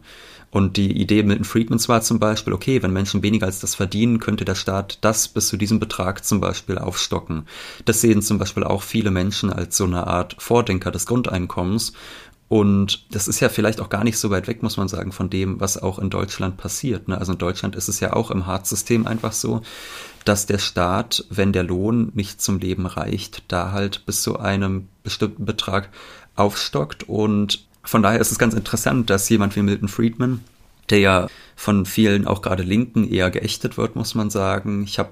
Und 0.51 0.77
die 0.77 0.99
Idee 1.01 1.23
Milton 1.23 1.43
Friedmans 1.43 1.89
war 1.89 2.01
zum 2.01 2.19
Beispiel, 2.19 2.53
okay, 2.53 2.81
wenn 2.81 2.93
Menschen 2.93 3.23
weniger 3.23 3.45
als 3.45 3.59
das 3.59 3.75
verdienen, 3.75 4.19
könnte 4.19 4.45
der 4.45 4.55
Staat 4.55 4.99
das 5.01 5.27
bis 5.27 5.47
zu 5.47 5.57
diesem 5.57 5.79
Betrag 5.79 6.23
zum 6.23 6.39
Beispiel 6.39 6.77
aufstocken. 6.77 7.47
Das 7.83 8.01
sehen 8.01 8.21
zum 8.21 8.37
Beispiel 8.37 8.63
auch 8.63 8.81
viele 8.81 9.11
Menschen 9.11 9.51
als 9.51 9.75
so 9.75 9.83
eine 9.83 10.07
Art 10.07 10.35
Vordenker 10.39 10.91
des 10.91 11.05
Grundeinkommens. 11.05 11.93
Und 12.47 13.13
das 13.13 13.27
ist 13.27 13.39
ja 13.39 13.49
vielleicht 13.49 13.81
auch 13.81 13.89
gar 13.89 14.03
nicht 14.03 14.19
so 14.19 14.29
weit 14.29 14.47
weg, 14.47 14.61
muss 14.61 14.77
man 14.77 14.87
sagen, 14.87 15.11
von 15.11 15.29
dem, 15.29 15.59
was 15.59 15.81
auch 15.81 15.97
in 15.97 16.11
Deutschland 16.11 16.57
passiert. 16.57 17.07
Ne? 17.07 17.17
Also 17.17 17.31
in 17.33 17.39
Deutschland 17.39 17.75
ist 17.75 17.87
es 17.87 17.99
ja 17.99 18.13
auch 18.13 18.29
im 18.29 18.45
Hartz-System 18.45 19.07
einfach 19.07 19.33
so, 19.33 19.61
dass 20.25 20.45
der 20.45 20.59
Staat, 20.59 21.25
wenn 21.29 21.53
der 21.53 21.63
Lohn 21.63 22.11
nicht 22.13 22.41
zum 22.41 22.59
Leben 22.59 22.85
reicht, 22.85 23.43
da 23.47 23.71
halt 23.71 24.05
bis 24.05 24.21
zu 24.21 24.39
einem 24.39 24.87
bestimmten 25.03 25.45
Betrag 25.45 25.89
aufstockt 26.35 27.03
und 27.09 27.65
von 27.85 28.03
daher 28.03 28.19
ist 28.19 28.31
es 28.31 28.39
ganz 28.39 28.53
interessant, 28.53 29.09
dass 29.09 29.29
jemand 29.29 29.55
wie 29.55 29.61
Milton 29.61 29.87
Friedman, 29.87 30.41
der 30.89 30.99
ja 30.99 31.27
von 31.55 31.85
vielen, 31.85 32.27
auch 32.27 32.41
gerade 32.41 32.63
Linken, 32.63 33.09
eher 33.09 33.31
geächtet 33.31 33.77
wird, 33.77 33.95
muss 33.95 34.15
man 34.15 34.29
sagen. 34.29 34.83
Ich 34.83 34.99
habe 34.99 35.09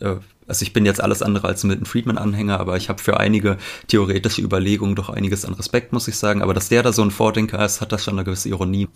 äh, 0.00 0.16
also 0.50 0.64
ich 0.64 0.72
bin 0.72 0.84
jetzt 0.84 1.00
alles 1.00 1.22
andere 1.22 1.46
als 1.46 1.62
Milton 1.62 1.86
Friedman-Anhänger, 1.86 2.58
aber 2.58 2.76
ich 2.76 2.88
habe 2.88 3.00
für 3.00 3.20
einige 3.20 3.56
theoretische 3.86 4.42
Überlegungen 4.42 4.96
doch 4.96 5.08
einiges 5.08 5.44
an 5.44 5.54
Respekt, 5.54 5.92
muss 5.92 6.08
ich 6.08 6.16
sagen. 6.16 6.42
Aber 6.42 6.54
dass 6.54 6.68
der 6.68 6.82
da 6.82 6.92
so 6.92 7.02
ein 7.02 7.12
Vordenker 7.12 7.64
ist, 7.64 7.80
hat 7.80 7.92
das 7.92 8.02
schon 8.02 8.14
eine 8.14 8.24
gewisse 8.24 8.48
Ironie. 8.48 8.88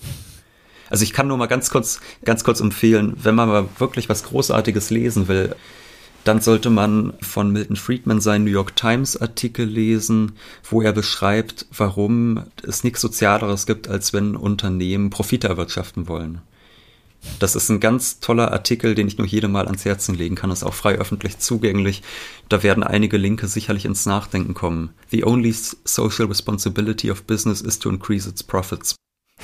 Also 0.90 1.04
ich 1.04 1.12
kann 1.12 1.28
nur 1.28 1.36
mal 1.36 1.46
ganz 1.46 1.70
kurz, 1.70 2.00
ganz 2.24 2.42
kurz 2.42 2.58
empfehlen, 2.58 3.14
wenn 3.22 3.36
man 3.36 3.48
mal 3.48 3.68
wirklich 3.78 4.08
was 4.08 4.24
Großartiges 4.24 4.90
lesen 4.90 5.28
will, 5.28 5.54
dann 6.24 6.40
sollte 6.40 6.70
man 6.70 7.12
von 7.20 7.50
Milton 7.50 7.76
Friedman 7.76 8.20
seinen 8.20 8.44
New 8.44 8.50
York 8.50 8.76
Times 8.76 9.16
Artikel 9.16 9.66
lesen, 9.66 10.32
wo 10.68 10.82
er 10.82 10.92
beschreibt, 10.92 11.66
warum 11.76 12.44
es 12.66 12.82
nichts 12.82 13.00
Sozialeres 13.00 13.66
gibt, 13.66 13.88
als 13.88 14.12
wenn 14.12 14.34
Unternehmen 14.34 15.10
Profite 15.10 15.48
erwirtschaften 15.48 16.08
wollen. 16.08 16.40
Das 17.38 17.56
ist 17.56 17.68
ein 17.70 17.80
ganz 17.80 18.20
toller 18.20 18.52
Artikel, 18.52 18.94
den 18.94 19.08
ich 19.08 19.18
nur 19.18 19.26
jedem 19.26 19.52
Mal 19.52 19.66
ans 19.66 19.84
Herzen 19.84 20.14
legen 20.14 20.34
kann. 20.34 20.50
Ist 20.50 20.62
auch 20.62 20.74
frei 20.74 20.96
öffentlich 20.96 21.38
zugänglich. 21.38 22.02
Da 22.48 22.62
werden 22.62 22.82
einige 22.82 23.16
Linke 23.16 23.46
sicherlich 23.46 23.86
ins 23.86 24.06
Nachdenken 24.06 24.54
kommen. 24.54 24.90
The 25.10 25.24
only 25.24 25.52
social 25.52 26.26
responsibility 26.26 27.10
of 27.10 27.24
business 27.24 27.60
is 27.60 27.78
to 27.78 27.88
increase 27.88 28.28
its 28.28 28.42
profits. 28.42 28.94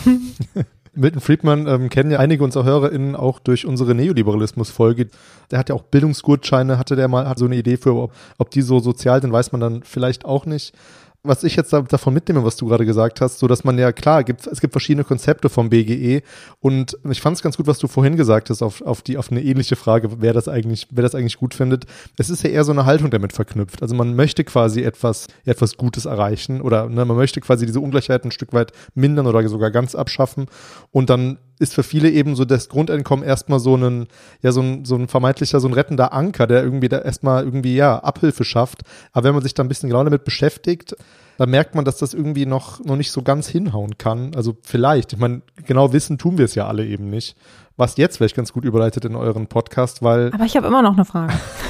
Milton 0.92 1.20
Friedman 1.20 1.66
ähm, 1.66 1.88
kennen 1.88 2.10
ja 2.10 2.18
einige 2.18 2.42
unserer 2.42 2.64
HörerInnen 2.64 3.14
auch 3.14 3.38
durch 3.38 3.64
unsere 3.66 3.94
Neoliberalismus-Folge. 3.94 5.08
Der 5.50 5.58
hat 5.58 5.68
ja 5.68 5.74
auch 5.74 5.82
Bildungsgutscheine, 5.82 6.78
hatte 6.78 6.96
der 6.96 7.08
mal, 7.08 7.28
hat 7.28 7.38
so 7.38 7.44
eine 7.44 7.56
Idee 7.56 7.76
für, 7.76 7.94
ob, 7.94 8.12
ob 8.38 8.50
die 8.50 8.62
so 8.62 8.80
sozial 8.80 9.20
sind, 9.20 9.32
weiß 9.32 9.52
man 9.52 9.60
dann 9.60 9.82
vielleicht 9.84 10.24
auch 10.24 10.46
nicht 10.46 10.74
was 11.22 11.44
ich 11.44 11.54
jetzt 11.56 11.72
davon 11.72 12.14
mitnehme, 12.14 12.44
was 12.44 12.56
du 12.56 12.66
gerade 12.66 12.86
gesagt 12.86 13.20
hast, 13.20 13.38
so 13.38 13.46
dass 13.46 13.62
man 13.62 13.78
ja 13.78 13.92
klar 13.92 14.24
gibt, 14.24 14.46
es 14.46 14.60
gibt 14.60 14.72
verschiedene 14.72 15.04
Konzepte 15.04 15.50
vom 15.50 15.68
BGE 15.68 16.22
und 16.60 16.96
ich 17.10 17.20
fand 17.20 17.36
es 17.36 17.42
ganz 17.42 17.56
gut, 17.56 17.66
was 17.66 17.78
du 17.78 17.88
vorhin 17.88 18.16
gesagt 18.16 18.48
hast 18.48 18.62
auf, 18.62 18.80
auf 18.82 19.02
die 19.02 19.18
auf 19.18 19.30
eine 19.30 19.42
ähnliche 19.42 19.76
Frage, 19.76 20.22
wer 20.22 20.32
das 20.32 20.48
eigentlich, 20.48 20.88
wer 20.90 21.02
das 21.02 21.14
eigentlich 21.14 21.36
gut 21.36 21.52
findet. 21.52 21.84
Es 22.16 22.30
ist 22.30 22.42
ja 22.42 22.50
eher 22.50 22.64
so 22.64 22.72
eine 22.72 22.86
Haltung 22.86 23.10
damit 23.10 23.32
verknüpft. 23.32 23.82
Also 23.82 23.94
man 23.94 24.14
möchte 24.16 24.44
quasi 24.44 24.82
etwas 24.82 25.26
etwas 25.44 25.76
Gutes 25.76 26.06
erreichen 26.06 26.60
oder 26.60 26.88
ne, 26.88 27.04
man 27.04 27.16
möchte 27.16 27.40
quasi 27.40 27.66
diese 27.66 27.80
Ungleichheit 27.80 28.24
ein 28.24 28.30
Stück 28.30 28.52
weit 28.52 28.72
mindern 28.94 29.26
oder 29.26 29.46
sogar 29.48 29.70
ganz 29.70 29.94
abschaffen 29.94 30.46
und 30.90 31.10
dann 31.10 31.38
ist 31.60 31.74
für 31.74 31.82
viele 31.82 32.10
eben 32.10 32.34
so 32.34 32.44
das 32.44 32.68
Grundeinkommen 32.68 33.24
erstmal 33.24 33.60
so 33.60 33.76
ein, 33.76 34.08
ja, 34.42 34.50
so 34.50 34.62
ein, 34.62 34.84
so 34.84 34.96
ein 34.96 35.08
vermeintlicher, 35.08 35.60
so 35.60 35.68
ein 35.68 35.74
rettender 35.74 36.12
Anker, 36.12 36.46
der 36.46 36.64
irgendwie 36.64 36.88
da 36.88 36.98
erstmal 36.98 37.44
irgendwie, 37.44 37.76
ja, 37.76 37.98
Abhilfe 37.98 38.44
schafft. 38.44 38.82
Aber 39.12 39.24
wenn 39.24 39.34
man 39.34 39.42
sich 39.42 39.54
da 39.54 39.62
ein 39.62 39.68
bisschen 39.68 39.88
genau 39.90 40.02
damit 40.02 40.24
beschäftigt, 40.24 40.96
dann 41.36 41.50
merkt 41.50 41.74
man, 41.74 41.84
dass 41.84 41.98
das 41.98 42.14
irgendwie 42.14 42.46
noch, 42.46 42.84
noch 42.84 42.96
nicht 42.96 43.12
so 43.12 43.22
ganz 43.22 43.48
hinhauen 43.48 43.98
kann. 43.98 44.34
Also 44.34 44.56
vielleicht, 44.62 45.12
ich 45.12 45.18
meine, 45.18 45.42
genau 45.66 45.92
wissen 45.92 46.18
tun 46.18 46.38
wir 46.38 46.46
es 46.46 46.54
ja 46.54 46.66
alle 46.66 46.84
eben 46.86 47.08
nicht. 47.08 47.36
Was 47.76 47.96
jetzt 47.96 48.18
vielleicht 48.18 48.36
ganz 48.36 48.52
gut 48.52 48.64
überleitet 48.64 49.04
in 49.04 49.16
euren 49.16 49.46
Podcast, 49.46 50.02
weil. 50.02 50.30
Aber 50.34 50.44
ich 50.44 50.56
habe 50.56 50.66
immer 50.66 50.82
noch 50.82 50.92
eine 50.94 51.04
Frage. 51.04 51.32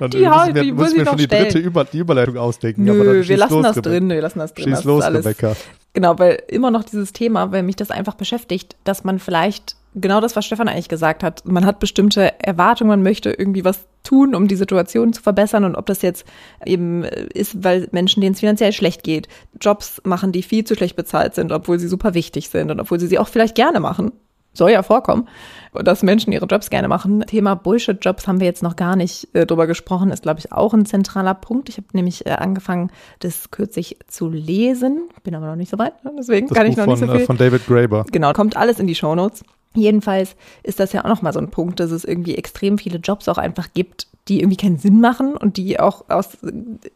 die, 0.00 0.08
die, 0.08 0.26
müssen 0.26 0.54
wir, 0.54 0.62
die 0.62 0.72
müssen 0.72 0.96
wir 0.98 1.06
schon 1.06 1.18
die 1.18 1.28
dritte 1.28 1.58
Über, 1.58 1.84
die 1.84 1.98
Überleitung 1.98 2.36
ausdenken. 2.36 2.84
Nö, 2.84 3.26
wir 3.26 3.36
lassen 3.36 3.62
das 3.62 3.76
drin, 3.76 4.08
wir 4.08 4.20
lassen 4.20 4.38
das 4.38 4.54
drin. 4.54 4.64
Schieß 4.64 4.74
das 4.74 4.84
los, 4.84 5.04
Rebecca. 5.04 5.56
Genau, 5.92 6.18
weil 6.18 6.42
immer 6.48 6.70
noch 6.70 6.84
dieses 6.84 7.12
Thema, 7.12 7.50
weil 7.52 7.62
mich 7.62 7.76
das 7.76 7.90
einfach 7.90 8.14
beschäftigt, 8.14 8.76
dass 8.84 9.02
man 9.02 9.18
vielleicht 9.18 9.76
genau 9.94 10.20
das, 10.20 10.36
was 10.36 10.44
Stefan 10.44 10.68
eigentlich 10.68 10.88
gesagt 10.88 11.24
hat, 11.24 11.44
man 11.46 11.66
hat 11.66 11.80
bestimmte 11.80 12.40
Erwartungen, 12.40 12.90
man 12.90 13.02
möchte 13.02 13.30
irgendwie 13.30 13.64
was 13.64 13.86
tun, 14.04 14.34
um 14.34 14.46
die 14.46 14.56
Situation 14.56 15.12
zu 15.12 15.20
verbessern 15.20 15.64
und 15.64 15.74
ob 15.74 15.86
das 15.86 16.02
jetzt 16.02 16.24
eben 16.64 17.02
ist, 17.02 17.64
weil 17.64 17.88
Menschen, 17.90 18.20
denen 18.20 18.34
es 18.34 18.40
finanziell 18.40 18.72
schlecht 18.72 19.02
geht, 19.02 19.28
Jobs 19.60 20.00
machen, 20.04 20.32
die 20.32 20.42
viel 20.42 20.64
zu 20.64 20.74
schlecht 20.74 20.96
bezahlt 20.96 21.34
sind, 21.34 21.52
obwohl 21.52 21.78
sie 21.78 21.88
super 21.88 22.14
wichtig 22.14 22.48
sind 22.48 22.70
und 22.70 22.80
obwohl 22.80 23.00
sie 23.00 23.08
sie 23.08 23.18
auch 23.18 23.28
vielleicht 23.28 23.56
gerne 23.56 23.80
machen 23.80 24.12
soll 24.52 24.70
ja 24.70 24.82
vorkommen, 24.82 25.28
dass 25.72 26.02
Menschen 26.02 26.32
ihre 26.32 26.46
Jobs 26.46 26.70
gerne 26.70 26.88
machen. 26.88 27.20
Thema 27.26 27.54
Bullshit-Jobs 27.54 28.26
haben 28.26 28.40
wir 28.40 28.46
jetzt 28.46 28.62
noch 28.62 28.76
gar 28.76 28.96
nicht 28.96 29.28
äh, 29.34 29.46
drüber 29.46 29.66
gesprochen, 29.66 30.10
ist, 30.10 30.22
glaube 30.22 30.40
ich, 30.40 30.52
auch 30.52 30.74
ein 30.74 30.86
zentraler 30.86 31.34
Punkt. 31.34 31.68
Ich 31.68 31.76
habe 31.76 31.86
nämlich 31.92 32.26
äh, 32.26 32.30
angefangen, 32.30 32.90
das 33.20 33.50
kürzlich 33.50 33.98
zu 34.08 34.28
lesen, 34.28 35.08
bin 35.22 35.34
aber 35.34 35.46
noch 35.46 35.56
nicht 35.56 35.70
so 35.70 35.78
weit, 35.78 36.04
ne? 36.04 36.12
deswegen 36.18 36.48
das 36.48 36.56
kann 36.56 36.66
Buch 36.66 36.72
ich 36.72 36.76
noch 36.76 36.84
von, 36.84 36.94
nicht 36.94 37.06
so 37.06 37.12
viel. 37.12 37.22
Äh, 37.22 37.26
von 37.26 37.36
David 37.36 37.66
Graeber. 37.66 38.04
Genau, 38.10 38.32
kommt 38.32 38.56
alles 38.56 38.78
in 38.80 38.86
die 38.86 38.94
Shownotes. 38.94 39.44
Jedenfalls 39.74 40.34
ist 40.64 40.80
das 40.80 40.92
ja 40.92 41.04
auch 41.04 41.08
nochmal 41.08 41.32
so 41.32 41.38
ein 41.38 41.50
Punkt, 41.50 41.78
dass 41.78 41.92
es 41.92 42.04
irgendwie 42.04 42.34
extrem 42.34 42.76
viele 42.76 42.98
Jobs 42.98 43.28
auch 43.28 43.38
einfach 43.38 43.68
gibt, 43.72 44.08
die 44.28 44.40
irgendwie 44.40 44.56
keinen 44.56 44.76
Sinn 44.76 45.00
machen 45.00 45.36
und 45.36 45.56
die 45.56 45.80
auch 45.80 46.04
aus 46.08 46.38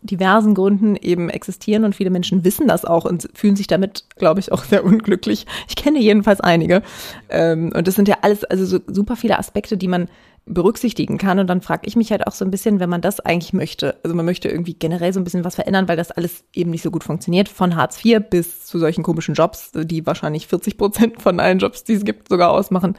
diversen 0.03 0.55
Gründen 0.55 0.97
eben 0.97 1.31
existieren 1.31 1.85
und 1.85 1.95
viele 1.95 2.11
Menschen 2.11 2.45
wissen 2.45 2.69
das 2.69 2.85
auch 2.85 3.05
und 3.05 3.29
fühlen 3.35 3.57
sich 3.57 3.67
damit, 3.67 4.05
glaube 4.17 4.41
ich, 4.41 4.53
auch 4.53 4.63
sehr 4.65 4.85
unglücklich. 4.85 5.47
Ich 5.69 5.77
kenne 5.77 6.01
jedenfalls 6.01 6.41
einige. 6.41 6.83
Ähm, 7.29 7.73
und 7.75 7.89
das 7.89 7.95
sind 7.95 8.09
ja 8.09 8.19
alles, 8.23 8.45
also 8.45 8.65
so 8.65 8.79
super 8.87 9.17
viele 9.17 9.39
Aspekte, 9.39 9.77
die 9.77 9.89
man 9.89 10.09
berücksichtigen 10.47 11.17
kann. 11.17 11.39
Und 11.39 11.47
dann 11.47 11.63
frage 11.63 11.87
ich 11.87 11.97
mich 11.97 12.11
halt 12.11 12.27
auch 12.27 12.33
so 12.33 12.45
ein 12.45 12.51
bisschen, 12.51 12.79
wenn 12.79 12.91
man 12.91 13.01
das 13.01 13.21
eigentlich 13.21 13.55
möchte. 13.55 13.97
Also 14.05 14.15
man 14.15 14.27
möchte 14.27 14.49
irgendwie 14.49 14.75
generell 14.75 15.13
so 15.13 15.21
ein 15.21 15.25
bisschen 15.25 15.45
was 15.45 15.55
verändern, 15.55 15.89
weil 15.89 15.97
das 15.97 16.11
alles 16.11 16.45
eben 16.53 16.71
nicht 16.71 16.83
so 16.83 16.91
gut 16.91 17.03
funktioniert. 17.03 17.49
Von 17.49 17.77
Hartz 17.77 18.05
IV 18.05 18.21
bis 18.29 18.67
zu 18.67 18.79
solchen 18.79 19.03
komischen 19.03 19.35
Jobs, 19.35 19.73
die 19.75 20.05
wahrscheinlich 20.07 20.47
40 20.47 20.77
Prozent 20.77 21.23
von 21.23 21.41
allen 21.41 21.59
Jobs, 21.59 21.85
die 21.85 21.95
es 21.95 22.05
gibt, 22.05 22.29
sogar 22.29 22.51
ausmachen. 22.51 22.97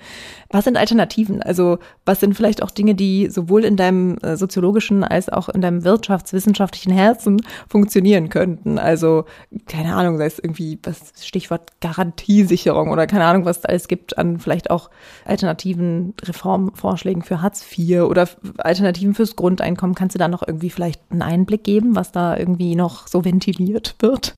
Was 0.49 0.65
sind 0.65 0.77
Alternativen? 0.77 1.43
Also 1.43 1.77
was 2.03 2.19
sind 2.19 2.33
vielleicht 2.33 2.63
auch 2.63 2.71
Dinge, 2.71 2.95
die 2.95 3.29
sowohl 3.29 3.63
in 3.63 3.77
deinem 3.77 4.17
äh, 4.19 4.37
soziologischen 4.37 5.03
als 5.03 5.29
auch 5.29 5.49
in 5.49 5.61
deinem 5.61 5.83
wirtschaftswissenschaftlichen 5.83 6.93
Herzen 6.93 7.41
funktionieren 7.69 8.29
könnten? 8.29 8.79
Also 8.79 9.25
keine 9.67 9.95
Ahnung, 9.95 10.17
sei 10.17 10.25
es 10.25 10.39
irgendwie 10.39 10.79
was 10.83 11.13
Stichwort 11.21 11.79
Garantiesicherung 11.79 12.89
oder 12.89 13.05
keine 13.05 13.25
Ahnung, 13.25 13.45
was 13.45 13.59
es 13.59 13.65
alles 13.65 13.87
gibt 13.87 14.17
an 14.17 14.39
vielleicht 14.39 14.71
auch 14.71 14.89
alternativen 15.25 16.13
Reformvorschlägen 16.23 17.21
für 17.21 17.34
Hartz 17.41 17.65
IV 17.77 18.01
oder 18.01 18.29
Alternativen 18.57 19.13
fürs 19.13 19.35
Grundeinkommen. 19.35 19.95
Kannst 19.95 20.15
du 20.15 20.19
da 20.19 20.27
noch 20.27 20.47
irgendwie 20.47 20.69
vielleicht 20.69 21.01
einen 21.09 21.21
Einblick 21.21 21.63
geben, 21.63 21.95
was 21.95 22.11
da 22.11 22.37
irgendwie 22.37 22.75
noch 22.75 23.07
so 23.07 23.25
ventiliert 23.25 23.95
wird? 23.99 24.33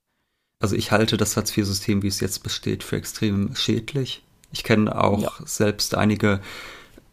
Also 0.59 0.75
ich 0.75 0.91
halte 0.91 1.17
das 1.17 1.37
Hartz-IV-System, 1.37 2.01
wie 2.01 2.07
es 2.07 2.19
jetzt 2.19 2.43
besteht, 2.43 2.83
für 2.83 2.95
extrem 2.95 3.55
schädlich. 3.55 4.23
Ich 4.51 4.63
kenne 4.63 4.99
auch 5.01 5.21
ja. 5.21 5.31
selbst 5.45 5.95
einige 5.95 6.39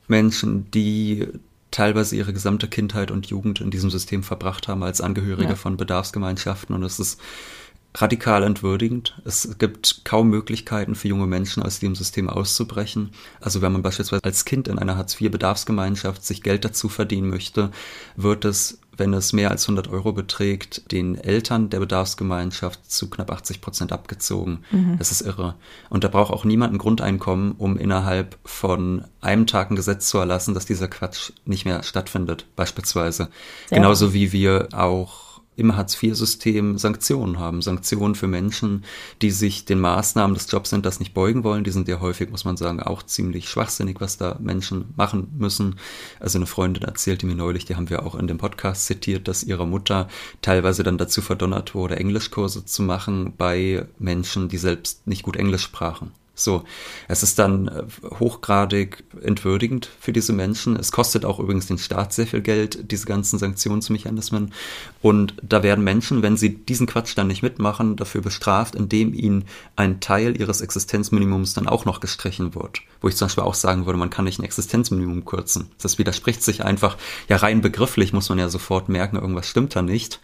Menschen, 0.09 0.70
die 0.70 1.28
teilweise 1.70 2.16
ihre 2.16 2.32
gesamte 2.32 2.68
Kindheit 2.68 3.11
und 3.11 3.26
Jugend 3.26 3.61
in 3.61 3.70
diesem 3.70 3.91
System 3.91 4.22
verbracht 4.22 4.68
haben 4.68 4.82
als 4.82 5.01
Angehörige 5.01 5.51
ja. 5.51 5.57
von 5.57 5.76
Bedarfsgemeinschaften 5.76 6.74
und 6.74 6.85
es 6.85 7.01
ist 7.01 7.20
radikal 7.97 8.42
entwürdigend. 8.42 9.20
Es 9.24 9.57
gibt 9.59 10.05
kaum 10.05 10.28
Möglichkeiten 10.28 10.97
für 10.97 11.09
junge 11.09 11.26
Menschen 11.26 11.62
aus 11.62 11.78
dem 11.78 11.95
System 11.95 12.28
auszubrechen. 12.28 13.11
Also 13.40 13.62
wenn 13.62 13.72
man 13.72 13.82
beispielsweise 13.82 14.24
als 14.24 14.45
Kind 14.45 14.66
in 14.66 14.78
einer 14.78 14.97
Hartz-IV-Bedarfsgemeinschaft 14.97 16.24
sich 16.24 16.42
Geld 16.42 16.64
dazu 16.64 16.88
verdienen 16.88 17.30
möchte, 17.30 17.70
wird 18.16 18.45
es, 18.45 18.80
wenn 18.97 19.14
es 19.14 19.32
mehr 19.32 19.51
als 19.51 19.64
100 19.64 19.88
Euro 19.88 20.12
beträgt, 20.12 20.90
den 20.90 21.16
Eltern 21.16 21.70
der 21.70 21.78
Bedarfsgemeinschaft 21.78 22.90
zu 22.90 23.09
knapp 23.09 23.30
80 23.30 23.61
Prozent 23.61 23.92
abgezogen. 23.92 24.64
Mhm. 24.72 24.99
Das 24.99 25.12
ist 25.12 25.20
irre. 25.20 25.55
Und 25.88 26.03
da 26.03 26.09
braucht 26.09 26.32
auch 26.32 26.45
niemand 26.45 26.74
ein 26.74 26.78
Grundeinkommen, 26.78 27.53
um 27.53 27.76
innerhalb 27.76 28.38
von 28.45 29.05
einem 29.20 29.47
Tag 29.47 29.70
ein 29.70 29.76
Gesetz 29.76 30.09
zu 30.09 30.18
erlassen, 30.18 30.55
dass 30.55 30.66
dieser 30.66 30.88
Quatsch 30.88 31.30
nicht 31.45 31.64
mehr 31.64 31.84
stattfindet, 31.84 32.47
beispielsweise. 32.57 33.28
Sehr 33.68 33.78
Genauso 33.78 34.12
wie 34.12 34.32
wir 34.32 34.68
auch 34.72 35.34
im 35.57 35.76
Hartz-IV-System 35.76 36.78
Sanktionen 36.78 37.38
haben. 37.38 37.62
Sanktionen 37.62 38.14
für 38.14 38.26
Menschen, 38.26 38.84
die 39.22 39.30
sich 39.30 39.64
den 39.64 39.80
Maßnahmen 39.80 40.34
des 40.34 40.50
Jobcenters 40.50 40.98
nicht 40.98 41.14
beugen 41.14 41.44
wollen. 41.44 41.64
Die 41.64 41.70
sind 41.70 41.88
ja 41.88 42.00
häufig, 42.00 42.30
muss 42.30 42.44
man 42.44 42.57
sagen, 42.57 42.80
auch 42.80 43.02
ziemlich 43.02 43.48
schwachsinnig, 43.48 44.00
was 44.00 44.16
da 44.16 44.38
Menschen 44.40 44.86
machen 44.96 45.28
müssen. 45.38 45.76
Also 46.20 46.38
eine 46.38 46.46
Freundin 46.46 46.82
erzählte 46.82 47.26
mir 47.26 47.36
neulich, 47.36 47.64
die 47.64 47.76
haben 47.76 47.90
wir 47.90 48.05
auch 48.05 48.14
in 48.14 48.26
dem 48.26 48.38
Podcast 48.38 48.86
zitiert, 48.86 49.28
dass 49.28 49.44
ihre 49.44 49.66
Mutter 49.66 50.09
teilweise 50.42 50.82
dann 50.82 50.98
dazu 50.98 51.22
verdonnert 51.22 51.74
wurde, 51.74 51.96
Englischkurse 51.96 52.64
zu 52.64 52.82
machen 52.82 53.34
bei 53.36 53.86
Menschen, 53.98 54.48
die 54.48 54.59
selbst 54.59 55.07
nicht 55.07 55.22
gut 55.22 55.36
Englisch 55.36 55.62
sprachen. 55.62 56.12
So, 56.37 56.64
es 57.07 57.22
ist 57.22 57.39
dann 57.39 57.68
äh, 57.68 57.85
hochgradig 58.18 59.05
entwürdigend 59.22 59.89
für 60.01 60.12
diese 60.12 60.32
Menschen. 60.32 60.74
Es 60.74 60.91
kostet 60.91 61.24
auch 61.24 61.39
übrigens 61.39 61.66
den 61.66 61.78
Staat 61.78 62.12
sehr 62.12 62.26
viel 62.26 62.41
Geld, 62.41 62.91
diese 62.91 63.07
ganzen 63.07 63.39
Sanktionsmechanismen. 63.39 64.53
Und 65.01 65.35
da 65.43 65.62
werden 65.62 65.85
Menschen, 65.85 66.22
wenn 66.22 66.37
sie 66.37 66.57
diesen 66.57 66.89
Quatsch 66.89 67.16
dann 67.16 67.28
nicht 67.28 67.45
mitmachen, 67.45 67.95
dafür 67.95 68.20
bestraft, 68.20 68.74
indem 68.74 69.14
ihnen 69.14 69.45
ein 69.76 70.01
Teil 70.01 70.41
ihres 70.41 70.61
Existenzminimums 70.61 71.55
dann 71.55 71.68
auch 71.68 71.85
noch 71.85 72.01
gestrichen 72.01 72.57
wird. 72.57 72.80
Wo 73.01 73.07
ich 73.07 73.16
zum 73.16 73.26
Beispiel 73.26 73.45
auch 73.45 73.55
sagen 73.55 73.87
würde, 73.87 73.99
man 73.99 74.11
kann 74.11 74.24
nicht 74.24 74.41
ein 74.41 74.45
Existenzminimum 74.45 75.24
kürzen. 75.24 75.70
Das 75.80 75.99
widerspricht 75.99 76.43
sich 76.43 76.64
einfach. 76.64 76.97
Ja, 77.28 77.37
rein 77.37 77.61
begrifflich 77.61 78.12
muss 78.12 78.28
man 78.28 78.41
ja 78.41 78.49
sofort 78.49 78.89
merken, 78.89 79.16
irgendwas 79.16 79.49
stimmt 79.49 79.76
da 79.76 79.82
nicht. 79.82 80.20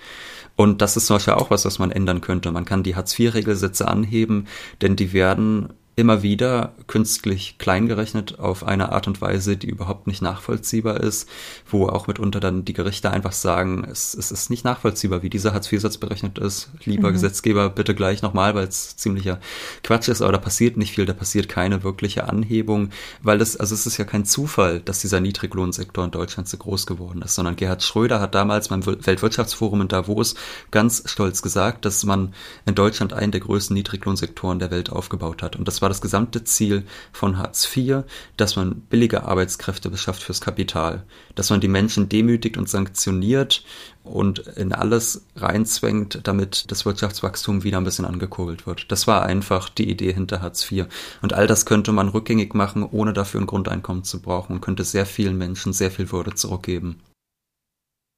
Und 0.57 0.83
das 0.83 0.97
ist 0.97 1.07
zum 1.07 1.17
Beispiel 1.17 1.35
auch 1.35 1.51
was, 1.51 1.65
was 1.65 1.79
man 1.79 1.91
ändern 1.91 2.21
könnte. 2.21 2.51
Man 2.53 2.65
kann 2.65 2.83
die 2.83 2.95
Hartz-IV-Regelsätze 2.95 3.89
anheben, 3.89 4.47
denn 4.83 4.97
die 4.97 5.13
werden 5.13 5.73
immer 6.01 6.23
wieder 6.23 6.73
künstlich 6.87 7.57
kleingerechnet 7.59 8.39
auf 8.39 8.67
eine 8.67 8.91
Art 8.91 9.07
und 9.07 9.21
Weise, 9.21 9.57
die 9.57 9.69
überhaupt 9.69 10.07
nicht 10.07 10.23
nachvollziehbar 10.23 10.99
ist, 11.01 11.29
wo 11.71 11.89
auch 11.89 12.07
mitunter 12.07 12.41
dann 12.41 12.65
die 12.65 12.73
Gerichte 12.73 13.11
einfach 13.11 13.33
sagen, 13.33 13.87
es, 13.91 14.15
es 14.15 14.33
ist 14.33 14.49
nicht 14.49 14.65
nachvollziehbar, 14.65 15.23
wie 15.23 15.29
dieser 15.29 15.53
Hartz-IV-Satz 15.53 15.99
berechnet 15.99 16.39
ist. 16.39 16.71
Lieber 16.85 17.11
mhm. 17.11 17.13
Gesetzgeber, 17.13 17.69
bitte 17.69 17.95
gleich 17.95 18.23
nochmal, 18.23 18.55
weil 18.55 18.67
es 18.67 18.97
ziemlicher 18.97 19.41
Quatsch 19.85 20.09
ist, 20.09 20.23
aber 20.23 20.33
da 20.33 20.39
passiert 20.39 20.79
nicht 20.79 20.95
viel, 20.95 21.05
da 21.05 21.13
passiert 21.13 21.51
keine 21.51 21.85
wirkliche 21.85 22.27
Anhebung, 22.27 22.89
weil 23.23 23.37
das, 23.37 23.59
also 23.59 23.75
es 23.75 23.87
ist 23.87 23.99
ja 23.99 24.07
kein 24.07 24.25
Zufall, 24.25 24.81
dass 24.81 25.01
dieser 25.01 25.21
Niedriglohnsektor 25.21 26.03
in 26.05 26.11
Deutschland 26.11 26.49
so 26.49 26.57
groß 26.57 26.87
geworden 26.87 27.21
ist, 27.21 27.35
sondern 27.35 27.57
Gerhard 27.57 27.83
Schröder 27.83 28.21
hat 28.21 28.35
damals 28.35 28.69
beim 28.69 28.87
Weltwirtschaftsforum 28.87 29.83
in 29.83 29.89
Davos 29.89 30.35
ganz 30.71 31.03
stolz 31.05 31.43
gesagt, 31.43 31.85
dass 31.85 32.05
man 32.05 32.33
in 32.65 32.75
Deutschland 32.75 33.13
einen 33.13 33.33
der 33.33 33.43
größten 33.43 33.75
Niedriglohnsektoren 33.75 34.59
der 34.59 34.71
Welt 34.71 34.91
aufgebaut 34.91 35.43
hat. 35.43 35.57
Und 35.57 35.69
das 35.69 35.83
war 35.83 35.90
das 35.91 36.01
gesamte 36.01 36.45
Ziel 36.45 36.85
von 37.13 37.37
Hartz 37.37 37.69
IV, 37.77 38.05
dass 38.37 38.57
man 38.57 38.81
billige 38.81 39.25
Arbeitskräfte 39.25 39.91
beschafft 39.91 40.23
fürs 40.23 40.41
Kapital, 40.41 41.05
dass 41.35 41.51
man 41.51 41.61
die 41.61 41.69
Menschen 41.69 42.09
demütigt 42.09 42.57
und 42.57 42.69
sanktioniert 42.69 43.65
und 44.03 44.39
in 44.39 44.73
alles 44.73 45.27
reinzwängt, 45.37 46.21
damit 46.25 46.71
das 46.71 46.87
Wirtschaftswachstum 46.87 47.63
wieder 47.65 47.79
ein 47.79 47.85
bisschen 47.85 48.07
angekurbelt 48.07 48.67
wird. 48.67 48.91
Das 48.91 49.07
war 49.07 49.25
einfach 49.25 49.69
die 49.69 49.91
Idee 49.91 50.13
hinter 50.13 50.41
Hartz 50.41 50.71
IV. 50.71 50.87
Und 51.21 51.33
all 51.35 51.47
das 51.47 51.67
könnte 51.67 51.93
man 51.93 52.09
rückgängig 52.09 52.55
machen, 52.55 52.83
ohne 52.83 53.13
dafür 53.13 53.41
ein 53.41 53.47
Grundeinkommen 53.47 54.05
zu 54.05 54.23
brauchen 54.23 54.55
und 54.55 54.61
könnte 54.63 54.85
sehr 54.85 55.07
vielen 55.07 55.37
Menschen 55.37 55.73
sehr 55.73 55.91
viel 55.91 56.11
Würde 56.13 56.35
zurückgeben. 56.35 57.01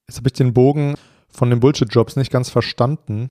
Jetzt 0.09 0.19
habe 0.19 0.29
ich 0.29 0.35
den 0.35 0.53
Bogen 0.53 0.95
von 1.31 1.51
den 1.51 1.61
Bullshit-Jobs 1.61 2.17
nicht 2.17 2.31
ganz 2.31 2.51
verstanden. 2.51 3.29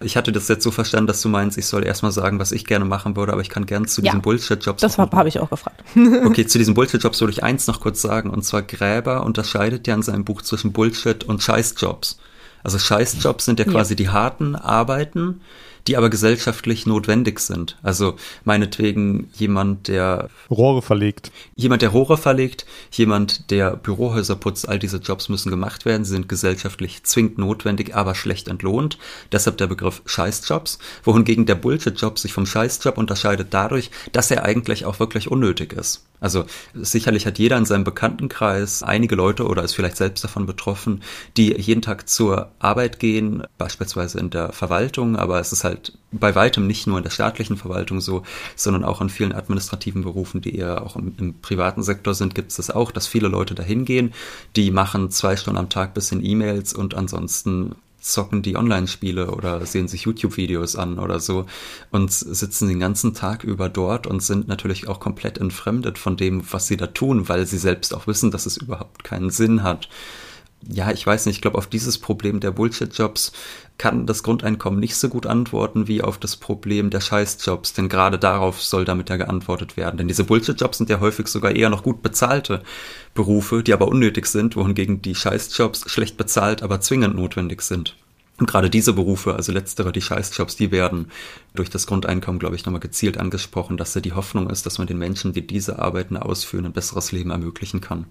Ich 0.00 0.16
hatte 0.16 0.32
das 0.32 0.48
jetzt 0.48 0.62
so 0.62 0.70
verstanden, 0.70 1.06
dass 1.06 1.22
du 1.22 1.28
meinst, 1.28 1.58
ich 1.58 1.66
soll 1.66 1.84
erstmal 1.84 2.12
sagen, 2.12 2.38
was 2.38 2.52
ich 2.52 2.66
gerne 2.66 2.84
machen 2.84 3.16
würde, 3.16 3.32
aber 3.32 3.42
ich 3.42 3.48
kann 3.48 3.66
gerne 3.66 3.86
zu 3.86 4.00
ja, 4.00 4.10
diesen 4.10 4.22
Bullshit-Jobs. 4.22 4.80
Das 4.80 4.98
habe 4.98 5.28
ich 5.28 5.40
auch 5.40 5.50
gefragt. 5.50 5.82
okay, 6.24 6.46
zu 6.46 6.58
diesen 6.58 6.74
Bullshit-Jobs 6.74 7.20
würde 7.20 7.32
ich 7.32 7.42
eins 7.42 7.66
noch 7.66 7.80
kurz 7.80 8.02
sagen. 8.02 8.30
Und 8.30 8.44
zwar 8.44 8.62
Gräber 8.62 9.24
unterscheidet 9.24 9.86
ja 9.86 9.94
in 9.94 10.02
seinem 10.02 10.24
Buch 10.24 10.42
zwischen 10.42 10.72
Bullshit 10.72 11.24
und 11.24 11.42
Scheißjobs. 11.42 12.18
Also 12.62 12.78
Scheißjobs 12.78 13.44
sind 13.44 13.58
ja 13.58 13.66
quasi 13.66 13.92
ja. 13.92 13.96
die 13.96 14.08
harten 14.08 14.56
Arbeiten, 14.56 15.42
die 15.86 15.96
aber 15.96 16.10
gesellschaftlich 16.10 16.86
notwendig 16.86 17.40
sind. 17.40 17.76
Also 17.82 18.16
meinetwegen 18.44 19.28
jemand, 19.34 19.88
der 19.88 20.30
Rohre 20.50 20.82
verlegt. 20.82 21.30
Jemand, 21.56 21.82
der 21.82 21.90
Rohre 21.90 22.16
verlegt, 22.16 22.66
jemand, 22.90 23.50
der 23.50 23.76
Bürohäuser 23.76 24.36
putzt, 24.36 24.68
all 24.68 24.78
diese 24.78 24.98
Jobs 24.98 25.28
müssen 25.28 25.50
gemacht 25.50 25.84
werden, 25.84 26.04
sie 26.04 26.12
sind 26.12 26.28
gesellschaftlich 26.28 27.04
zwingend 27.04 27.38
notwendig, 27.38 27.94
aber 27.94 28.14
schlecht 28.14 28.48
entlohnt. 28.48 28.98
Deshalb 29.32 29.58
der 29.58 29.66
Begriff 29.66 30.02
Scheißjobs, 30.06 30.78
wohingegen 31.02 31.46
der 31.46 31.54
Bullshit-Job 31.56 32.18
sich 32.18 32.32
vom 32.32 32.46
Scheißjob 32.46 32.96
unterscheidet 32.96 33.48
dadurch, 33.50 33.90
dass 34.12 34.30
er 34.30 34.44
eigentlich 34.44 34.84
auch 34.84 35.00
wirklich 35.00 35.30
unnötig 35.30 35.72
ist. 35.72 36.06
Also 36.20 36.46
sicherlich 36.72 37.26
hat 37.26 37.38
jeder 37.38 37.58
in 37.58 37.66
seinem 37.66 37.84
Bekanntenkreis 37.84 38.82
einige 38.82 39.14
Leute 39.14 39.46
oder 39.46 39.62
ist 39.62 39.74
vielleicht 39.74 39.98
selbst 39.98 40.24
davon 40.24 40.46
betroffen, 40.46 41.02
die 41.36 41.52
jeden 41.60 41.82
Tag 41.82 42.08
zur 42.08 42.50
Arbeit 42.60 42.98
gehen, 42.98 43.42
beispielsweise 43.58 44.20
in 44.20 44.30
der 44.30 44.52
Verwaltung, 44.52 45.16
aber 45.16 45.38
es 45.38 45.52
ist 45.52 45.64
halt 45.64 45.73
bei 46.12 46.34
weitem 46.34 46.66
nicht 46.66 46.86
nur 46.86 46.98
in 46.98 47.04
der 47.04 47.10
staatlichen 47.10 47.56
Verwaltung 47.56 48.00
so, 48.00 48.22
sondern 48.56 48.84
auch 48.84 49.00
in 49.00 49.08
vielen 49.08 49.32
administrativen 49.32 50.02
Berufen, 50.02 50.40
die 50.40 50.56
eher 50.56 50.82
auch 50.82 50.96
im, 50.96 51.14
im 51.18 51.34
privaten 51.40 51.82
Sektor 51.82 52.14
sind, 52.14 52.34
gibt 52.34 52.50
es 52.50 52.56
das 52.56 52.70
auch, 52.70 52.90
dass 52.90 53.06
viele 53.06 53.28
Leute 53.28 53.54
dahin 53.54 53.84
gehen, 53.84 54.12
die 54.56 54.70
machen 54.70 55.10
zwei 55.10 55.36
Stunden 55.36 55.58
am 55.58 55.68
Tag 55.68 55.94
bis 55.94 56.12
in 56.12 56.24
E-Mails 56.24 56.72
und 56.72 56.94
ansonsten 56.94 57.74
zocken 58.04 58.42
die 58.42 58.56
Online-Spiele 58.56 59.30
oder 59.30 59.64
sehen 59.64 59.88
sich 59.88 60.02
YouTube-Videos 60.02 60.76
an 60.76 60.98
oder 60.98 61.20
so 61.20 61.46
und 61.90 62.12
sitzen 62.12 62.68
den 62.68 62.78
ganzen 62.78 63.14
Tag 63.14 63.44
über 63.44 63.70
dort 63.70 64.06
und 64.06 64.22
sind 64.22 64.46
natürlich 64.46 64.88
auch 64.88 65.00
komplett 65.00 65.38
entfremdet 65.38 65.96
von 65.96 66.16
dem, 66.16 66.44
was 66.52 66.66
sie 66.66 66.76
da 66.76 66.88
tun, 66.88 67.28
weil 67.30 67.46
sie 67.46 67.56
selbst 67.56 67.94
auch 67.94 68.06
wissen, 68.06 68.30
dass 68.30 68.44
es 68.44 68.58
überhaupt 68.58 69.04
keinen 69.04 69.30
Sinn 69.30 69.62
hat. 69.62 69.88
Ja, 70.68 70.90
ich 70.90 71.06
weiß 71.06 71.26
nicht, 71.26 71.36
ich 71.36 71.42
glaube, 71.42 71.58
auf 71.58 71.66
dieses 71.66 71.98
Problem 71.98 72.40
der 72.40 72.50
Bullshit-Jobs 72.50 73.32
kann 73.76 74.06
das 74.06 74.22
Grundeinkommen 74.22 74.80
nicht 74.80 74.96
so 74.96 75.08
gut 75.08 75.26
antworten 75.26 75.88
wie 75.88 76.00
auf 76.00 76.16
das 76.16 76.36
Problem 76.36 76.90
der 76.90 77.00
Scheißjobs, 77.00 77.74
denn 77.74 77.88
gerade 77.88 78.18
darauf 78.18 78.62
soll 78.62 78.84
damit 78.84 79.10
ja 79.10 79.16
geantwortet 79.16 79.76
werden. 79.76 79.98
Denn 79.98 80.08
diese 80.08 80.24
Bullshit-Jobs 80.24 80.78
sind 80.78 80.88
ja 80.90 81.00
häufig 81.00 81.26
sogar 81.28 81.54
eher 81.54 81.70
noch 81.70 81.82
gut 81.82 82.02
bezahlte 82.02 82.62
Berufe, 83.14 83.62
die 83.62 83.72
aber 83.72 83.88
unnötig 83.88 84.26
sind, 84.26 84.56
wohingegen 84.56 85.02
die 85.02 85.14
Scheißjobs 85.14 85.90
schlecht 85.90 86.16
bezahlt, 86.16 86.62
aber 86.62 86.80
zwingend 86.80 87.14
notwendig 87.14 87.60
sind. 87.62 87.96
Und 88.38 88.46
gerade 88.46 88.70
diese 88.70 88.94
Berufe, 88.94 89.34
also 89.34 89.52
letztere, 89.52 89.92
die 89.92 90.00
Scheißjobs, 90.00 90.56
die 90.56 90.72
werden 90.72 91.10
durch 91.54 91.70
das 91.70 91.86
Grundeinkommen, 91.86 92.38
glaube 92.38 92.56
ich, 92.56 92.64
nochmal 92.64 92.80
gezielt 92.80 93.18
angesprochen, 93.18 93.76
dass 93.76 93.92
da 93.92 94.00
die 94.00 94.12
Hoffnung 94.12 94.50
ist, 94.50 94.66
dass 94.66 94.78
man 94.78 94.86
den 94.86 94.98
Menschen, 94.98 95.32
die 95.32 95.46
diese 95.46 95.78
Arbeiten 95.78 96.16
ausführen, 96.16 96.66
ein 96.66 96.72
besseres 96.72 97.12
Leben 97.12 97.30
ermöglichen 97.30 97.80
kann. 97.80 98.06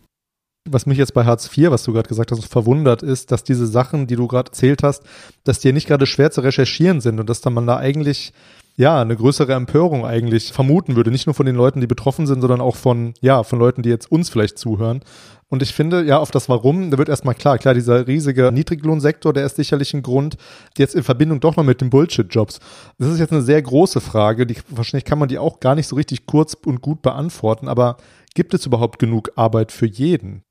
Was 0.69 0.85
mich 0.85 0.97
jetzt 0.97 1.13
bei 1.13 1.25
Hartz 1.25 1.49
IV, 1.55 1.71
was 1.71 1.83
du 1.83 1.91
gerade 1.91 2.07
gesagt 2.07 2.31
hast, 2.31 2.45
verwundert 2.45 3.03
ist, 3.03 3.31
dass 3.31 3.43
diese 3.43 3.67
Sachen, 3.67 4.07
die 4.07 4.15
du 4.15 4.27
gerade 4.27 4.49
erzählt 4.49 4.81
hast, 4.81 5.03
dass 5.43 5.59
die 5.59 5.73
nicht 5.73 5.87
gerade 5.87 6.05
schwer 6.05 6.31
zu 6.31 6.39
recherchieren 6.39 7.01
sind 7.01 7.19
und 7.19 7.29
dass 7.29 7.41
dann 7.41 7.53
man 7.53 7.67
da 7.67 7.77
eigentlich 7.77 8.31
ja, 8.75 9.01
eine 9.01 9.15
größere 9.15 9.53
Empörung 9.53 10.05
eigentlich 10.05 10.51
vermuten 10.51 10.95
würde. 10.95 11.11
Nicht 11.11 11.27
nur 11.27 11.35
von 11.35 11.45
den 11.45 11.55
Leuten, 11.55 11.81
die 11.81 11.87
betroffen 11.87 12.25
sind, 12.25 12.41
sondern 12.41 12.61
auch 12.61 12.75
von, 12.75 13.13
ja, 13.21 13.43
von 13.43 13.59
Leuten, 13.59 13.83
die 13.83 13.89
jetzt 13.89 14.11
uns 14.11 14.29
vielleicht 14.29 14.57
zuhören. 14.57 15.01
Und 15.49 15.61
ich 15.61 15.73
finde, 15.73 16.03
ja, 16.03 16.17
auf 16.17 16.31
das 16.31 16.49
Warum, 16.49 16.89
da 16.89 16.97
wird 16.97 17.09
erstmal 17.09 17.35
klar, 17.35 17.59
klar, 17.59 17.75
dieser 17.75 18.07
riesige 18.07 18.51
Niedriglohnsektor, 18.51 19.33
der 19.33 19.45
ist 19.45 19.57
sicherlich 19.57 19.93
ein 19.93 20.01
Grund, 20.01 20.37
jetzt 20.77 20.95
in 20.95 21.03
Verbindung 21.03 21.39
doch 21.41 21.55
noch 21.55 21.63
mit 21.63 21.81
den 21.81 21.91
Bullshit-Jobs. 21.91 22.59
Das 22.97 23.09
ist 23.09 23.19
jetzt 23.19 23.33
eine 23.33 23.43
sehr 23.43 23.61
große 23.61 24.01
Frage, 24.01 24.47
die, 24.47 24.55
wahrscheinlich 24.69 25.05
kann 25.05 25.19
man 25.19 25.29
die 25.29 25.37
auch 25.37 25.59
gar 25.59 25.75
nicht 25.75 25.87
so 25.87 25.95
richtig 25.95 26.25
kurz 26.25 26.55
und 26.65 26.81
gut 26.81 27.03
beantworten, 27.03 27.67
aber 27.67 27.97
gibt 28.33 28.55
es 28.55 28.65
überhaupt 28.65 28.97
genug 28.97 29.33
Arbeit 29.35 29.71
für 29.71 29.85
jeden? 29.85 30.43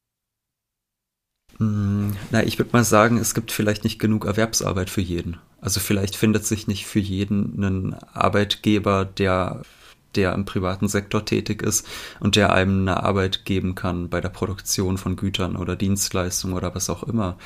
Hm, 1.59 2.17
na, 2.31 2.43
ich 2.43 2.59
würde 2.59 2.71
mal 2.73 2.85
sagen, 2.85 3.19
es 3.19 3.35
gibt 3.35 3.53
vielleicht 3.53 3.85
nicht 3.85 3.99
genug 3.99 4.25
Erwerbsarbeit 4.25 4.91
für 4.91 5.01
jeden. 5.01 5.39
Also 5.61 5.81
vielleicht 5.81 6.17
findet 6.17 6.45
sich 6.45 6.67
nicht 6.67 6.87
für 6.87 6.99
jeden 6.99 7.55
einen 7.57 7.95
Arbeitgeber, 8.13 9.05
der 9.05 9.63
der 10.15 10.35
im 10.35 10.45
privaten 10.45 10.89
Sektor 10.89 11.25
tätig 11.25 11.63
ist 11.63 11.87
und 12.21 12.37
der 12.37 12.53
einem 12.53 12.83
eine 12.83 13.03
Arbeit 13.03 13.47
geben 13.47 13.75
kann 13.75 14.09
bei 14.11 14.21
der 14.21 14.29
Produktion 14.29 14.99
von 14.99 15.17
Gütern 15.17 15.57
oder 15.57 15.75
Dienstleistungen 15.77 16.55
oder 16.55 16.75
was 16.75 16.91
auch 16.91 17.03
immer. 17.03 17.37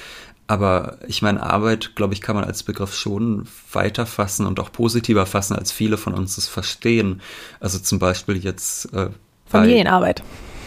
Aber 0.49 0.99
ich 1.09 1.23
meine, 1.23 1.43
Arbeit, 1.43 1.97
glaube 1.97 2.15
ich, 2.15 2.21
kann 2.21 2.37
man 2.37 2.45
als 2.45 2.63
Begriff 2.63 2.95
schon 2.95 3.47
weiter 3.73 4.07
fassen 4.07 4.47
und 4.47 4.61
auch 4.61 4.71
positiver 4.71 5.27
fassen, 5.27 5.57
als 5.57 5.73
viele 5.73 5.97
von 5.97 6.15
uns 6.15 6.39
es 6.39 6.47
verstehen. 6.47 7.21
Also 7.59 7.79
zum 7.79 7.99
Beispiel 7.99 8.37
jetzt 8.37 8.93
äh, 8.95 9.11
Familienarbeit 9.47 10.23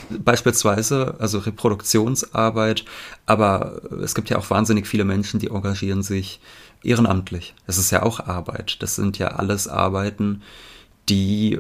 beispielsweise, 0.10 1.16
also 1.20 1.40
Reproduktionsarbeit, 1.40 2.86
aber 3.26 3.82
es 4.04 4.16
gibt 4.16 4.30
ja 4.30 4.38
auch 4.38 4.50
wahnsinnig 4.50 4.88
viele 4.88 5.06
Menschen, 5.06 5.40
die 5.40 5.48
engagieren 5.48 6.04
sich 6.04 6.40
ehrenamtlich. 6.84 7.56
Das 7.68 7.78
ist 7.78 7.92
ja 7.92 8.04
auch 8.04 8.20
Arbeit. 8.20 8.82
Das 8.82 8.96
sind 8.96 9.18
ja 9.18 9.30
alles 9.30 9.68
Arbeiten, 9.68 10.42
die 11.10 11.60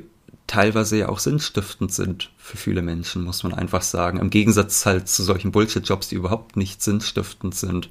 teilweise 0.50 0.98
ja 0.98 1.10
auch 1.10 1.20
sinnstiftend 1.20 1.94
sind 1.94 2.32
für 2.38 2.58
viele 2.58 2.82
Menschen, 2.82 3.24
muss 3.24 3.44
man 3.44 3.54
einfach 3.54 3.84
sagen. 3.84 4.20
Im 4.20 4.32
Gegensatz 4.32 4.84
halt 4.84 5.08
zu 5.08 5.22
solchen 5.22 5.52
Bullshit-Jobs, 5.52 6.08
die 6.08 6.16
überhaupt 6.16 6.58
nicht 6.58 6.82
sinnstiftend 6.82 7.54
sind. 7.54 7.90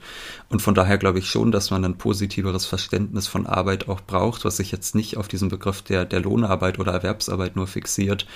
Und 0.49 0.61
von 0.61 0.75
daher 0.75 0.99
glaube 0.99 1.21
ich 1.21 1.31
schon, 1.31 1.53
dass 1.53 1.71
man 1.71 1.85
ein 1.85 1.99
positiveres 1.99 2.67
Verständnis 2.67 3.29
von 3.29 3.47
Arbeit 3.47 3.89
auch 3.89 4.01
braucht, 4.01 4.45
was 4.45 4.57
sich 4.57 4.73
jetzt 4.73 4.97
nicht 4.97 5.17
auf 5.17 5.29
diesen 5.29 5.49
Begriff 5.49 5.83
der, 5.83 6.05
der 6.05 6.21
Lohnarbeit 6.21 6.81
oder 6.81 6.93
Erwerbsarbeit 6.93 7.55
nur 7.55 7.69
fixiert, 7.69 8.27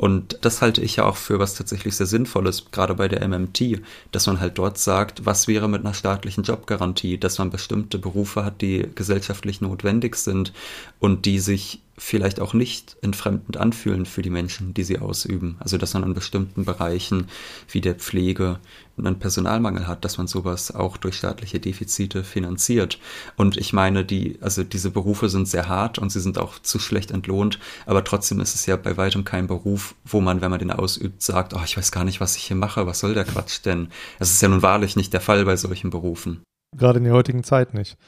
und 0.00 0.38
das 0.40 0.62
halte 0.62 0.80
ich 0.80 0.96
ja 0.96 1.04
auch 1.04 1.16
für 1.18 1.38
was 1.38 1.56
tatsächlich 1.56 1.94
sehr 1.94 2.06
Sinnvolles, 2.06 2.70
gerade 2.72 2.94
bei 2.94 3.06
der 3.06 3.28
MMT, 3.28 3.82
dass 4.12 4.26
man 4.26 4.40
halt 4.40 4.56
dort 4.56 4.78
sagt, 4.78 5.26
was 5.26 5.46
wäre 5.46 5.68
mit 5.68 5.84
einer 5.84 5.92
staatlichen 5.92 6.42
Jobgarantie, 6.42 7.18
dass 7.18 7.36
man 7.36 7.50
bestimmte 7.50 7.98
Berufe 7.98 8.42
hat, 8.42 8.62
die 8.62 8.88
gesellschaftlich 8.94 9.60
notwendig 9.60 10.16
sind 10.16 10.54
und 11.00 11.26
die 11.26 11.38
sich 11.38 11.82
vielleicht 12.02 12.40
auch 12.40 12.54
nicht 12.54 12.96
entfremdend 13.02 13.58
anfühlen 13.58 14.06
für 14.06 14.22
die 14.22 14.30
Menschen, 14.30 14.72
die 14.72 14.84
sie 14.84 14.98
ausüben. 14.98 15.56
Also 15.60 15.76
dass 15.76 15.92
man 15.92 16.02
in 16.02 16.14
bestimmten 16.14 16.64
Bereichen 16.64 17.26
wie 17.70 17.82
der 17.82 17.94
Pflege 17.94 18.58
einen 18.96 19.18
Personalmangel 19.18 19.86
hat, 19.86 20.04
dass 20.04 20.16
man 20.16 20.26
sowas 20.26 20.74
auch 20.74 20.96
durch 20.96 21.16
staatliche 21.16 21.60
Defizite 21.60 22.24
finanziert. 22.24 22.98
Und 23.36 23.58
ich 23.58 23.74
meine, 23.74 24.04
die, 24.04 24.38
also 24.40 24.64
diese 24.64 24.90
Berufe 24.90 25.28
sind 25.28 25.46
sehr 25.46 25.68
hart 25.68 25.98
und 25.98 26.10
sie 26.10 26.20
sind 26.20 26.38
auch 26.38 26.58
zu 26.58 26.78
schlecht 26.78 27.10
entlohnt, 27.10 27.58
aber 27.84 28.02
trotzdem 28.02 28.40
ist 28.40 28.54
es 28.54 28.64
ja 28.64 28.76
bei 28.76 28.96
weitem 28.96 29.24
kein 29.24 29.46
Beruf, 29.46 29.94
wo 30.04 30.22
man, 30.22 30.40
wenn 30.40 30.50
man 30.50 30.58
den 30.58 30.72
ausübt, 30.72 31.22
sagt, 31.22 31.52
oh, 31.54 31.60
ich 31.64 31.76
weiß 31.76 31.92
gar 31.92 32.04
nicht, 32.04 32.20
was 32.20 32.36
ich 32.36 32.44
hier 32.44 32.56
mache, 32.56 32.86
was 32.86 33.00
soll 33.00 33.12
der 33.12 33.24
Quatsch 33.24 33.60
denn? 33.64 33.88
Das 34.18 34.30
ist 34.30 34.40
ja 34.40 34.48
nun 34.48 34.62
wahrlich 34.62 34.96
nicht 34.96 35.12
der 35.12 35.20
Fall 35.20 35.44
bei 35.44 35.56
solchen 35.56 35.90
Berufen. 35.90 36.42
Gerade 36.76 36.98
in 36.98 37.04
der 37.04 37.14
heutigen 37.14 37.44
Zeit 37.44 37.74
nicht. 37.74 37.98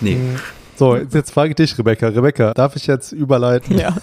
Nee. 0.00 0.18
So, 0.76 0.96
jetzt 0.96 1.30
frage 1.30 1.50
ich 1.50 1.56
dich, 1.56 1.78
Rebecca. 1.78 2.08
Rebecca, 2.08 2.52
darf 2.52 2.76
ich 2.76 2.86
jetzt 2.86 3.12
überleiten? 3.12 3.78
Ja. 3.78 3.96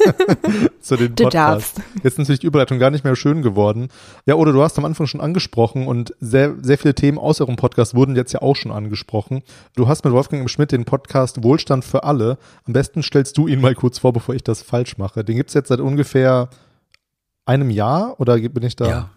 zu 0.80 0.96
den 0.96 1.14
Podcast. 1.14 1.18
Du 1.18 1.30
darfst. 1.30 1.80
Jetzt 1.96 2.12
ist 2.12 2.18
natürlich 2.18 2.40
die 2.40 2.46
Überleitung 2.46 2.78
gar 2.78 2.90
nicht 2.90 3.04
mehr 3.04 3.16
schön 3.16 3.42
geworden. 3.42 3.88
Ja, 4.24 4.36
oder 4.36 4.52
du 4.52 4.62
hast 4.62 4.78
am 4.78 4.84
Anfang 4.84 5.06
schon 5.06 5.20
angesprochen 5.20 5.86
und 5.86 6.14
sehr, 6.20 6.54
sehr 6.62 6.78
viele 6.78 6.94
Themen 6.94 7.18
aus 7.18 7.40
eurem 7.40 7.56
Podcast 7.56 7.94
wurden 7.94 8.16
jetzt 8.16 8.32
ja 8.32 8.42
auch 8.42 8.56
schon 8.56 8.72
angesprochen. 8.72 9.42
Du 9.74 9.88
hast 9.88 10.04
mit 10.04 10.14
Wolfgang 10.14 10.42
im 10.42 10.48
Schmidt 10.48 10.72
den 10.72 10.84
Podcast 10.84 11.42
Wohlstand 11.42 11.84
für 11.84 12.04
alle. 12.04 12.38
Am 12.64 12.72
besten 12.72 13.02
stellst 13.02 13.36
du 13.36 13.48
ihn 13.48 13.60
mal 13.60 13.74
kurz 13.74 13.98
vor, 13.98 14.12
bevor 14.12 14.34
ich 14.34 14.44
das 14.44 14.62
falsch 14.62 14.98
mache. 14.98 15.24
Den 15.24 15.36
gibt's 15.36 15.54
jetzt 15.54 15.68
seit 15.68 15.80
ungefähr 15.80 16.48
einem 17.44 17.70
Jahr 17.70 18.18
oder 18.18 18.38
bin 18.38 18.62
ich 18.62 18.76
da? 18.76 18.88
Ja. 18.88 19.10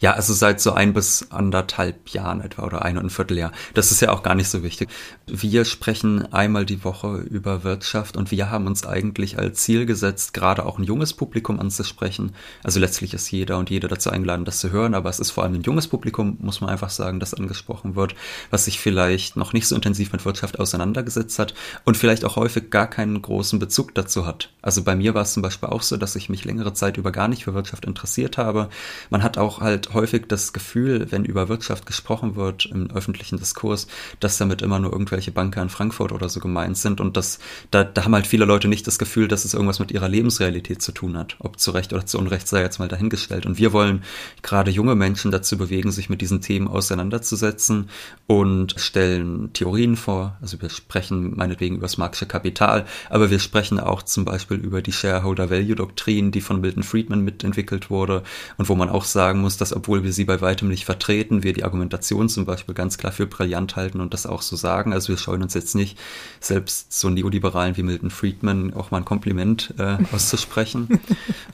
Ja, 0.00 0.12
also 0.12 0.32
seit 0.32 0.60
so 0.60 0.72
ein 0.72 0.92
bis 0.92 1.26
anderthalb 1.30 2.10
Jahren 2.10 2.40
etwa 2.40 2.64
oder 2.64 2.82
ein 2.82 2.98
und 2.98 3.06
ein 3.06 3.10
Vierteljahr. 3.10 3.52
Das 3.74 3.90
ist 3.90 4.00
ja 4.00 4.12
auch 4.12 4.22
gar 4.22 4.34
nicht 4.34 4.48
so 4.48 4.62
wichtig. 4.62 4.88
Wir 5.26 5.64
sprechen 5.64 6.32
einmal 6.32 6.64
die 6.64 6.84
Woche 6.84 7.16
über 7.16 7.64
Wirtschaft 7.64 8.16
und 8.16 8.30
wir 8.30 8.50
haben 8.50 8.66
uns 8.66 8.86
eigentlich 8.86 9.38
als 9.38 9.62
Ziel 9.62 9.86
gesetzt, 9.86 10.34
gerade 10.34 10.64
auch 10.64 10.78
ein 10.78 10.84
junges 10.84 11.14
Publikum 11.14 11.58
anzusprechen. 11.58 12.32
Also 12.62 12.78
letztlich 12.78 13.12
ist 13.12 13.30
jeder 13.30 13.58
und 13.58 13.70
jede 13.70 13.88
dazu 13.88 14.10
eingeladen, 14.10 14.44
das 14.44 14.60
zu 14.60 14.70
hören, 14.70 14.94
aber 14.94 15.10
es 15.10 15.18
ist 15.18 15.32
vor 15.32 15.44
allem 15.44 15.54
ein 15.54 15.62
junges 15.62 15.88
Publikum, 15.88 16.38
muss 16.40 16.60
man 16.60 16.70
einfach 16.70 16.90
sagen, 16.90 17.18
das 17.18 17.34
angesprochen 17.34 17.96
wird, 17.96 18.14
was 18.50 18.66
sich 18.66 18.78
vielleicht 18.78 19.36
noch 19.36 19.52
nicht 19.52 19.66
so 19.66 19.74
intensiv 19.74 20.12
mit 20.12 20.24
Wirtschaft 20.24 20.60
auseinandergesetzt 20.60 21.38
hat 21.38 21.54
und 21.84 21.96
vielleicht 21.96 22.24
auch 22.24 22.36
häufig 22.36 22.70
gar 22.70 22.88
keinen 22.88 23.20
großen 23.20 23.58
Bezug 23.58 23.94
dazu 23.94 24.26
hat. 24.26 24.50
Also 24.62 24.84
bei 24.84 24.94
mir 24.94 25.14
war 25.14 25.22
es 25.22 25.32
zum 25.32 25.42
Beispiel 25.42 25.68
auch 25.68 25.82
so, 25.82 25.96
dass 25.96 26.14
ich 26.14 26.28
mich 26.28 26.44
längere 26.44 26.72
Zeit 26.72 26.96
über 26.96 27.10
gar 27.10 27.28
nicht 27.28 27.44
für 27.44 27.54
Wirtschaft 27.54 27.84
interessiert 27.84 28.38
habe. 28.38 28.68
Man 29.10 29.22
hat 29.22 29.38
auch 29.38 29.60
halt 29.60 29.77
häufig 29.92 30.26
das 30.28 30.52
Gefühl, 30.52 31.06
wenn 31.10 31.24
über 31.24 31.48
Wirtschaft 31.48 31.86
gesprochen 31.86 32.36
wird 32.36 32.66
im 32.66 32.90
öffentlichen 32.90 33.38
Diskurs, 33.38 33.86
dass 34.20 34.38
damit 34.38 34.62
immer 34.62 34.78
nur 34.78 34.92
irgendwelche 34.92 35.32
Banker 35.32 35.62
in 35.62 35.68
Frankfurt 35.68 36.12
oder 36.12 36.28
so 36.28 36.40
gemeint 36.40 36.76
sind 36.76 37.00
und 37.00 37.16
das, 37.16 37.38
da, 37.70 37.84
da 37.84 38.04
haben 38.04 38.14
halt 38.14 38.26
viele 38.26 38.44
Leute 38.44 38.68
nicht 38.68 38.86
das 38.86 38.98
Gefühl, 38.98 39.28
dass 39.28 39.44
es 39.44 39.54
irgendwas 39.54 39.78
mit 39.78 39.90
ihrer 39.92 40.08
Lebensrealität 40.08 40.82
zu 40.82 40.92
tun 40.92 41.16
hat. 41.16 41.36
Ob 41.38 41.58
zu 41.58 41.70
Recht 41.70 41.92
oder 41.92 42.06
zu 42.06 42.18
Unrecht 42.18 42.48
sei 42.48 42.62
jetzt 42.62 42.78
mal 42.78 42.88
dahingestellt. 42.88 43.46
Und 43.46 43.58
wir 43.58 43.72
wollen 43.72 44.02
gerade 44.42 44.70
junge 44.70 44.94
Menschen 44.94 45.30
dazu 45.30 45.56
bewegen, 45.56 45.90
sich 45.90 46.08
mit 46.08 46.20
diesen 46.20 46.40
Themen 46.40 46.68
auseinanderzusetzen 46.68 47.88
und 48.26 48.74
stellen 48.78 49.52
Theorien 49.52 49.96
vor. 49.96 50.36
Also 50.40 50.60
wir 50.60 50.70
sprechen 50.70 51.36
meinetwegen 51.36 51.76
über 51.76 51.86
das 51.86 51.98
Marxische 51.98 52.26
Kapital, 52.26 52.86
aber 53.10 53.30
wir 53.30 53.38
sprechen 53.38 53.80
auch 53.80 54.02
zum 54.02 54.24
Beispiel 54.24 54.58
über 54.58 54.82
die 54.82 54.92
Shareholder 54.92 55.50
Value 55.50 55.76
Doktrin, 55.76 56.30
die 56.30 56.40
von 56.40 56.60
Milton 56.60 56.82
Friedman 56.82 57.22
mitentwickelt 57.22 57.90
wurde 57.90 58.22
und 58.56 58.68
wo 58.68 58.74
man 58.74 58.88
auch 58.88 59.04
sagen 59.04 59.40
muss, 59.40 59.56
dass 59.56 59.67
dass 59.68 59.76
obwohl 59.76 60.02
wir 60.02 60.12
sie 60.12 60.24
bei 60.24 60.40
weitem 60.40 60.68
nicht 60.68 60.84
vertreten, 60.84 61.42
wir 61.42 61.52
die 61.52 61.64
Argumentation 61.64 62.28
zum 62.28 62.44
Beispiel 62.46 62.74
ganz 62.74 62.98
klar 62.98 63.12
für 63.12 63.26
brillant 63.26 63.76
halten 63.76 64.00
und 64.00 64.14
das 64.14 64.26
auch 64.26 64.42
so 64.42 64.56
sagen. 64.56 64.92
Also 64.92 65.08
wir 65.10 65.18
scheuen 65.18 65.42
uns 65.42 65.54
jetzt 65.54 65.74
nicht, 65.74 65.98
selbst 66.40 66.92
so 66.92 67.10
Neoliberalen 67.10 67.76
wie 67.76 67.82
Milton 67.82 68.10
Friedman 68.10 68.72
auch 68.74 68.90
mal 68.90 68.98
ein 68.98 69.04
Kompliment 69.04 69.74
äh, 69.78 69.98
auszusprechen. 70.12 71.00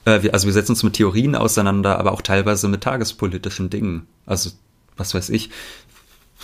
äh, 0.04 0.22
wir, 0.22 0.32
also 0.32 0.46
wir 0.46 0.52
setzen 0.52 0.72
uns 0.72 0.82
mit 0.82 0.94
Theorien 0.94 1.34
auseinander, 1.34 1.98
aber 1.98 2.12
auch 2.12 2.22
teilweise 2.22 2.68
mit 2.68 2.82
tagespolitischen 2.82 3.70
Dingen. 3.70 4.06
Also 4.26 4.50
was 4.96 5.12
weiß 5.12 5.30
ich, 5.30 5.50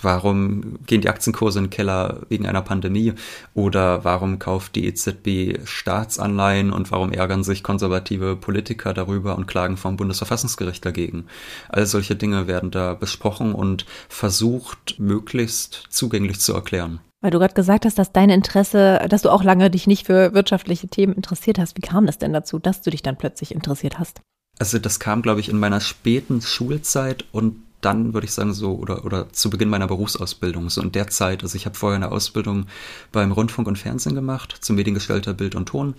Warum 0.03 0.79
gehen 0.87 1.01
die 1.01 1.09
Aktienkurse 1.09 1.59
in 1.59 1.67
den 1.67 1.71
Keller 1.71 2.21
wegen 2.29 2.47
einer 2.47 2.63
Pandemie? 2.63 3.15
Oder 3.55 4.05
warum 4.05 4.39
kauft 4.39 4.75
die 4.77 4.87
EZB 4.87 5.67
Staatsanleihen 5.67 6.73
und 6.73 6.91
warum 6.91 7.13
ärgern 7.13 7.45
sich 7.45 7.63
konservative 7.63 8.37
Politiker 8.37 8.95
darüber 8.95 9.37
und 9.37 9.47
klagen 9.47 9.77
vom 9.77 9.97
Bundesverfassungsgericht 9.97 10.85
dagegen? 10.85 11.27
All 11.69 11.87
solche 11.87 12.17
Dinge 12.17 12.47
werden 12.47 12.71
da 12.71 12.95
besprochen 12.95 13.55
und 13.55 13.87
versucht, 14.09 14.99
möglichst 14.99 15.85
zugänglich 15.91 16.41
zu 16.41 16.55
erklären. 16.55 17.01
Weil 17.23 17.31
du 17.31 17.39
gerade 17.39 17.55
gesagt 17.55 17.85
hast, 17.85 17.99
dass 17.99 18.13
dein 18.13 18.31
Interesse, 18.31 19.07
dass 19.09 19.23
du 19.23 19.29
auch 19.29 19.45
lange 19.45 19.71
dich 19.71 19.87
nicht 19.87 20.07
für 20.07 20.33
wirtschaftliche 20.33 20.89
Themen 20.89 21.13
interessiert 21.13 21.59
hast. 21.59 21.77
Wie 21.77 21.83
kam 21.83 22.07
das 22.07 22.19
denn 22.19 22.33
dazu, 22.33 22.59
dass 22.59 22.81
du 22.81 22.91
dich 22.91 23.03
dann 23.03 23.19
plötzlich 23.19 23.55
interessiert 23.55 23.99
hast? 23.99 24.23
Also 24.59 24.79
das 24.79 25.01
kam, 25.01 25.23
glaube 25.23 25.41
ich, 25.41 25.49
in 25.49 25.59
meiner 25.59 25.81
späten 25.81 26.41
Schulzeit 26.41 27.25
und 27.33 27.63
dann 27.81 28.15
würde 28.15 28.27
ich 28.27 28.33
sagen 28.33 28.53
so 28.53 28.75
oder 28.77 29.05
oder 29.05 29.33
zu 29.33 29.51
Beginn 29.51 29.69
meiner 29.69 29.87
Berufsausbildung 29.87 30.71
so 30.71 30.83
in 30.83 30.93
der 30.93 31.09
Zeit. 31.09 31.43
Also 31.43 31.57
ich 31.57 31.67
habe 31.67 31.77
vorher 31.77 31.97
eine 31.97 32.13
Ausbildung 32.13 32.67
beim 33.13 33.33
Rundfunk 33.33 33.69
und 33.69 33.79
Fernsehen 33.79 34.15
gemacht 34.15 34.57
zum 34.61 34.77
Mediengestalter 34.77 35.35
Bild 35.35 35.55
und 35.55 35.67
Ton. 35.67 35.95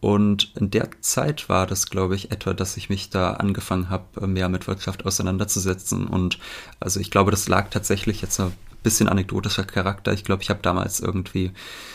Und 0.00 0.52
in 0.56 0.70
der 0.70 0.90
Zeit 1.00 1.48
war 1.48 1.66
das 1.66 1.88
glaube 1.88 2.16
ich 2.16 2.32
etwa 2.32 2.54
dass 2.54 2.76
ich 2.76 2.90
mich 2.90 3.10
da 3.10 3.34
angefangen 3.34 3.88
habe 3.88 4.26
mehr 4.26 4.48
mit 4.48 4.66
Wirtschaft 4.66 5.06
auseinanderzusetzen. 5.06 6.06
Und 6.06 6.38
also 6.80 7.00
ich 7.00 7.10
glaube 7.10 7.30
das 7.30 7.48
lag 7.48 7.70
tatsächlich 7.70 8.20
jetzt 8.22 8.40
bisschen 8.82 9.08
anekdotischer 9.08 9.64
Charakter. 9.64 10.12
Ich 10.12 10.24
glaube, 10.24 10.42
ich 10.42 10.50
habe 10.50 10.60
damals 10.62 11.00
irgendwie 11.00 11.52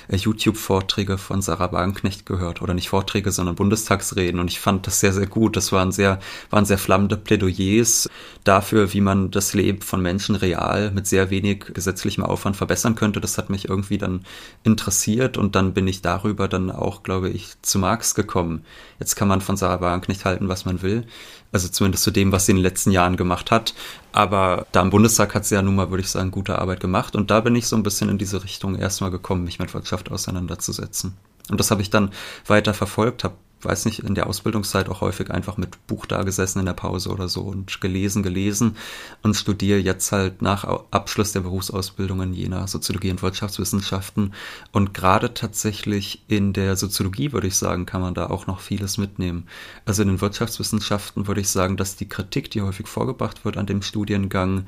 äh, 0.08 0.16
YouTube-Vorträge 0.16 1.18
von 1.18 1.42
Sarah 1.42 1.72
Wagenknecht 1.72 2.26
gehört 2.26 2.62
oder 2.62 2.74
nicht 2.74 2.90
Vorträge, 2.90 3.32
sondern 3.32 3.56
Bundestagsreden 3.56 4.40
und 4.40 4.50
ich 4.50 4.60
fand 4.60 4.88
das 4.88 5.00
sehr, 5.00 5.14
sehr 5.14 5.28
gut. 5.28 5.56
Das 5.56 5.72
waren 5.72 5.92
sehr, 5.92 6.20
waren 6.50 6.66
sehr 6.66 6.78
flammende 6.78 7.18
Plädoyers 7.18 8.10
dafür, 8.44 8.94
wie 8.94 9.02
man 9.02 9.32
das 9.32 9.54
Leben 9.54 9.82
von 9.82 10.02
Menschen 10.02 10.36
real 10.36 10.92
mit 10.92 11.08
sehr 11.08 11.30
wenig 11.30 11.66
gesetzlichem 11.74 12.24
Aufwand 12.24 12.56
verbessern 12.56 12.96
könnte. 12.96 13.22
Das 13.22 13.38
hat 13.38 13.50
mich 13.50 13.70
irgendwie 13.70 13.98
dann 13.98 14.26
interessiert 14.64 15.38
und 15.38 15.56
dann 15.56 15.74
bin 15.74 15.88
ich 15.88 16.02
darüber 16.02 16.48
dann 16.48 16.72
auch, 16.72 17.04
glaube 17.04 17.30
ich, 17.30 17.62
zu 17.62 17.80
Marx 17.80 18.16
gekommen. 18.16 18.64
Jetzt 19.00 19.16
kann 19.16 19.28
man 19.28 19.42
von 19.42 19.58
Sarah 19.58 19.82
Wagenknecht 19.82 20.26
halten, 20.26 20.48
was 20.48 20.66
man 20.66 20.82
will. 20.82 21.06
Also 21.52 21.70
zumindest 21.70 22.04
zu 22.04 22.12
dem, 22.12 22.32
was 22.32 22.46
sie 22.46 22.52
in 22.52 22.58
den 22.58 22.64
letzten 22.64 22.92
Jahren 22.92 23.16
gemacht 23.16 23.52
hat. 23.52 23.74
Aber 24.12 24.68
da 24.72 24.82
im 24.82 24.90
Bundestag 24.90 25.34
hat 25.34 25.46
sie 25.46 25.56
ja 25.56 25.62
nun 25.62 25.76
mal, 25.76 25.90
würde 25.90 26.02
ich 26.02 26.10
sagen, 26.10 26.32
gute 26.32 26.60
Arbeit 26.60 26.80
gemacht. 26.80 27.16
Und 27.16 27.32
da 27.32 27.42
bin 27.42 27.56
ich 27.56 27.68
so 27.68 27.76
ein 27.76 27.84
bisschen 27.84 28.10
in 28.10 28.18
diese 28.18 28.44
Richtung 28.44 28.76
erstmal 28.76 29.12
gekommen, 29.12 29.44
mich 29.44 29.60
mit 29.60 29.74
Wirtschaft 29.74 30.12
auseinanderzusetzen. 30.12 31.16
Und 31.50 31.60
das 31.60 31.72
habe 31.72 31.82
ich 31.82 31.90
dann 31.90 32.12
weiter 32.46 32.74
verfolgt, 32.74 33.24
habe 33.24 33.36
weiß 33.62 33.86
nicht, 33.86 34.00
in 34.00 34.16
der 34.16 34.28
Ausbildungszeit 34.28 34.90
auch 34.90 35.02
häufig 35.02 35.32
einfach 35.32 35.58
mit 35.58 35.88
Buch 35.88 36.06
da 36.06 36.24
gesessen 36.24 36.60
in 36.60 36.66
der 36.66 36.74
Pause 36.74 37.10
oder 37.10 37.28
so 37.28 37.42
und 37.42 37.82
gelesen, 37.82 38.24
gelesen 38.24 38.78
und 39.24 39.36
studiere 39.36 39.80
jetzt 39.80 40.12
halt 40.12 40.42
nach 40.42 40.64
Abschluss 40.92 41.32
der 41.32 41.42
Berufsausbildung 41.42 42.22
in 42.22 42.34
Jena 42.34 42.68
Soziologie 42.68 43.12
und 43.12 43.22
Wirtschaftswissenschaften. 43.22 44.34
Und 44.72 44.94
gerade 44.94 45.34
tatsächlich 45.34 46.24
in 46.28 46.54
der 46.54 46.76
Soziologie, 46.76 47.32
würde 47.32 47.48
ich 47.48 47.56
sagen, 47.56 47.86
kann 47.86 48.02
man 48.02 48.14
da 48.14 48.28
auch 48.28 48.48
noch 48.48 48.60
vieles 48.60 48.98
mitnehmen. 48.98 49.48
Also 49.86 50.04
in 50.04 50.10
den 50.10 50.22
Wirtschaftswissenschaften 50.22 51.28
würde 51.28 51.42
ich 51.42 51.50
sagen, 51.50 51.78
dass 51.78 51.96
die 51.96 52.10
Kritik, 52.10 52.52
die 52.52 52.62
häufig 52.62 52.88
vorgebracht 52.88 53.44
wird 53.46 53.58
an 53.58 53.66
dem 53.66 53.82
Studiengang, 53.82 54.68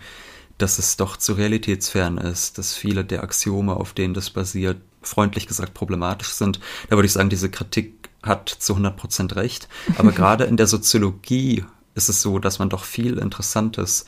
dass 0.57 0.77
es 0.77 0.97
doch 0.97 1.15
zu 1.15 1.33
realitätsfern 1.33 2.17
ist, 2.17 2.57
dass 2.57 2.75
viele 2.75 3.05
der 3.05 3.23
Axiome, 3.23 3.75
auf 3.75 3.93
denen 3.93 4.13
das 4.13 4.29
basiert, 4.29 4.77
freundlich 5.01 5.47
gesagt 5.47 5.73
problematisch 5.73 6.29
sind. 6.29 6.59
Da 6.89 6.97
würde 6.97 7.05
ich 7.05 7.13
sagen, 7.13 7.29
diese 7.29 7.49
Kritik 7.49 8.08
hat 8.23 8.49
zu 8.49 8.73
100 8.73 8.97
Prozent 8.97 9.35
recht. 9.35 9.67
Aber 9.97 10.11
gerade 10.13 10.45
in 10.45 10.57
der 10.57 10.67
Soziologie 10.67 11.65
ist 11.95 12.09
es 12.09 12.21
so, 12.21 12.39
dass 12.39 12.59
man 12.59 12.69
doch 12.69 12.83
viel 12.83 13.17
Interessantes 13.17 14.05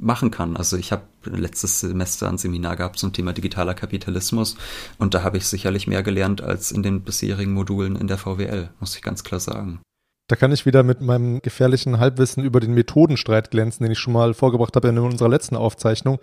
machen 0.00 0.30
kann. 0.30 0.56
Also 0.56 0.76
ich 0.76 0.92
habe 0.92 1.04
letztes 1.24 1.80
Semester 1.80 2.28
ein 2.28 2.38
Seminar 2.38 2.76
gehabt 2.76 2.98
zum 2.98 3.12
Thema 3.12 3.32
digitaler 3.32 3.74
Kapitalismus 3.74 4.56
und 4.98 5.14
da 5.14 5.22
habe 5.22 5.38
ich 5.38 5.46
sicherlich 5.46 5.86
mehr 5.86 6.02
gelernt 6.02 6.42
als 6.42 6.70
in 6.70 6.82
den 6.82 7.02
bisherigen 7.02 7.52
Modulen 7.52 7.96
in 7.96 8.06
der 8.06 8.18
VWL, 8.18 8.70
muss 8.78 8.96
ich 8.96 9.02
ganz 9.02 9.24
klar 9.24 9.40
sagen. 9.40 9.80
Da 10.28 10.36
kann 10.36 10.52
ich 10.52 10.64
wieder 10.64 10.84
mit 10.84 11.00
meinem 11.00 11.42
gefährlichen 11.42 11.98
Halbwissen 11.98 12.44
über 12.44 12.60
den 12.60 12.72
Methodenstreit 12.72 13.50
glänzen, 13.50 13.82
den 13.82 13.90
ich 13.90 13.98
schon 13.98 14.12
mal 14.12 14.32
vorgebracht 14.32 14.76
habe 14.76 14.88
in 14.88 14.98
unserer 14.98 15.28
letzten 15.28 15.56
Aufzeichnung. 15.56 16.20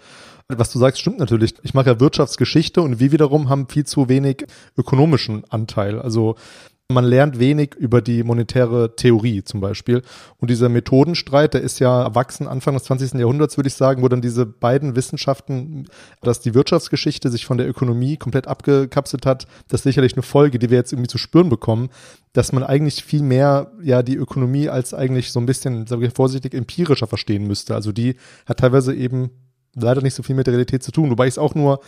Was 0.47 0.71
du 0.71 0.80
sagst, 0.80 1.01
stimmt 1.01 1.19
natürlich. 1.19 1.55
Ich 1.63 1.73
mache 1.73 1.89
ja 1.89 1.99
Wirtschaftsgeschichte 1.99 2.82
und 2.82 3.01
wir 3.01 3.11
wiederum 3.11 3.49
haben 3.49 3.67
viel 3.67 3.86
zu 3.86 4.07
wenig 4.07 4.45
ökonomischen 4.78 5.43
Anteil. 5.49 5.99
Also 5.99 6.36
man 6.89 7.03
lernt 7.03 7.38
wenig 7.38 7.75
über 7.75 8.01
die 8.01 8.23
monetäre 8.23 8.95
Theorie 8.95 9.43
zum 9.43 9.59
Beispiel. 9.59 10.03
Und 10.39 10.49
dieser 10.49 10.69
Methodenstreit, 10.69 11.53
der 11.53 11.59
ist 11.59 11.79
ja 11.79 12.03
erwachsen 12.03 12.47
Anfang 12.47 12.75
des 12.75 12.85
20. 12.85 13.15
Jahrhunderts, 13.15 13.57
würde 13.57 13.67
ich 13.67 13.73
sagen, 13.73 14.03
wo 14.03 14.07
dann 14.07 14.21
diese 14.21 14.45
beiden 14.45 14.95
Wissenschaften, 14.95 15.88
dass 16.21 16.39
die 16.39 16.53
Wirtschaftsgeschichte 16.53 17.29
sich 17.29 17.45
von 17.45 17.57
der 17.57 17.67
Ökonomie 17.67 18.15
komplett 18.15 18.47
abgekapselt 18.47 19.25
hat, 19.25 19.47
das 19.67 19.81
ist 19.81 19.83
sicherlich 19.83 20.13
eine 20.13 20.23
Folge, 20.23 20.59
die 20.59 20.69
wir 20.69 20.77
jetzt 20.77 20.93
irgendwie 20.93 21.09
zu 21.09 21.17
spüren 21.17 21.49
bekommen, 21.49 21.89
dass 22.31 22.53
man 22.53 22.63
eigentlich 22.63 23.03
viel 23.03 23.21
mehr 23.21 23.71
ja 23.83 24.01
die 24.01 24.15
Ökonomie 24.15 24.69
als 24.69 24.93
eigentlich 24.93 25.33
so 25.33 25.41
ein 25.41 25.45
bisschen, 25.45 25.88
sage 25.88 26.05
ich 26.05 26.13
vorsichtig, 26.13 26.53
empirischer 26.53 27.07
verstehen 27.07 27.47
müsste. 27.47 27.75
Also 27.75 27.91
die 27.91 28.15
hat 28.45 28.59
teilweise 28.59 28.95
eben 28.95 29.31
leider 29.75 30.01
nicht 30.01 30.13
so 30.13 30.23
viel 30.23 30.35
mit 30.35 30.47
der 30.47 30.53
Realität 30.53 30.83
zu 30.83 30.93
tun, 30.93 31.09
wobei 31.09 31.25
ich 31.25 31.33
es 31.33 31.38
auch 31.38 31.53
nur 31.53 31.81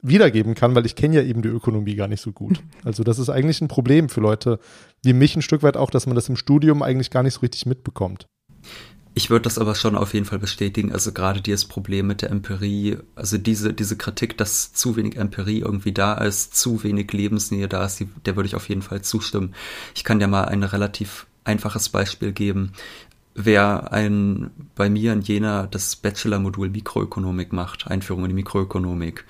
wiedergeben 0.00 0.54
kann, 0.54 0.74
weil 0.74 0.86
ich 0.86 0.96
kenne 0.96 1.16
ja 1.16 1.22
eben 1.22 1.42
die 1.42 1.48
Ökonomie 1.48 1.96
gar 1.96 2.08
nicht 2.08 2.20
so 2.20 2.32
gut. 2.32 2.62
Also 2.84 3.02
das 3.02 3.18
ist 3.18 3.30
eigentlich 3.30 3.60
ein 3.60 3.68
Problem 3.68 4.08
für 4.08 4.20
Leute 4.20 4.60
wie 5.02 5.12
mich 5.12 5.36
ein 5.36 5.42
Stück 5.42 5.62
weit 5.62 5.76
auch, 5.76 5.90
dass 5.90 6.06
man 6.06 6.14
das 6.14 6.28
im 6.28 6.36
Studium 6.36 6.82
eigentlich 6.82 7.10
gar 7.10 7.22
nicht 7.22 7.34
so 7.34 7.40
richtig 7.40 7.66
mitbekommt. 7.66 8.26
Ich 9.14 9.30
würde 9.30 9.42
das 9.42 9.58
aber 9.58 9.74
schon 9.74 9.96
auf 9.96 10.14
jeden 10.14 10.26
Fall 10.26 10.38
bestätigen. 10.38 10.92
Also 10.92 11.10
gerade 11.10 11.40
dieses 11.40 11.64
Problem 11.64 12.06
mit 12.06 12.22
der 12.22 12.30
Empirie, 12.30 12.98
also 13.16 13.36
diese, 13.36 13.74
diese 13.74 13.96
Kritik, 13.96 14.38
dass 14.38 14.72
zu 14.72 14.94
wenig 14.94 15.16
Empirie 15.16 15.58
irgendwie 15.58 15.90
da 15.90 16.14
ist, 16.14 16.54
zu 16.56 16.84
wenig 16.84 17.12
Lebensnähe 17.12 17.66
da 17.66 17.84
ist, 17.84 18.04
der 18.26 18.36
würde 18.36 18.46
ich 18.46 18.54
auf 18.54 18.68
jeden 18.68 18.82
Fall 18.82 19.02
zustimmen. 19.02 19.56
Ich 19.96 20.04
kann 20.04 20.20
dir 20.20 20.28
mal 20.28 20.44
ein 20.44 20.62
relativ 20.62 21.26
einfaches 21.42 21.88
Beispiel 21.88 22.30
geben. 22.30 22.74
Wer 23.34 23.92
ein, 23.92 24.50
bei 24.76 24.88
mir 24.88 25.12
in 25.12 25.22
Jena 25.22 25.66
das 25.66 25.96
Bachelor-Modul 25.96 26.70
Mikroökonomik 26.70 27.52
macht, 27.52 27.88
Einführung 27.88 28.24
in 28.24 28.28
die 28.28 28.34
Mikroökonomik, 28.34 29.24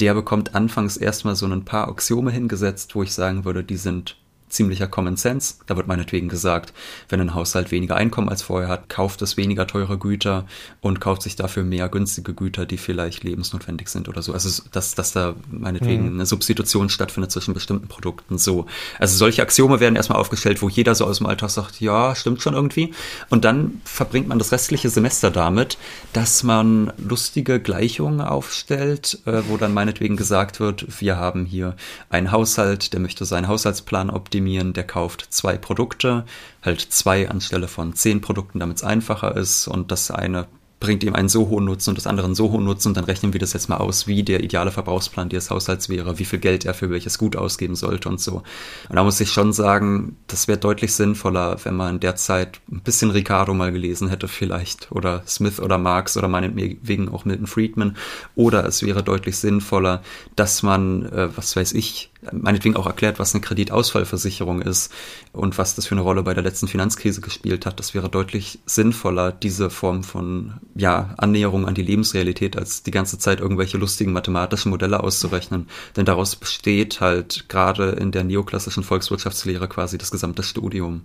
der 0.00 0.14
bekommt 0.14 0.54
anfangs 0.54 0.96
erstmal 0.96 1.36
so 1.36 1.46
ein 1.46 1.64
paar 1.64 1.88
Axiome 1.88 2.30
hingesetzt, 2.30 2.94
wo 2.94 3.02
ich 3.02 3.12
sagen 3.12 3.44
würde, 3.44 3.64
die 3.64 3.76
sind 3.76 4.16
ziemlicher 4.48 4.86
Common 4.86 5.16
Sense. 5.16 5.54
Da 5.66 5.76
wird 5.76 5.86
meinetwegen 5.86 6.28
gesagt, 6.28 6.72
wenn 7.08 7.20
ein 7.20 7.34
Haushalt 7.34 7.70
weniger 7.70 7.96
Einkommen 7.96 8.28
als 8.28 8.42
vorher 8.42 8.68
hat, 8.68 8.88
kauft 8.88 9.22
es 9.22 9.36
weniger 9.36 9.66
teure 9.66 9.98
Güter 9.98 10.46
und 10.80 11.00
kauft 11.00 11.22
sich 11.22 11.36
dafür 11.36 11.64
mehr 11.64 11.88
günstige 11.88 12.34
Güter, 12.34 12.66
die 12.66 12.78
vielleicht 12.78 13.24
lebensnotwendig 13.24 13.88
sind 13.88 14.08
oder 14.08 14.22
so. 14.22 14.32
Also 14.32 14.62
dass, 14.72 14.94
dass 14.94 15.12
da 15.12 15.34
meinetwegen 15.50 16.08
mhm. 16.08 16.14
eine 16.14 16.26
Substitution 16.26 16.88
stattfindet 16.88 17.30
zwischen 17.30 17.54
bestimmten 17.54 17.88
Produkten. 17.88 18.38
So. 18.38 18.66
Also 18.98 19.16
solche 19.16 19.42
Axiome 19.42 19.80
werden 19.80 19.96
erstmal 19.96 20.18
aufgestellt, 20.18 20.62
wo 20.62 20.68
jeder 20.68 20.94
so 20.94 21.04
aus 21.04 21.18
dem 21.18 21.26
Alltag 21.26 21.50
sagt, 21.50 21.80
ja, 21.80 22.14
stimmt 22.14 22.42
schon 22.42 22.54
irgendwie. 22.54 22.92
Und 23.28 23.44
dann 23.44 23.80
verbringt 23.84 24.28
man 24.28 24.38
das 24.38 24.52
restliche 24.52 24.90
Semester 24.90 25.30
damit, 25.30 25.78
dass 26.12 26.42
man 26.42 26.92
lustige 26.98 27.60
Gleichungen 27.60 28.20
aufstellt, 28.20 29.20
äh, 29.26 29.42
wo 29.48 29.56
dann 29.56 29.74
meinetwegen 29.74 30.16
gesagt 30.16 30.60
wird, 30.60 31.00
wir 31.00 31.16
haben 31.16 31.44
hier 31.44 31.76
einen 32.10 32.32
Haushalt, 32.32 32.92
der 32.92 33.00
möchte 33.00 33.24
seinen 33.24 33.48
Haushaltsplan 33.48 34.10
optimieren 34.10 34.37
optimieren, 34.38 34.72
der 34.72 34.84
kauft 34.84 35.26
zwei 35.30 35.56
Produkte, 35.56 36.24
halt 36.62 36.80
zwei 36.80 37.28
anstelle 37.28 37.66
von 37.66 37.94
zehn 37.94 38.20
Produkten, 38.20 38.60
damit 38.60 38.76
es 38.76 38.84
einfacher 38.84 39.36
ist. 39.36 39.66
Und 39.66 39.90
das 39.90 40.12
eine 40.12 40.46
bringt 40.80 41.02
ihm 41.02 41.16
einen 41.16 41.28
so 41.28 41.48
hohen 41.48 41.64
Nutzen 41.64 41.90
und 41.90 41.98
das 41.98 42.06
andere 42.06 42.26
einen 42.26 42.36
so 42.36 42.52
hohen 42.52 42.64
Nutzen. 42.64 42.88
Und 42.88 42.96
dann 42.96 43.04
rechnen 43.04 43.32
wir 43.32 43.40
das 43.40 43.52
jetzt 43.52 43.68
mal 43.68 43.78
aus, 43.78 44.06
wie 44.06 44.22
der 44.22 44.44
ideale 44.44 44.70
Verbrauchsplan 44.70 45.28
des 45.28 45.50
Haushalts 45.50 45.88
wäre, 45.88 46.20
wie 46.20 46.24
viel 46.24 46.38
Geld 46.38 46.64
er 46.64 46.74
für 46.74 46.88
welches 46.88 47.18
Gut 47.18 47.34
ausgeben 47.34 47.74
sollte 47.74 48.08
und 48.08 48.20
so. 48.20 48.44
Und 48.88 48.94
da 48.94 49.02
muss 49.02 49.18
ich 49.18 49.32
schon 49.32 49.52
sagen, 49.52 50.16
das 50.28 50.46
wäre 50.46 50.58
deutlich 50.58 50.94
sinnvoller, 50.94 51.56
wenn 51.64 51.74
man 51.74 51.96
in 51.96 52.00
der 52.00 52.14
Zeit 52.14 52.60
ein 52.70 52.82
bisschen 52.82 53.10
Ricardo 53.10 53.54
mal 53.54 53.72
gelesen 53.72 54.08
hätte 54.08 54.28
vielleicht 54.28 54.92
oder 54.92 55.24
Smith 55.26 55.58
oder 55.58 55.78
Marx 55.78 56.16
oder 56.16 56.28
meinetwegen 56.28 57.08
auch 57.08 57.24
Milton 57.24 57.48
Friedman. 57.48 57.96
Oder 58.36 58.64
es 58.64 58.84
wäre 58.84 59.02
deutlich 59.02 59.36
sinnvoller, 59.36 60.02
dass 60.36 60.62
man, 60.62 61.06
äh, 61.06 61.36
was 61.36 61.56
weiß 61.56 61.72
ich, 61.72 62.12
meinetwegen 62.32 62.76
auch 62.76 62.86
erklärt, 62.86 63.18
was 63.18 63.34
eine 63.34 63.42
Kreditausfallversicherung 63.42 64.62
ist 64.62 64.92
und 65.32 65.58
was 65.58 65.74
das 65.74 65.86
für 65.86 65.94
eine 65.94 66.02
Rolle 66.02 66.22
bei 66.22 66.34
der 66.34 66.42
letzten 66.42 66.68
Finanzkrise 66.68 67.20
gespielt 67.20 67.66
hat. 67.66 67.78
Das 67.78 67.94
wäre 67.94 68.08
deutlich 68.08 68.58
sinnvoller, 68.66 69.32
diese 69.32 69.70
Form 69.70 70.02
von 70.02 70.54
ja, 70.74 71.14
Annäherung 71.18 71.66
an 71.66 71.74
die 71.74 71.82
Lebensrealität, 71.82 72.56
als 72.56 72.82
die 72.82 72.90
ganze 72.90 73.18
Zeit 73.18 73.40
irgendwelche 73.40 73.78
lustigen 73.78 74.12
mathematischen 74.12 74.70
Modelle 74.70 75.02
auszurechnen. 75.02 75.68
Denn 75.96 76.04
daraus 76.04 76.36
besteht 76.36 77.00
halt 77.00 77.48
gerade 77.48 77.90
in 77.90 78.10
der 78.10 78.24
neoklassischen 78.24 78.82
Volkswirtschaftslehre 78.82 79.68
quasi 79.68 79.98
das 79.98 80.10
gesamte 80.10 80.42
Studium. 80.42 81.04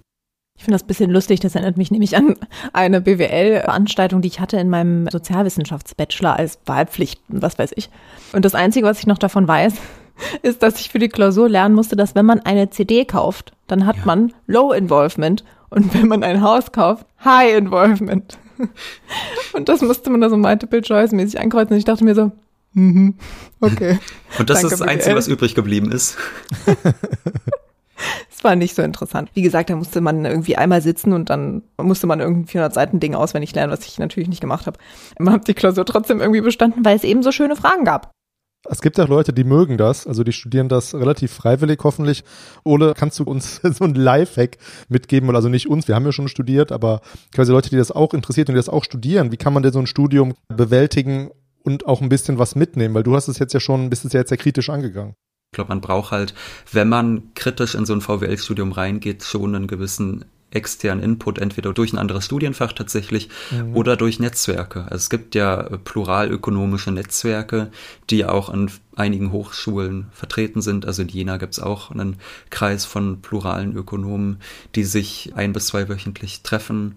Ich 0.55 0.66
finde 0.66 0.76
das 0.76 0.84
ein 0.84 0.88
bisschen 0.88 1.09
lustig, 1.09 1.39
das 1.39 1.55
erinnert 1.55 1.78
mich 1.78 1.89
nämlich 1.89 2.16
an 2.16 2.36
eine 2.74 3.01
BWL-Veranstaltung, 3.01 4.22
die 4.22 4.28
ich 4.28 4.39
hatte 4.39 4.57
in 4.57 4.70
meinem 4.70 5.09
Sozialwissenschaftsbachelor 5.09 6.38
als 6.38 6.59
Wahlpflicht, 6.66 7.20
was 7.28 7.57
weiß 7.57 7.72
ich. 7.76 7.89
Und 8.34 8.45
das 8.45 8.53
Einzige, 8.53 8.86
was 8.86 8.99
ich 8.99 9.07
noch 9.07 9.18
davon 9.18 9.47
weiß, 9.47 9.74
ist, 10.41 10.64
dass 10.64 10.80
ich 10.80 10.89
für 10.89 10.99
die 10.99 11.09
Klausur 11.09 11.49
lernen 11.49 11.76
musste, 11.76 11.95
dass 11.95 12.16
wenn 12.16 12.26
man 12.26 12.39
eine 12.39 12.70
CD 12.70 13.05
kauft, 13.05 13.53
dann 13.68 13.86
hat 13.86 13.97
ja. 13.97 14.01
man 14.05 14.34
Low 14.47 14.72
Involvement 14.72 15.43
und 15.70 15.93
wenn 15.93 16.07
man 16.07 16.24
ein 16.24 16.41
Haus 16.41 16.72
kauft, 16.72 17.05
High 17.24 17.57
Involvement. 17.57 18.38
Und 19.53 19.70
das 19.70 19.82
musste 19.82 20.11
man 20.11 20.22
da 20.22 20.30
so 20.30 20.38
multiple 20.38 20.82
choice 20.82 21.11
mäßig 21.11 21.39
ankreuzen. 21.39 21.74
Und 21.74 21.80
ich 21.80 21.86
dachte 21.86 22.03
mir 22.03 22.14
so, 22.14 22.32
mhm, 22.74 23.16
okay. 23.59 23.99
Und 24.39 24.49
das 24.49 24.61
Danke, 24.61 24.74
ist 24.74 24.80
das 24.80 24.88
Einzige, 24.88 25.16
was 25.16 25.28
übrig 25.28 25.55
geblieben 25.55 25.91
ist. 25.91 26.16
Es 28.30 28.43
war 28.43 28.55
nicht 28.55 28.76
so 28.76 28.82
interessant. 28.82 29.30
Wie 29.34 29.41
gesagt, 29.41 29.70
da 29.70 29.76
musste 29.76 30.01
man 30.01 30.26
irgendwie 30.26 30.57
einmal 30.57 30.82
sitzen 30.82 31.14
und 31.14 31.30
dann 31.30 31.64
musste 31.82 32.07
man 32.07 32.20
irgendwie 32.20 32.51
400 32.51 32.74
Seiten 32.74 32.99
Ding 32.99 33.16
auswendig 33.16 33.55
lernen, 33.55 33.72
was 33.72 33.86
ich 33.86 33.97
natürlich 33.97 34.28
nicht 34.28 34.41
gemacht 34.41 34.68
habe. 34.68 34.78
Man 35.18 35.34
hat 35.34 35.47
die 35.47 35.53
Klausur 35.53 35.86
trotzdem 35.86 36.20
irgendwie 36.20 36.41
bestanden, 36.41 36.84
weil 36.84 36.95
es 36.95 37.03
eben 37.03 37.24
so 37.24 37.32
schöne 37.32 37.55
Fragen 37.55 37.86
gab. 37.86 38.11
Es 38.70 38.82
gibt 38.82 38.97
auch 38.99 39.09
Leute, 39.09 39.34
die 39.34 39.43
mögen 39.43 39.78
das, 39.78 40.07
also 40.07 40.24
die 40.24 40.32
studieren 40.32 40.70
das 40.70 40.95
relativ 40.95 41.34
freiwillig 41.34 41.80
hoffentlich. 41.84 42.24
Ole, 42.64 42.93
kannst 42.95 43.20
du 43.20 43.24
uns 43.24 43.59
so 43.64 43.84
ein 43.84 43.93
Lifehack 43.93 44.57
mitgeben? 44.88 45.36
Also 45.36 45.49
nicht 45.49 45.70
uns, 45.70 45.88
wir 45.88 45.95
haben 45.95 46.05
ja 46.05 46.14
schon 46.14 46.30
studiert, 46.30 46.72
aber 46.72 47.01
quasi 47.34 47.51
Leute, 47.51 47.70
die 47.70 47.76
das 47.76 47.91
auch 47.91 48.14
interessiert 48.14 48.47
und 48.47 48.55
die 48.55 48.59
das 48.59 48.70
auch 48.70 48.86
studieren. 48.86 49.32
Wie 49.32 49.38
kann 49.38 49.53
man 49.53 49.64
denn 49.64 49.74
so 49.74 49.80
ein 49.80 49.88
Studium 49.88 50.34
bewältigen 50.47 51.30
und 51.64 51.86
auch 51.86 52.01
ein 52.01 52.09
bisschen 52.09 52.39
was 52.39 52.55
mitnehmen? 52.55 52.93
Weil 52.95 53.03
du 53.03 53.16
hast 53.16 53.28
es 53.28 53.38
jetzt 53.38 53.53
ja 53.53 53.59
schon, 53.59 53.89
bist 53.89 54.05
es 54.05 54.14
ja 54.14 54.22
jetzt 54.22 54.30
sehr 54.30 54.38
kritisch 54.38 54.70
angegangen. 54.70 55.16
Ich 55.51 55.55
glaube, 55.55 55.70
man 55.70 55.82
braucht 55.82 56.11
halt, 56.11 56.34
wenn 56.72 56.89
man 56.89 57.34
kritisch 57.36 57.76
in 57.76 57.86
so 57.86 57.93
ein 57.93 58.01
VWL-Studium 58.01 58.72
reingeht, 58.72 59.24
schon 59.24 59.55
einen 59.55 59.68
gewissen 59.68 60.26
externen 60.54 61.04
Input, 61.04 61.39
entweder 61.39 61.74
durch 61.74 61.93
ein 61.93 61.97
anderes 61.97 62.26
Studienfach 62.26 62.74
tatsächlich 62.74 63.30
mhm. 63.51 63.76
oder 63.76 63.97
durch 63.97 64.20
Netzwerke. 64.20 64.84
Also 64.84 64.95
es 64.95 65.10
gibt 65.10 65.36
ja 65.36 65.62
äh, 65.62 65.78
pluralökonomische 65.78 66.91
Netzwerke, 66.91 67.72
die 68.10 68.26
auch 68.26 68.49
an 68.49 68.72
einigen 68.95 69.32
Hochschulen 69.32 70.08
vertreten 70.12 70.62
sind. 70.62 70.86
Also 70.86 71.01
in 71.01 71.08
Jena 71.08 71.38
gibt 71.38 71.54
es 71.54 71.60
auch 71.60 71.91
einen 71.91 72.18
Kreis 72.49 72.86
von 72.86 73.22
pluralen 73.22 73.76
Ökonomen, 73.76 74.38
die 74.76 74.84
sich 74.84 75.32
ein 75.36 75.54
bis 75.54 75.68
zweiwöchentlich 75.68 76.43
treffen 76.43 76.95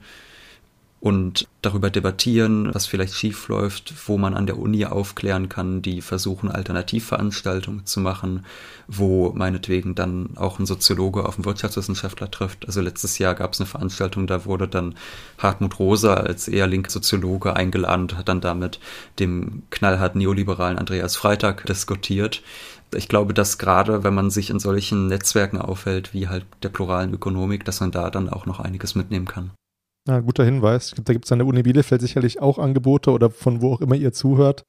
und 0.99 1.47
darüber 1.61 1.90
debattieren, 1.90 2.74
was 2.74 2.86
vielleicht 2.86 3.14
schief 3.14 3.49
läuft, 3.49 3.92
wo 4.09 4.16
man 4.16 4.34
an 4.34 4.47
der 4.47 4.59
Uni 4.59 4.86
aufklären 4.86 5.49
kann, 5.49 5.82
die 5.82 6.01
versuchen 6.01 6.51
Alternativveranstaltungen 6.51 7.84
zu 7.84 8.01
machen, 8.01 8.47
wo 8.88 9.32
meinetwegen 9.32 9.94
dann 9.94 10.30
auch 10.36 10.59
ein 10.59 10.66
Soziologe 10.66 11.26
auf 11.26 11.36
einen 11.36 11.44
Wirtschaftswissenschaftler 11.44 12.30
trifft. 12.30 12.66
Also 12.66 12.80
letztes 12.80 13.18
Jahr 13.18 13.34
gab 13.34 13.53
es 13.53 13.61
eine 13.61 13.66
Veranstaltung, 13.66 14.26
da 14.26 14.47
wurde 14.47 14.68
dann 14.68 14.94
Hartmut 15.38 15.78
Rosa 15.78 16.14
als 16.14 16.49
eher 16.49 16.66
linke 16.66 16.90
Soziologe 16.90 17.55
eingeladen 17.55 18.03
und 18.03 18.16
hat 18.16 18.28
dann 18.28 18.40
damit 18.40 18.80
dem 19.18 19.64
knallhart 19.70 20.16
neoliberalen 20.16 20.78
Andreas 20.78 21.14
Freitag 21.14 21.66
diskutiert. 21.66 22.42
Ich 22.94 23.09
glaube, 23.09 23.34
dass 23.34 23.59
gerade 23.59 24.03
wenn 24.03 24.14
man 24.14 24.30
sich 24.30 24.49
in 24.49 24.61
solchen 24.61 25.09
Netzwerken 25.09 25.61
aufhält, 25.61 26.14
wie 26.14 26.28
halt 26.28 26.47
der 26.62 26.70
pluralen 26.70 27.12
Ökonomik, 27.12 27.64
dass 27.64 27.80
man 27.80 27.90
da 27.90 28.11
dann 28.11 28.30
auch 28.30 28.47
noch 28.47 28.61
einiges 28.61 28.94
mitnehmen 28.94 29.26
kann. 29.26 29.51
Ja, 30.07 30.20
guter 30.20 30.44
Hinweis. 30.44 30.94
Da 31.02 31.12
gibt 31.12 31.24
es 31.24 31.32
an 31.32 31.38
der 31.38 31.48
Uni 31.48 31.62
Bielefeld 31.62 32.00
sicherlich 32.00 32.40
auch 32.40 32.59
Angebote 32.59 33.11
oder 33.11 33.30
von 33.30 33.61
wo 33.61 33.74
auch 33.74 33.80
immer 33.80 33.96
ihr 33.96 34.12
zuhört. 34.12 34.64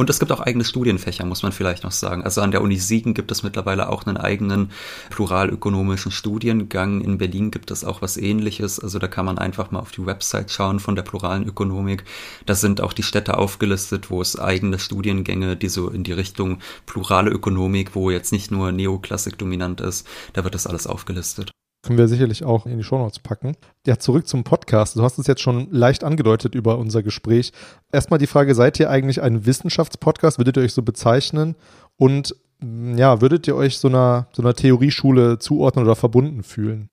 Und 0.00 0.08
es 0.08 0.20
gibt 0.20 0.30
auch 0.30 0.38
eigene 0.38 0.64
Studienfächer, 0.64 1.24
muss 1.24 1.42
man 1.42 1.50
vielleicht 1.50 1.82
noch 1.82 1.90
sagen. 1.90 2.22
Also 2.22 2.40
an 2.40 2.52
der 2.52 2.62
Uni 2.62 2.76
Siegen 2.76 3.14
gibt 3.14 3.32
es 3.32 3.42
mittlerweile 3.42 3.88
auch 3.88 4.06
einen 4.06 4.16
eigenen 4.16 4.70
pluralökonomischen 5.10 6.12
Studiengang. 6.12 7.00
In 7.00 7.18
Berlin 7.18 7.50
gibt 7.50 7.72
es 7.72 7.84
auch 7.84 8.00
was 8.00 8.16
ähnliches. 8.16 8.78
Also 8.78 9.00
da 9.00 9.08
kann 9.08 9.26
man 9.26 9.38
einfach 9.38 9.72
mal 9.72 9.80
auf 9.80 9.90
die 9.90 10.06
Website 10.06 10.52
schauen 10.52 10.78
von 10.78 10.94
der 10.94 11.02
pluralen 11.02 11.44
Ökonomik. 11.44 12.04
Da 12.46 12.54
sind 12.54 12.80
auch 12.80 12.92
die 12.92 13.02
Städte 13.02 13.36
aufgelistet, 13.36 14.08
wo 14.08 14.22
es 14.22 14.38
eigene 14.38 14.78
Studiengänge, 14.78 15.56
die 15.56 15.68
so 15.68 15.88
in 15.88 16.04
die 16.04 16.12
Richtung 16.12 16.60
plurale 16.86 17.32
Ökonomik, 17.32 17.96
wo 17.96 18.12
jetzt 18.12 18.30
nicht 18.30 18.52
nur 18.52 18.70
Neoklassik 18.70 19.36
dominant 19.36 19.80
ist, 19.80 20.06
da 20.32 20.44
wird 20.44 20.54
das 20.54 20.68
alles 20.68 20.86
aufgelistet. 20.86 21.50
Können 21.82 21.98
wir 21.98 22.08
sicherlich 22.08 22.44
auch 22.44 22.66
in 22.66 22.76
die 22.76 22.84
Shownotes 22.84 23.20
packen. 23.20 23.56
Ja, 23.86 23.98
zurück 23.98 24.26
zum 24.26 24.42
Podcast. 24.42 24.96
Du 24.96 25.02
hast 25.02 25.18
es 25.18 25.28
jetzt 25.28 25.40
schon 25.40 25.68
leicht 25.70 26.02
angedeutet 26.02 26.54
über 26.54 26.76
unser 26.78 27.02
Gespräch. 27.04 27.52
Erstmal 27.92 28.18
die 28.18 28.26
Frage, 28.26 28.54
seid 28.54 28.80
ihr 28.80 28.90
eigentlich 28.90 29.22
ein 29.22 29.46
Wissenschaftspodcast? 29.46 30.38
Würdet 30.38 30.56
ihr 30.56 30.64
euch 30.64 30.72
so 30.72 30.82
bezeichnen? 30.82 31.54
Und 31.96 32.34
ja, 32.60 33.20
würdet 33.20 33.46
ihr 33.46 33.54
euch 33.54 33.78
so 33.78 33.88
einer, 33.88 34.26
so 34.32 34.42
einer 34.42 34.54
Theorieschule 34.54 35.38
zuordnen 35.38 35.84
oder 35.84 35.94
verbunden 35.94 36.42
fühlen? 36.42 36.90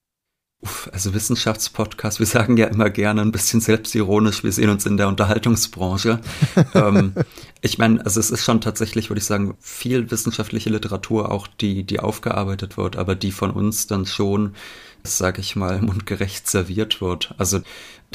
Also 0.92 1.14
Wissenschaftspodcast, 1.14 2.20
wir 2.20 2.26
sagen 2.26 2.58
ja 2.58 2.68
immer 2.68 2.90
gerne 2.90 3.22
ein 3.22 3.32
bisschen 3.32 3.62
selbstironisch, 3.62 4.44
wir 4.44 4.52
sehen 4.52 4.70
uns 4.70 4.86
in 4.86 4.98
der 4.98 5.08
Unterhaltungsbranche. 5.08 6.20
ähm, 6.74 7.14
ich 7.66 7.78
meine, 7.78 8.04
also 8.06 8.20
es 8.20 8.32
ist 8.32 8.46
schon 8.46 8.62
tatsächlich, 8.62 9.10
würde 9.10 9.20
ich 9.20 9.26
sagen, 9.26 9.56
viel 9.60 10.12
wissenschaftliche 10.12 10.70
Literatur 10.70 11.32
auch, 11.32 11.48
die, 11.48 11.84
die 11.84 12.00
aufgearbeitet 12.00 12.78
wird, 12.78 12.96
aber 12.96 13.16
die 13.16 13.32
von 13.32 13.52
uns 13.52 13.88
dann 13.88 14.06
schon 14.06 14.54
sage 15.08 15.42
ich 15.42 15.56
mal, 15.56 15.82
mundgerecht 15.82 16.48
serviert 16.48 17.02
wird. 17.02 17.34
Also, 17.38 17.62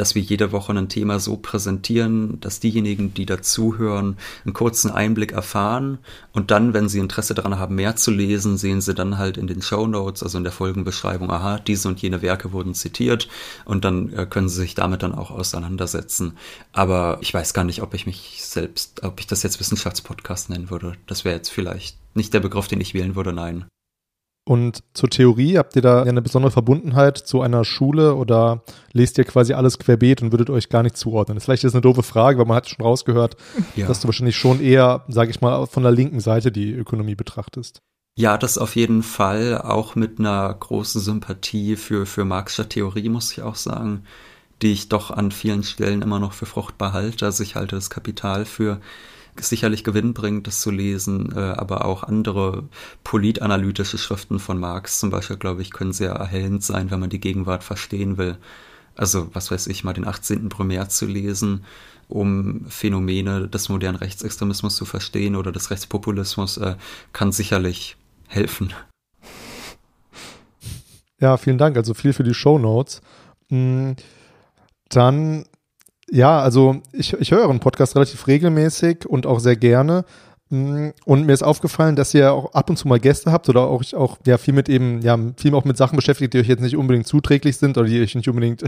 dass 0.01 0.15
wir 0.15 0.23
jede 0.23 0.51
Woche 0.51 0.73
ein 0.73 0.89
Thema 0.89 1.21
so 1.21 1.37
präsentieren, 1.37 2.41
dass 2.41 2.59
diejenigen, 2.59 3.13
die 3.13 3.27
dazuhören, 3.27 4.17
einen 4.45 4.55
kurzen 4.55 4.91
Einblick 4.91 5.33
erfahren 5.33 5.99
und 6.33 6.51
dann, 6.51 6.73
wenn 6.73 6.89
sie 6.89 6.99
Interesse 6.99 7.35
daran 7.35 7.59
haben, 7.59 7.75
mehr 7.75 7.97
zu 7.97 8.11
lesen, 8.11 8.57
sehen 8.57 8.81
sie 8.81 8.95
dann 8.95 9.19
halt 9.19 9.37
in 9.37 9.47
den 9.47 9.61
Show 9.61 9.87
Notes, 9.87 10.23
also 10.23 10.39
in 10.39 10.45
der 10.45 10.53
Folgenbeschreibung, 10.53 11.31
aha, 11.31 11.59
diese 11.59 11.89
und 11.89 12.01
jene 12.01 12.23
Werke 12.23 12.53
wurden 12.53 12.75
zitiert 12.75 13.29
und 13.67 13.85
dann 13.85 14.11
äh, 14.15 14.25
können 14.25 14.49
sie 14.49 14.61
sich 14.61 14.75
damit 14.75 15.03
dann 15.03 15.15
auch 15.15 15.31
auseinandersetzen. 15.31 16.39
Aber 16.73 17.19
ich 17.21 17.35
weiß 17.35 17.53
gar 17.53 17.65
nicht, 17.65 17.83
ob 17.83 17.93
ich 17.93 18.07
mich 18.07 18.41
selbst, 18.43 19.03
ob 19.03 19.21
ich 19.21 19.27
das 19.27 19.43
jetzt 19.43 19.61
Wissenschaftspodcast 19.61 20.49
nennen 20.49 20.71
würde. 20.71 20.95
Das 21.07 21.27
wäre 21.27 21.37
jetzt 21.37 21.51
vielleicht 21.51 21.99
nicht 22.15 22.33
der 22.33 22.41
Begriff, 22.41 22.69
den 22.69 22.81
ich 22.81 22.95
wählen 22.95 23.17
würde, 23.17 23.35
nein. 23.35 23.67
Und 24.45 24.83
zur 24.95 25.11
Theorie, 25.11 25.59
habt 25.59 25.77
ihr 25.77 25.83
da 25.83 26.03
eine 26.03 26.23
besondere 26.23 26.51
Verbundenheit 26.51 27.19
zu 27.19 27.41
einer 27.41 27.65
Schule 27.65 28.15
oder 28.15 28.65
lest 28.93 29.19
ihr 29.19 29.25
quasi 29.25 29.53
alles 29.53 29.79
querbeet 29.79 30.23
und 30.23 30.33
würdet 30.33 30.51
euch 30.51 30.69
gar 30.69 30.83
nicht 30.83 30.97
zuordnen? 30.97 31.37
Das 31.37 31.43
ist 31.43 31.45
vielleicht 31.45 31.65
ist 31.65 31.75
eine 31.75 31.83
doofe 31.83 32.03
Frage, 32.03 32.39
weil 32.39 32.47
man 32.47 32.57
hat 32.57 32.69
schon 32.69 32.85
rausgehört, 32.85 33.37
ja. 33.77 33.87
dass 33.87 34.01
du 34.01 34.09
wahrscheinlich 34.09 34.37
schon 34.37 34.61
eher, 34.61 35.05
sage 35.09 35.31
ich 35.31 35.41
mal, 35.41 35.67
von 35.67 35.83
der 35.83 35.93
linken 35.93 36.21
Seite 36.21 36.51
die 36.51 36.73
Ökonomie 36.73 37.15
betrachtest. 37.15 37.81
Ja, 38.17 38.37
das 38.37 38.59
auf 38.59 38.77
jeden 38.77 39.03
Fall, 39.03 39.59
auch 39.59 39.95
mit 39.95 40.19
einer 40.19 40.53
großen 40.53 41.01
Sympathie 41.01 41.77
für, 41.77 42.07
für 42.07 42.25
Marxische 42.25 42.69
Theorie, 42.69 43.09
muss 43.09 43.33
ich 43.33 43.43
auch 43.43 43.55
sagen, 43.55 44.05
die 44.63 44.73
ich 44.73 44.89
doch 44.89 45.11
an 45.11 45.31
vielen 45.31 45.63
Stellen 45.63 46.03
immer 46.03 46.19
noch 46.19 46.33
für 46.33 46.47
fruchtbar 46.47 46.93
halte. 46.93 47.25
Also 47.25 47.43
ich 47.43 47.55
halte 47.55 47.77
das 47.77 47.89
Kapital 47.89 48.45
für 48.45 48.81
sicherlich 49.43 49.85
gewinnbringend, 49.85 50.47
das 50.47 50.61
zu 50.61 50.71
lesen, 50.71 51.33
äh, 51.35 51.39
aber 51.39 51.85
auch 51.85 52.03
andere 52.03 52.65
politanalytische 53.05 53.99
Schriften 53.99 54.39
von 54.39 54.59
Marx 54.59 55.01
zum 55.01 55.11
Beispiel, 55.11 55.37
glaube 55.37 55.63
ich, 55.63 55.71
können 55.71 55.93
sehr 55.93 56.13
erhellend 56.13 56.63
sein, 56.63 56.91
wenn 56.91 57.01
man 57.01 57.11
die 57.11 57.21
Gegenwart 57.21 57.65
verstehen 57.65 58.19
will. 58.19 58.37
Also, 58.97 59.29
was 59.33 59.51
weiß 59.51 59.67
ich, 59.69 59.85
mal 59.85 59.93
den 59.93 60.07
18. 60.07 60.49
Primär 60.49 60.89
zu 60.89 61.07
lesen, 61.07 61.65
um 62.09 62.67
Phänomene 62.69 63.49
des 63.49 63.69
modernen 63.69 63.99
Rechtsextremismus 63.99 64.77
zu 64.77 64.85
verstehen 64.85 65.37
oder 65.37 65.53
des 65.53 65.71
Rechtspopulismus, 65.71 66.59
äh, 66.59 66.77
kann 67.13 67.33
sicherlich 67.33 67.97
helfen. 68.29 68.73
Ja, 71.21 71.37
vielen 71.37 71.59
Dank. 71.59 71.77
Also 71.77 71.95
viel 71.95 72.13
für 72.13 72.25
die 72.25 72.35
Show 72.35 72.59
Notes. 72.59 73.03
Hm, 73.49 73.97
dann 74.89 75.45
ja, 76.11 76.41
also 76.41 76.81
ich, 76.93 77.13
ich 77.15 77.31
höre 77.31 77.49
einen 77.49 77.61
Podcast 77.61 77.95
relativ 77.95 78.27
regelmäßig 78.27 79.07
und 79.07 79.27
auch 79.27 79.39
sehr 79.39 79.57
gerne. 79.57 80.05
Mm, 80.51 80.89
und 81.05 81.27
mir 81.27 81.33
ist 81.33 81.43
aufgefallen, 81.43 81.97
dass 81.97 82.13
ihr 82.13 82.33
auch 82.33 82.53
ab 82.53 82.69
und 82.71 82.77
zu 82.77 82.89
mal 82.89 82.99
Gäste 83.01 83.33
habt 83.33 83.49
oder 83.49 83.63
auch, 83.63 83.83
auch 83.95 84.19
ja, 84.27 84.37
viel 84.37 84.53
mit 84.53 84.69
eben, 84.69 85.01
ja, 85.01 85.19
viel 85.37 85.55
auch 85.55 85.65
mit 85.65 85.77
Sachen 85.77 85.97
beschäftigt, 85.97 86.35
die 86.35 86.41
euch 86.41 86.49
jetzt 86.49 86.61
nicht 86.61 86.77
unbedingt 86.77 87.07
zuträglich 87.07 87.57
sind 87.57 87.79
oder 87.79 87.89
die 87.89 88.01
euch 88.01 88.15
nicht 88.15 88.29
unbedingt 88.29 88.65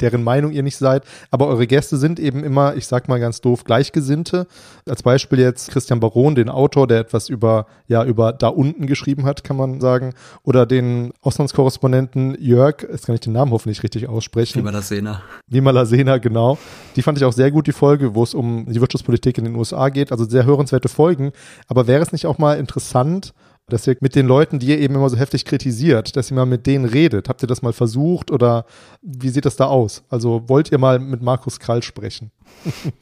deren 0.00 0.22
Meinung 0.22 0.52
ihr 0.52 0.62
nicht 0.62 0.76
seid. 0.76 1.04
Aber 1.30 1.46
eure 1.46 1.66
Gäste 1.66 1.96
sind 1.96 2.20
eben 2.20 2.44
immer, 2.44 2.76
ich 2.76 2.86
sag 2.86 3.08
mal 3.08 3.18
ganz 3.18 3.40
doof, 3.40 3.64
Gleichgesinnte. 3.64 4.46
Als 4.88 5.02
Beispiel 5.02 5.38
jetzt 5.38 5.70
Christian 5.70 6.00
Baron, 6.00 6.34
den 6.34 6.48
Autor, 6.48 6.86
der 6.86 7.00
etwas 7.00 7.28
über, 7.28 7.66
ja, 7.86 8.04
über 8.04 8.32
da 8.32 8.48
unten 8.48 8.86
geschrieben 8.86 9.24
hat, 9.24 9.44
kann 9.44 9.56
man 9.56 9.80
sagen. 9.80 10.12
Oder 10.42 10.66
den 10.66 11.12
Auslandskorrespondenten 11.22 12.36
Jörg, 12.40 12.82
jetzt 12.82 13.06
kann 13.06 13.14
ich 13.14 13.20
den 13.20 13.32
Namen 13.32 13.52
hoffentlich 13.52 13.82
richtig 13.82 14.08
aussprechen. 14.08 14.58
Lima 14.58 14.70
Lasena. 14.70 15.22
Lima 15.48 15.70
Lasena, 15.70 16.18
genau. 16.18 16.58
Die 16.94 17.02
fand 17.02 17.18
ich 17.18 17.24
auch 17.24 17.32
sehr 17.32 17.50
gut, 17.50 17.66
die 17.66 17.72
Folge, 17.72 18.14
wo 18.14 18.22
es 18.22 18.34
um 18.34 18.66
die 18.66 18.80
Wirtschaftspolitik 18.80 19.38
in 19.38 19.44
den 19.44 19.56
USA 19.56 19.88
geht. 19.88 20.12
Also 20.12 20.24
sehr 20.24 20.44
hörenswerte 20.44 20.88
Folgen. 20.88 21.25
Aber 21.68 21.86
wäre 21.86 22.02
es 22.02 22.12
nicht 22.12 22.26
auch 22.26 22.38
mal 22.38 22.58
interessant, 22.58 23.34
dass 23.68 23.86
ihr 23.86 23.96
mit 24.00 24.14
den 24.14 24.26
Leuten, 24.26 24.58
die 24.58 24.68
ihr 24.68 24.78
eben 24.78 24.94
immer 24.94 25.10
so 25.10 25.16
heftig 25.16 25.44
kritisiert, 25.44 26.16
dass 26.16 26.30
ihr 26.30 26.36
mal 26.36 26.46
mit 26.46 26.66
denen 26.66 26.84
redet. 26.84 27.28
Habt 27.28 27.42
ihr 27.42 27.48
das 27.48 27.62
mal 27.62 27.72
versucht 27.72 28.30
oder 28.30 28.64
wie 29.02 29.28
sieht 29.28 29.44
das 29.44 29.56
da 29.56 29.66
aus? 29.66 30.04
Also 30.08 30.48
wollt 30.48 30.70
ihr 30.70 30.78
mal 30.78 30.98
mit 30.98 31.22
Markus 31.22 31.58
Krall 31.58 31.82
sprechen? 31.82 32.30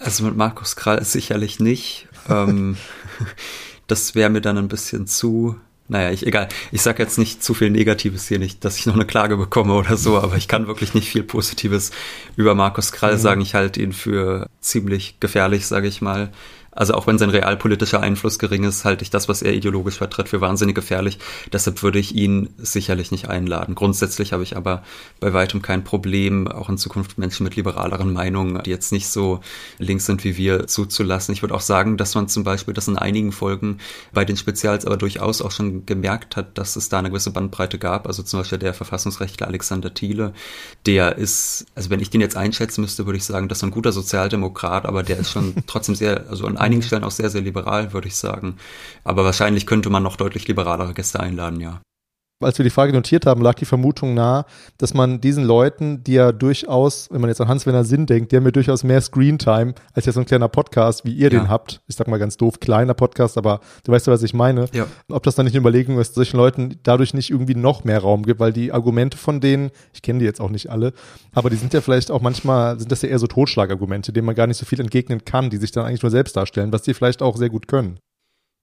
Also 0.00 0.22
mit 0.22 0.36
Markus 0.36 0.76
Krall 0.76 1.02
sicherlich 1.02 1.58
nicht. 1.58 2.06
ähm, 2.28 2.76
das 3.88 4.14
wäre 4.14 4.30
mir 4.30 4.40
dann 4.40 4.56
ein 4.56 4.68
bisschen 4.68 5.08
zu 5.08 5.56
naja, 5.88 6.10
ich, 6.10 6.26
egal. 6.26 6.48
Ich 6.70 6.82
sage 6.82 7.02
jetzt 7.02 7.18
nicht 7.18 7.42
zu 7.42 7.54
viel 7.54 7.70
Negatives 7.70 8.28
hier 8.28 8.38
nicht, 8.38 8.62
dass 8.62 8.78
ich 8.78 8.84
noch 8.84 8.94
eine 8.94 9.06
Klage 9.06 9.38
bekomme 9.38 9.72
oder 9.72 9.96
so, 9.96 10.18
aber 10.18 10.36
ich 10.36 10.46
kann 10.46 10.66
wirklich 10.66 10.92
nicht 10.92 11.08
viel 11.08 11.22
Positives 11.22 11.92
über 12.36 12.54
Markus 12.54 12.92
Krall 12.92 13.14
mhm. 13.14 13.18
sagen. 13.18 13.40
Ich 13.40 13.54
halte 13.54 13.80
ihn 13.80 13.94
für 13.94 14.50
ziemlich 14.60 15.18
gefährlich, 15.18 15.66
sage 15.66 15.88
ich 15.88 16.02
mal. 16.02 16.30
Also 16.78 16.94
auch 16.94 17.08
wenn 17.08 17.18
sein 17.18 17.30
realpolitischer 17.30 18.00
Einfluss 18.00 18.38
gering 18.38 18.62
ist, 18.62 18.84
halte 18.84 19.02
ich 19.02 19.10
das, 19.10 19.28
was 19.28 19.42
er 19.42 19.52
ideologisch 19.52 19.98
vertritt, 19.98 20.28
für 20.28 20.40
wahnsinnig 20.40 20.76
gefährlich. 20.76 21.18
Deshalb 21.52 21.82
würde 21.82 21.98
ich 21.98 22.14
ihn 22.14 22.50
sicherlich 22.56 23.10
nicht 23.10 23.28
einladen. 23.28 23.74
Grundsätzlich 23.74 24.32
habe 24.32 24.44
ich 24.44 24.56
aber 24.56 24.84
bei 25.18 25.32
weitem 25.32 25.60
kein 25.60 25.82
Problem, 25.82 26.46
auch 26.46 26.68
in 26.68 26.78
Zukunft 26.78 27.18
Menschen 27.18 27.42
mit 27.42 27.56
liberaleren 27.56 28.12
Meinungen, 28.12 28.62
die 28.62 28.70
jetzt 28.70 28.92
nicht 28.92 29.08
so 29.08 29.40
links 29.78 30.06
sind 30.06 30.22
wie 30.22 30.36
wir, 30.36 30.68
zuzulassen. 30.68 31.32
Ich 31.32 31.42
würde 31.42 31.56
auch 31.56 31.62
sagen, 31.62 31.96
dass 31.96 32.14
man 32.14 32.28
zum 32.28 32.44
Beispiel 32.44 32.74
das 32.74 32.86
in 32.86 32.96
einigen 32.96 33.32
Folgen 33.32 33.78
bei 34.12 34.24
den 34.24 34.36
Spezials 34.36 34.86
aber 34.86 34.98
durchaus 34.98 35.42
auch 35.42 35.50
schon 35.50 35.84
gemerkt 35.84 36.36
hat, 36.36 36.58
dass 36.58 36.76
es 36.76 36.88
da 36.88 37.00
eine 37.00 37.08
gewisse 37.08 37.32
Bandbreite 37.32 37.80
gab. 37.80 38.06
Also 38.06 38.22
zum 38.22 38.38
Beispiel 38.38 38.58
der 38.58 38.72
Verfassungsrechtler 38.72 39.48
Alexander 39.48 39.92
Thiele, 39.94 40.32
der 40.86 41.18
ist, 41.18 41.66
also 41.74 41.90
wenn 41.90 41.98
ich 41.98 42.10
den 42.10 42.20
jetzt 42.20 42.36
einschätzen 42.36 42.82
müsste, 42.82 43.04
würde 43.04 43.16
ich 43.16 43.24
sagen, 43.24 43.48
das 43.48 43.58
ist 43.58 43.64
ein 43.64 43.72
guter 43.72 43.90
Sozialdemokrat, 43.90 44.86
aber 44.86 45.02
der 45.02 45.18
ist 45.18 45.32
schon 45.32 45.54
trotzdem 45.66 45.96
sehr, 45.96 46.30
also 46.30 46.46
an 46.46 46.67
einigen 46.68 46.82
Stellen 46.82 47.04
auch 47.04 47.10
sehr, 47.10 47.30
sehr 47.30 47.42
liberal, 47.42 47.92
würde 47.92 48.08
ich 48.08 48.16
sagen. 48.16 48.56
Aber 49.04 49.24
wahrscheinlich 49.24 49.66
könnte 49.66 49.90
man 49.90 50.02
noch 50.02 50.16
deutlich 50.16 50.46
liberalere 50.48 50.94
Gäste 50.94 51.20
einladen, 51.20 51.60
ja 51.60 51.80
als 52.40 52.58
wir 52.58 52.64
die 52.64 52.70
Frage 52.70 52.92
notiert 52.92 53.26
haben, 53.26 53.42
lag 53.42 53.54
die 53.54 53.64
Vermutung 53.64 54.14
nahe, 54.14 54.44
dass 54.76 54.94
man 54.94 55.20
diesen 55.20 55.44
Leuten, 55.44 56.04
die 56.04 56.12
ja 56.12 56.30
durchaus, 56.30 57.08
wenn 57.10 57.20
man 57.20 57.30
jetzt 57.30 57.40
an 57.40 57.48
Hans-Werner 57.48 57.84
Sinn 57.84 58.06
denkt, 58.06 58.30
die 58.30 58.36
haben 58.36 58.44
ja 58.44 58.52
durchaus 58.52 58.84
mehr 58.84 59.00
Screentime 59.00 59.74
als 59.92 60.06
ja 60.06 60.12
so 60.12 60.20
ein 60.20 60.26
kleiner 60.26 60.48
Podcast, 60.48 61.04
wie 61.04 61.12
ihr 61.12 61.30
ja. 61.32 61.40
den 61.40 61.48
habt. 61.48 61.80
Ich 61.88 61.96
sag 61.96 62.06
mal 62.06 62.18
ganz 62.18 62.36
doof, 62.36 62.60
kleiner 62.60 62.94
Podcast, 62.94 63.38
aber 63.38 63.60
du 63.84 63.92
weißt 63.92 64.06
ja, 64.06 64.12
was 64.12 64.22
ich 64.22 64.34
meine. 64.34 64.66
Ja. 64.72 64.86
Ob 65.10 65.24
das 65.24 65.34
dann 65.34 65.46
nicht 65.46 65.54
eine 65.54 65.60
Überlegung 65.60 65.98
ist, 65.98 66.14
solchen 66.14 66.36
Leuten 66.36 66.78
dadurch 66.84 67.12
nicht 67.12 67.30
irgendwie 67.30 67.56
noch 67.56 67.82
mehr 67.84 67.98
Raum 67.98 68.22
gibt, 68.24 68.38
weil 68.38 68.52
die 68.52 68.72
Argumente 68.72 69.16
von 69.16 69.40
denen, 69.40 69.70
ich 69.92 70.02
kenne 70.02 70.20
die 70.20 70.24
jetzt 70.24 70.40
auch 70.40 70.50
nicht 70.50 70.70
alle, 70.70 70.92
aber 71.32 71.50
die 71.50 71.56
sind 71.56 71.74
ja 71.74 71.80
vielleicht 71.80 72.10
auch 72.10 72.20
manchmal, 72.20 72.78
sind 72.78 72.92
das 72.92 73.02
ja 73.02 73.08
eher 73.08 73.18
so 73.18 73.26
Totschlagargumente, 73.26 74.12
denen 74.12 74.26
man 74.26 74.36
gar 74.36 74.46
nicht 74.46 74.58
so 74.58 74.66
viel 74.66 74.80
entgegnen 74.80 75.24
kann, 75.24 75.50
die 75.50 75.56
sich 75.56 75.72
dann 75.72 75.86
eigentlich 75.86 76.02
nur 76.02 76.10
selbst 76.10 76.36
darstellen, 76.36 76.72
was 76.72 76.82
die 76.82 76.94
vielleicht 76.94 77.20
auch 77.20 77.36
sehr 77.36 77.50
gut 77.50 77.66
können. 77.66 77.98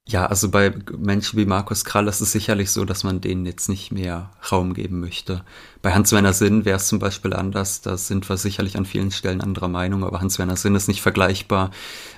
Ja, 0.07 0.27
also 0.27 0.49
bei 0.51 0.71
Menschen 0.95 1.39
wie 1.39 1.47
Markus 1.47 1.83
Krall 1.83 2.07
ist 2.07 2.21
es 2.21 2.31
sicherlich 2.31 2.69
so, 2.69 2.85
dass 2.85 3.03
man 3.03 3.21
denen 3.21 3.43
jetzt 3.47 3.69
nicht 3.69 3.91
mehr 3.91 4.29
Raum 4.51 4.75
geben 4.75 4.99
möchte. 4.99 5.43
Bei 5.81 5.95
Hans-Werner 5.95 6.31
Sinn 6.31 6.63
wäre 6.63 6.77
es 6.77 6.85
zum 6.87 6.99
Beispiel 6.99 7.33
anders. 7.33 7.81
Da 7.81 7.97
sind 7.97 8.29
wir 8.29 8.37
sicherlich 8.37 8.77
an 8.77 8.85
vielen 8.85 9.09
Stellen 9.09 9.41
anderer 9.41 9.67
Meinung, 9.67 10.03
aber 10.03 10.21
Hans-Werner 10.21 10.57
Sinn 10.57 10.75
ist 10.75 10.87
nicht 10.87 11.01
vergleichbar 11.01 11.71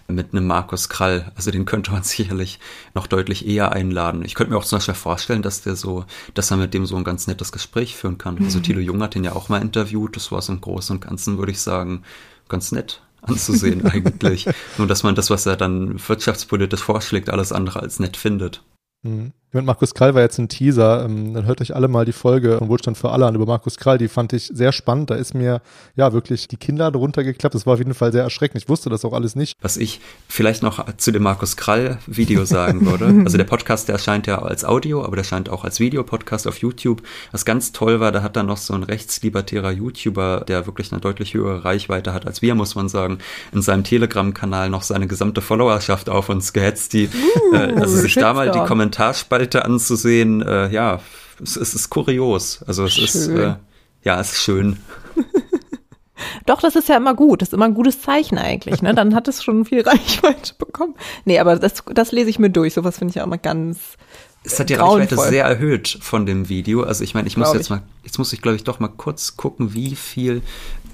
mit 0.09 0.33
einem 0.33 0.47
Markus 0.47 0.89
Krall. 0.89 1.31
Also 1.35 1.49
den 1.49 1.63
könnte 1.63 1.91
man 1.91 2.03
sicherlich 2.03 2.59
noch 2.93 3.07
deutlich 3.07 3.47
eher 3.47 3.71
einladen. 3.71 4.25
Ich 4.25 4.35
könnte 4.35 4.51
mir 4.51 4.59
auch 4.59 4.65
zum 4.65 4.79
Beispiel 4.79 4.93
vorstellen, 4.93 5.41
dass 5.41 5.61
der 5.61 5.77
so, 5.77 6.03
dass 6.33 6.51
er 6.51 6.57
mit 6.57 6.73
dem 6.73 6.85
so 6.85 6.97
ein 6.97 7.05
ganz 7.05 7.27
nettes 7.27 7.53
Gespräch 7.53 7.95
führen 7.95 8.17
kann. 8.17 8.37
Also 8.43 8.59
mhm. 8.59 8.63
Thilo 8.63 8.81
Jung 8.81 9.01
hat 9.01 9.15
den 9.15 9.23
ja 9.23 9.31
auch 9.31 9.47
mal 9.47 9.61
interviewt. 9.61 10.17
Das 10.17 10.29
war 10.29 10.41
so 10.41 10.51
im 10.51 10.59
Großen 10.59 10.93
und 10.93 10.99
Ganzen, 10.99 11.37
würde 11.37 11.53
ich 11.53 11.61
sagen, 11.61 12.03
ganz 12.49 12.73
nett 12.73 13.01
anzusehen 13.27 13.85
eigentlich. 13.85 14.47
Nur 14.77 14.87
dass 14.87 15.03
man 15.03 15.15
das, 15.15 15.29
was 15.29 15.45
er 15.45 15.55
dann 15.55 15.99
wirtschaftspolitisch 15.99 16.81
vorschlägt, 16.81 17.29
alles 17.29 17.51
andere 17.51 17.81
als 17.81 17.99
nett 17.99 18.17
findet. 18.17 18.63
Mhm. 19.03 19.33
Mit 19.53 19.63
Markus 19.63 19.93
Krall 19.93 20.13
war 20.13 20.21
jetzt 20.21 20.37
ein 20.39 20.49
Teaser. 20.49 21.05
Ähm, 21.05 21.33
dann 21.33 21.45
hört 21.45 21.61
euch 21.61 21.73
alle 21.73 21.87
mal 21.87 22.03
die 22.03 22.11
Folge 22.11 22.57
von 22.57 22.67
Wohlstand 22.67 22.97
für 22.97 23.11
alle 23.11 23.25
an 23.25 23.35
über 23.35 23.45
Markus 23.45 23.77
Krall. 23.77 23.97
Die 23.97 24.09
fand 24.09 24.33
ich 24.33 24.51
sehr 24.53 24.73
spannend. 24.73 25.09
Da 25.09 25.15
ist 25.15 25.33
mir 25.33 25.61
ja 25.95 26.11
wirklich 26.11 26.49
die 26.49 26.57
Kinder 26.57 26.91
drunter 26.91 27.23
geklappt. 27.23 27.55
Das 27.55 27.65
war 27.65 27.75
auf 27.75 27.79
jeden 27.79 27.93
Fall 27.93 28.11
sehr 28.11 28.23
erschreckend. 28.23 28.61
Ich 28.61 28.67
wusste 28.67 28.89
das 28.89 29.05
auch 29.05 29.13
alles 29.13 29.37
nicht. 29.37 29.53
Was 29.61 29.77
ich 29.77 30.01
vielleicht 30.27 30.63
noch 30.63 30.85
zu 30.97 31.11
dem 31.11 31.23
Markus 31.23 31.55
Krall 31.55 31.97
Video 32.07 32.43
sagen 32.45 32.85
würde. 32.85 33.07
Also 33.27 33.37
der 33.37 33.45
Podcast, 33.45 33.89
der 33.89 33.93
erscheint 33.93 34.25
ja 34.27 34.41
als 34.41 34.63
Audio, 34.63 35.03
aber 35.03 35.15
der 35.15 35.23
erscheint 35.23 35.49
auch 35.49 35.65
als 35.65 35.79
Videopodcast 35.79 36.47
auf 36.47 36.59
YouTube. 36.59 37.01
Was 37.31 37.43
ganz 37.43 37.71
toll 37.73 37.99
war, 37.99 38.11
da 38.11 38.21
hat 38.21 38.35
dann 38.37 38.45
noch 38.45 38.57
so 38.57 38.73
ein 38.73 38.83
rechtslibertärer 38.83 39.71
YouTuber, 39.71 40.45
der 40.47 40.65
wirklich 40.65 40.91
eine 40.91 41.01
deutlich 41.01 41.33
höhere 41.33 41.65
Reichweite 41.65 42.13
hat 42.13 42.25
als 42.25 42.41
wir, 42.41 42.55
muss 42.55 42.75
man 42.75 42.87
sagen, 42.87 43.17
in 43.51 43.61
seinem 43.61 43.83
Telegram-Kanal 43.83 44.69
noch 44.69 44.83
seine 44.83 45.07
gesamte 45.07 45.41
Followerschaft 45.41 46.09
auf 46.09 46.29
uns 46.29 46.53
gehetzt, 46.53 46.93
die 46.93 47.09
uh, 47.09 47.55
äh, 47.55 47.73
also 47.73 47.97
sich 47.97 48.15
da 48.15 48.33
mal 48.33 48.51
die 48.51 48.59
Kommentarspalte 48.59 49.36
Spalte 49.37 49.65
anzusehen, 49.65 50.41
äh, 50.41 50.69
ja, 50.69 50.99
es, 51.41 51.55
es, 51.55 51.75
ist 51.75 51.89
kurios. 51.89 52.63
Also 52.65 52.85
es 52.85 52.93
schön. 52.93 53.03
ist, 53.05 53.27
äh, 53.27 53.55
ja, 54.03 54.19
es 54.19 54.33
ist 54.33 54.41
schön. 54.41 54.77
Doch, 56.47 56.59
das 56.61 56.75
ist 56.75 56.89
ja 56.89 56.97
immer 56.97 57.13
gut. 57.13 57.41
Das 57.41 57.49
ist 57.49 57.53
immer 57.53 57.65
ein 57.65 57.75
gutes 57.75 58.01
Zeichen 58.01 58.39
eigentlich. 58.39 58.81
Ne? 58.81 58.95
Dann 58.95 59.13
hat 59.13 59.27
es 59.27 59.43
schon 59.43 59.65
viel 59.65 59.81
Reichweite 59.81 60.55
bekommen. 60.57 60.95
Nee, 61.25 61.39
aber 61.39 61.57
das, 61.57 61.83
das 61.93 62.11
lese 62.11 62.29
ich 62.29 62.39
mir 62.39 62.49
durch. 62.49 62.73
Sowas 62.73 62.97
finde 62.97 63.11
ich 63.11 63.15
ja 63.15 63.23
immer 63.23 63.37
ganz. 63.37 63.97
Es 64.43 64.59
hat 64.59 64.69
die 64.69 64.75
Reichweite 64.75 65.17
sehr 65.17 65.45
erhöht 65.45 65.99
von 66.01 66.25
dem 66.25 66.49
Video. 66.49 66.81
Also 66.83 67.03
ich 67.03 67.13
meine, 67.13 67.27
ich 67.27 67.37
muss 67.37 67.53
jetzt 67.53 67.69
mal, 67.69 67.83
jetzt 68.03 68.17
muss 68.17 68.33
ich 68.33 68.41
glaube 68.41 68.55
ich 68.55 68.63
doch 68.63 68.79
mal 68.79 68.87
kurz 68.87 69.37
gucken, 69.37 69.73
wie 69.73 69.95
viel 69.95 70.41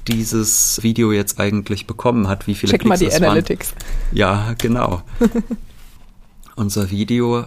dieses 0.07 0.81
Video 0.83 1.11
jetzt 1.13 1.39
eigentlich 1.39 1.87
bekommen 1.87 2.27
hat, 2.27 2.47
wie 2.47 2.55
viele 2.55 2.71
Check 2.71 2.81
Klicks 2.81 2.99
mal 2.99 3.09
die 3.09 3.13
Analytics. 3.13 3.73
Waren. 3.75 4.17
Ja, 4.17 4.55
genau. 4.57 5.03
Unser 6.55 6.89
Video 6.89 7.45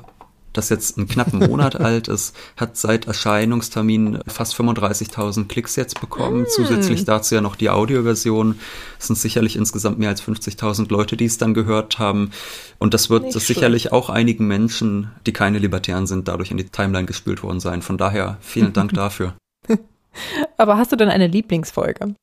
das 0.57 0.69
jetzt 0.69 0.97
einen 0.97 1.09
knappen 1.09 1.39
Monat 1.39 1.77
alt 1.81 2.09
ist, 2.09 2.37
hat 2.57 2.77
seit 2.77 3.07
Erscheinungstermin 3.07 4.21
fast 4.27 4.55
35.000 4.55 5.49
Klicks 5.49 5.77
jetzt 5.77 6.01
bekommen. 6.01 6.43
Mm. 6.43 6.47
Zusätzlich 6.49 7.05
dazu 7.05 7.35
ja 7.35 7.41
noch 7.41 7.57
die 7.57 7.71
Audioversion. 7.71 8.59
Es 8.99 9.07
sind 9.09 9.17
sicherlich 9.17 9.57
insgesamt 9.57 9.99
mehr 9.99 10.11
als 10.11 10.23
50.000 10.23 10.91
Leute, 10.91 11.17
die 11.17 11.27
es 11.27 11.39
dann 11.39 11.55
gehört 11.55 11.99
haben. 11.99 12.31
Und 12.79 12.95
das 12.95 13.11
wird 13.11 13.35
das 13.35 13.47
sicherlich 13.47 13.93
auch 13.93 14.11
einigen 14.11 14.47
Menschen, 14.47 15.11
die 15.27 15.33
keine 15.33 15.59
Libertären 15.59 16.07
sind, 16.07 16.29
dadurch 16.29 16.51
in 16.51 16.57
die 16.57 16.65
Timeline 16.65 17.07
gespült 17.07 17.43
worden 17.43 17.61
sein. 17.61 17.83
Von 17.83 17.99
daher 17.99 18.39
vielen 18.41 18.73
Dank 18.73 18.93
dafür. 18.95 19.35
Aber 20.57 20.79
hast 20.79 20.93
du 20.93 20.97
denn 20.97 21.09
eine 21.09 21.27
Lieblingsfolge? 21.27 22.15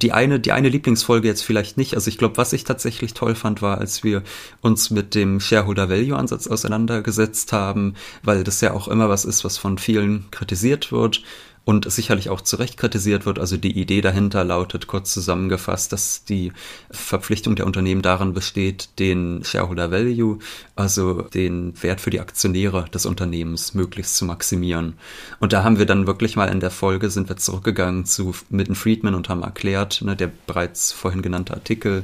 Die 0.00 0.12
eine, 0.12 0.38
die 0.38 0.52
eine 0.52 0.68
Lieblingsfolge 0.68 1.26
jetzt 1.26 1.42
vielleicht 1.42 1.76
nicht. 1.76 1.94
Also 1.94 2.08
ich 2.08 2.18
glaube, 2.18 2.36
was 2.36 2.52
ich 2.52 2.64
tatsächlich 2.64 3.14
toll 3.14 3.34
fand, 3.34 3.62
war, 3.62 3.78
als 3.78 4.04
wir 4.04 4.22
uns 4.60 4.90
mit 4.90 5.14
dem 5.14 5.40
Shareholder 5.40 5.90
Value 5.90 6.16
Ansatz 6.16 6.46
auseinandergesetzt 6.46 7.52
haben, 7.52 7.94
weil 8.22 8.44
das 8.44 8.60
ja 8.60 8.72
auch 8.72 8.86
immer 8.86 9.08
was 9.08 9.24
ist, 9.24 9.44
was 9.44 9.58
von 9.58 9.78
vielen 9.78 10.30
kritisiert 10.30 10.92
wird 10.92 11.22
und 11.70 11.88
sicherlich 11.88 12.30
auch 12.30 12.40
zu 12.40 12.56
Recht 12.56 12.76
kritisiert 12.76 13.26
wird. 13.26 13.38
Also 13.38 13.56
die 13.56 13.78
Idee 13.78 14.00
dahinter 14.00 14.42
lautet 14.42 14.88
kurz 14.88 15.12
zusammengefasst, 15.12 15.92
dass 15.92 16.24
die 16.24 16.52
Verpflichtung 16.90 17.54
der 17.54 17.64
Unternehmen 17.64 18.02
darin 18.02 18.32
besteht, 18.32 18.88
den 18.98 19.44
Shareholder 19.44 19.92
Value, 19.92 20.40
also 20.74 21.22
den 21.22 21.80
Wert 21.80 22.00
für 22.00 22.10
die 22.10 22.18
Aktionäre 22.18 22.86
des 22.92 23.06
Unternehmens 23.06 23.72
möglichst 23.72 24.16
zu 24.16 24.24
maximieren. 24.24 24.94
Und 25.38 25.52
da 25.52 25.62
haben 25.62 25.78
wir 25.78 25.86
dann 25.86 26.08
wirklich 26.08 26.34
mal 26.34 26.48
in 26.48 26.58
der 26.58 26.72
Folge 26.72 27.08
sind 27.08 27.28
wir 27.28 27.36
zurückgegangen 27.36 28.04
zu 28.04 28.34
Milton 28.48 28.74
Friedman 28.74 29.14
und 29.14 29.28
haben 29.28 29.44
erklärt, 29.44 30.02
ne, 30.02 30.16
der 30.16 30.32
bereits 30.48 30.90
vorhin 30.90 31.22
genannte 31.22 31.54
Artikel, 31.54 32.02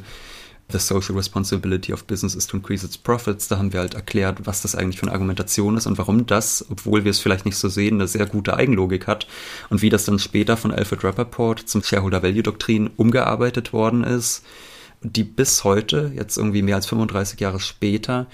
The 0.71 0.79
Social 0.79 1.15
Responsibility 1.15 1.93
of 1.93 2.07
Business 2.07 2.35
is 2.35 2.47
to 2.49 2.57
Increase 2.57 2.85
its 2.85 2.99
Profits. 2.99 3.47
Da 3.47 3.59
haben 3.59 3.73
wir 3.73 3.81
halt 3.81 3.95
erklärt, 3.95 4.47
was 4.47 4.63
das 4.63 4.75
eigentlich 4.75 4.99
für 4.99 5.07
eine 5.07 5.13
Argumentation 5.13 5.77
ist 5.77 5.87
und 5.87 5.97
warum 5.99 6.27
das, 6.27 6.67
obwohl 6.69 7.05
wir 7.05 7.11
es 7.11 7.21
vielleicht 7.21 7.45
nicht 7.45 7.57
so 7.57 7.69
sehen, 7.69 7.95
eine 7.95 8.09
sehr 8.09 8.27
gute 8.27 8.57
Eigenlogik 8.57 9.07
hat 9.07 9.29
und 9.71 9.83
wie 9.83 9.91
das 9.91 10.05
dann 10.05 10.19
später 10.19 10.57
von 10.57 10.73
Alfred 10.73 11.05
Rappaport 11.05 11.61
zum 11.61 11.83
Shareholder 11.83 12.23
Value 12.23 12.43
Doktrin 12.43 12.91
umgearbeitet 12.97 13.73
worden 13.73 14.03
ist, 14.03 14.45
die 15.03 15.25
bis 15.25 15.63
heute, 15.63 16.11
jetzt 16.15 16.37
irgendwie 16.37 16.63
mehr 16.63 16.77
als 16.77 16.87
35 16.87 17.39
Jahre 17.39 17.61
später, 17.61 18.27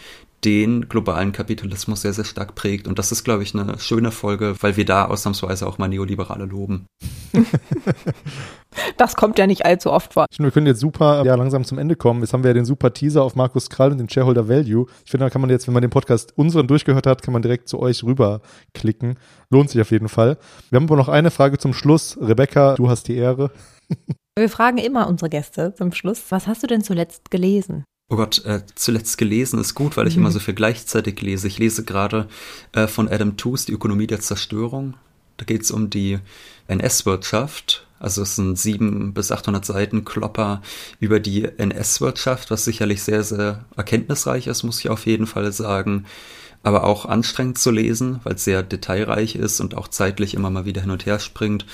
den 0.44 0.88
globalen 0.88 1.32
Kapitalismus 1.32 2.02
sehr, 2.02 2.12
sehr 2.12 2.24
stark 2.24 2.54
prägt. 2.54 2.88
Und 2.88 2.98
das 2.98 3.12
ist, 3.12 3.22
glaube 3.24 3.42
ich, 3.42 3.54
eine 3.54 3.78
schöne 3.78 4.10
Folge, 4.10 4.56
weil 4.60 4.76
wir 4.76 4.84
da 4.84 5.06
ausnahmsweise 5.06 5.66
auch 5.66 5.78
mal 5.78 5.88
Neoliberale 5.88 6.46
loben. 6.46 6.86
das 8.96 9.14
kommt 9.14 9.38
ja 9.38 9.46
nicht 9.46 9.64
allzu 9.64 9.90
oft 9.90 10.14
vor. 10.14 10.26
Wir 10.36 10.50
können 10.50 10.66
jetzt 10.66 10.80
super 10.80 11.24
ja, 11.24 11.34
langsam 11.36 11.64
zum 11.64 11.78
Ende 11.78 11.94
kommen. 11.94 12.20
Jetzt 12.22 12.32
haben 12.32 12.42
wir 12.42 12.50
ja 12.50 12.54
den 12.54 12.64
super 12.64 12.92
Teaser 12.92 13.22
auf 13.22 13.36
Markus 13.36 13.70
Krall 13.70 13.92
und 13.92 13.98
den 13.98 14.08
Shareholder 14.08 14.48
Value. 14.48 14.86
Ich 15.04 15.10
finde, 15.10 15.26
da 15.26 15.30
kann 15.30 15.40
man 15.40 15.50
jetzt, 15.50 15.66
wenn 15.68 15.74
man 15.74 15.82
den 15.82 15.90
Podcast 15.90 16.36
unseren 16.36 16.66
durchgehört 16.66 17.06
hat, 17.06 17.22
kann 17.22 17.32
man 17.32 17.42
direkt 17.42 17.68
zu 17.68 17.78
euch 17.78 18.02
rüberklicken. 18.02 19.18
Lohnt 19.50 19.70
sich 19.70 19.80
auf 19.80 19.90
jeden 19.92 20.08
Fall. 20.08 20.38
Wir 20.70 20.76
haben 20.76 20.84
aber 20.84 20.96
noch 20.96 21.08
eine 21.08 21.30
Frage 21.30 21.58
zum 21.58 21.72
Schluss. 21.72 22.18
Rebecca, 22.20 22.74
du 22.74 22.88
hast 22.88 23.08
die 23.08 23.16
Ehre. 23.16 23.50
Wir 24.38 24.48
fragen 24.48 24.78
immer 24.78 25.08
unsere 25.08 25.28
Gäste 25.28 25.74
zum 25.74 25.92
Schluss, 25.92 26.24
was 26.30 26.46
hast 26.46 26.62
du 26.62 26.66
denn 26.66 26.82
zuletzt 26.82 27.30
gelesen? 27.30 27.84
Oh 28.12 28.16
Gott, 28.16 28.44
äh, 28.44 28.60
zuletzt 28.74 29.16
gelesen 29.16 29.58
ist 29.58 29.74
gut, 29.74 29.96
weil 29.96 30.06
ich 30.06 30.16
mhm. 30.16 30.24
immer 30.24 30.30
so 30.30 30.38
viel 30.38 30.52
gleichzeitig 30.52 31.22
lese. 31.22 31.48
Ich 31.48 31.58
lese 31.58 31.82
gerade 31.82 32.28
äh, 32.72 32.86
von 32.86 33.08
Adam 33.08 33.38
Tooze 33.38 33.64
die 33.64 33.72
Ökonomie 33.72 34.06
der 34.06 34.20
Zerstörung. 34.20 34.94
Da 35.38 35.46
geht 35.46 35.62
es 35.62 35.70
um 35.70 35.88
die 35.88 36.18
NS-Wirtschaft. 36.68 37.86
Also 37.98 38.20
es 38.20 38.36
sind 38.36 38.58
sieben 38.58 39.14
bis 39.14 39.32
800 39.32 39.64
Seiten 39.64 40.04
Klopper 40.04 40.60
über 41.00 41.20
die 41.20 41.44
NS-Wirtschaft, 41.44 42.50
was 42.50 42.66
sicherlich 42.66 43.02
sehr, 43.02 43.24
sehr 43.24 43.64
erkenntnisreich 43.78 44.46
ist, 44.46 44.62
muss 44.62 44.80
ich 44.80 44.90
auf 44.90 45.06
jeden 45.06 45.26
Fall 45.26 45.50
sagen. 45.50 46.04
Aber 46.62 46.84
auch 46.84 47.06
anstrengend 47.06 47.56
zu 47.56 47.70
lesen, 47.70 48.20
weil 48.24 48.34
es 48.34 48.44
sehr 48.44 48.62
detailreich 48.62 49.36
ist 49.36 49.58
und 49.60 49.74
auch 49.74 49.88
zeitlich 49.88 50.34
immer 50.34 50.50
mal 50.50 50.66
wieder 50.66 50.82
hin 50.82 50.90
und 50.90 51.06
her 51.06 51.18
springt. 51.18 51.64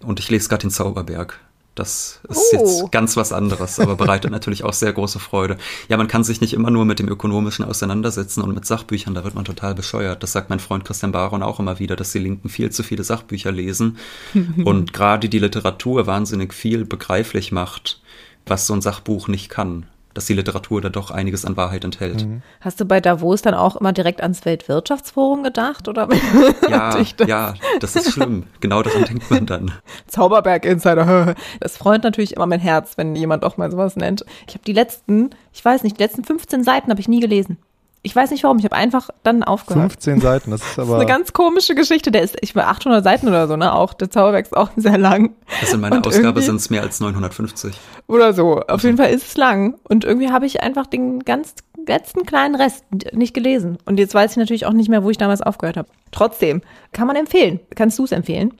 Und 0.00 0.20
ich 0.20 0.28
lese 0.28 0.50
gerade 0.50 0.66
den 0.66 0.70
Zauberberg 0.70 1.40
Das 1.76 2.20
ist 2.28 2.54
uh. 2.54 2.56
jetzt 2.56 2.90
ganz 2.90 3.16
was 3.16 3.32
anderes, 3.32 3.78
aber 3.78 3.96
bereitet 3.96 4.30
natürlich 4.30 4.64
auch 4.64 4.72
sehr 4.72 4.92
große 4.92 5.20
Freude. 5.20 5.58
Ja, 5.88 5.98
man 5.98 6.08
kann 6.08 6.24
sich 6.24 6.40
nicht 6.40 6.54
immer 6.54 6.70
nur 6.70 6.86
mit 6.86 6.98
dem 6.98 7.08
Ökonomischen 7.08 7.64
auseinandersetzen 7.64 8.40
und 8.40 8.54
mit 8.54 8.64
Sachbüchern, 8.64 9.14
da 9.14 9.24
wird 9.24 9.34
man 9.34 9.44
total 9.44 9.74
bescheuert. 9.74 10.22
Das 10.22 10.32
sagt 10.32 10.48
mein 10.48 10.58
Freund 10.58 10.84
Christian 10.84 11.12
Baron 11.12 11.42
auch 11.42 11.60
immer 11.60 11.78
wieder, 11.78 11.94
dass 11.94 12.12
die 12.12 12.18
Linken 12.18 12.48
viel 12.48 12.70
zu 12.70 12.82
viele 12.82 13.04
Sachbücher 13.04 13.52
lesen 13.52 13.98
und 14.64 14.94
gerade 14.94 15.28
die 15.28 15.38
Literatur 15.38 16.06
wahnsinnig 16.06 16.54
viel 16.54 16.86
begreiflich 16.86 17.52
macht, 17.52 18.00
was 18.46 18.66
so 18.66 18.74
ein 18.74 18.80
Sachbuch 18.80 19.28
nicht 19.28 19.50
kann 19.50 19.86
dass 20.16 20.24
die 20.24 20.34
Literatur 20.34 20.80
da 20.80 20.88
doch 20.88 21.10
einiges 21.10 21.44
an 21.44 21.56
Wahrheit 21.56 21.84
enthält. 21.84 22.26
Mhm. 22.26 22.42
Hast 22.60 22.80
du 22.80 22.86
bei 22.86 23.00
Davos 23.00 23.42
dann 23.42 23.54
auch 23.54 23.76
immer 23.76 23.92
direkt 23.92 24.22
ans 24.22 24.44
Weltwirtschaftsforum 24.44 25.42
gedacht? 25.42 25.88
Oder 25.88 26.08
ja, 26.70 26.96
das? 27.16 27.28
ja, 27.28 27.54
das 27.80 27.96
ist 27.96 28.12
schlimm. 28.12 28.44
genau 28.60 28.82
daran 28.82 29.04
denkt 29.08 29.30
man 29.30 29.46
dann. 29.46 29.72
Zauberberg-Insider. 30.06 31.34
Das 31.60 31.76
freut 31.76 32.02
natürlich 32.02 32.36
immer 32.36 32.46
mein 32.46 32.60
Herz, 32.60 32.96
wenn 32.96 33.14
jemand 33.14 33.44
auch 33.44 33.56
mal 33.56 33.70
sowas 33.70 33.96
nennt. 33.96 34.24
Ich 34.46 34.54
habe 34.54 34.64
die 34.64 34.72
letzten, 34.72 35.30
ich 35.52 35.64
weiß 35.64 35.82
nicht, 35.82 35.98
die 35.98 36.02
letzten 36.02 36.24
15 36.24 36.64
Seiten 36.64 36.90
habe 36.90 37.00
ich 37.00 37.08
nie 37.08 37.20
gelesen. 37.20 37.58
Ich 38.06 38.14
weiß 38.14 38.30
nicht 38.30 38.44
warum, 38.44 38.58
ich 38.60 38.64
habe 38.64 38.76
einfach 38.76 39.10
dann 39.24 39.42
aufgehört. 39.42 39.90
15 39.94 40.20
Seiten, 40.20 40.52
das 40.52 40.62
ist 40.62 40.78
aber. 40.78 40.86
das 40.86 40.88
ist 40.90 40.94
eine 40.94 41.06
ganz 41.06 41.32
komische 41.32 41.74
Geschichte. 41.74 42.12
Der 42.12 42.22
ist, 42.22 42.36
ich 42.40 42.54
war 42.54 42.68
800 42.68 43.02
Seiten 43.02 43.26
oder 43.26 43.48
so, 43.48 43.56
ne? 43.56 43.74
Auch 43.74 43.94
der 43.94 44.08
Zauberberg 44.08 44.46
ist 44.46 44.56
auch 44.56 44.70
sehr 44.76 44.96
lang. 44.96 45.34
Also 45.60 45.74
in 45.74 45.80
meiner 45.80 45.96
und 45.96 46.06
Ausgabe 46.06 46.40
sind 46.40 46.54
es 46.54 46.70
mehr 46.70 46.82
als 46.82 47.00
950. 47.00 47.74
Oder 48.06 48.32
so. 48.32 48.60
Auf 48.60 48.84
jeden 48.84 48.96
Fall 48.96 49.10
ist 49.10 49.26
es 49.26 49.36
lang. 49.36 49.74
Und 49.88 50.04
irgendwie 50.04 50.30
habe 50.30 50.46
ich 50.46 50.62
einfach 50.62 50.86
den 50.86 51.24
ganz 51.24 51.56
letzten 51.84 52.24
kleinen 52.24 52.54
Rest 52.54 52.84
nicht 53.12 53.34
gelesen. 53.34 53.76
Und 53.86 53.98
jetzt 53.98 54.14
weiß 54.14 54.30
ich 54.30 54.36
natürlich 54.36 54.66
auch 54.66 54.72
nicht 54.72 54.88
mehr, 54.88 55.02
wo 55.02 55.10
ich 55.10 55.18
damals 55.18 55.42
aufgehört 55.42 55.76
habe. 55.76 55.88
Trotzdem, 56.12 56.62
kann 56.92 57.08
man 57.08 57.16
empfehlen. 57.16 57.58
Kannst 57.74 57.98
du 57.98 58.04
es 58.04 58.12
empfehlen? 58.12 58.54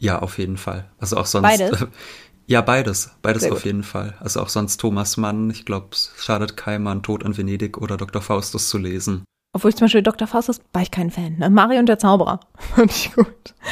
Ja, 0.00 0.18
auf 0.18 0.38
jeden 0.38 0.56
Fall. 0.56 0.90
Also 0.98 1.16
auch 1.16 1.26
sonst. 1.26 1.46
Beides? 1.46 1.86
Ja, 2.50 2.62
beides. 2.62 3.12
Beides 3.22 3.42
Sehr 3.42 3.52
auf 3.52 3.58
gut. 3.58 3.66
jeden 3.66 3.84
Fall. 3.84 4.14
Also 4.18 4.40
auch 4.40 4.48
sonst 4.48 4.78
Thomas 4.78 5.16
Mann, 5.16 5.50
ich 5.50 5.64
glaube, 5.64 5.90
es 5.92 6.12
schadet 6.18 6.56
keinem 6.56 7.00
Tod 7.00 7.22
in 7.22 7.36
Venedig 7.36 7.78
oder 7.78 7.96
Dr. 7.96 8.20
Faustus 8.20 8.68
zu 8.68 8.76
lesen. 8.76 9.22
Obwohl 9.52 9.68
ich 9.68 9.76
zum 9.76 9.84
Beispiel 9.84 10.02
Dr. 10.02 10.26
Faustus 10.26 10.60
war 10.72 10.82
ich 10.82 10.90
kein 10.90 11.12
Fan. 11.12 11.38
Ne? 11.38 11.48
Mario 11.48 11.78
und 11.78 11.86
der 11.86 12.00
Zauberer. 12.00 12.40
Fand 12.74 12.90
ich 12.90 13.14
gut. 13.14 13.28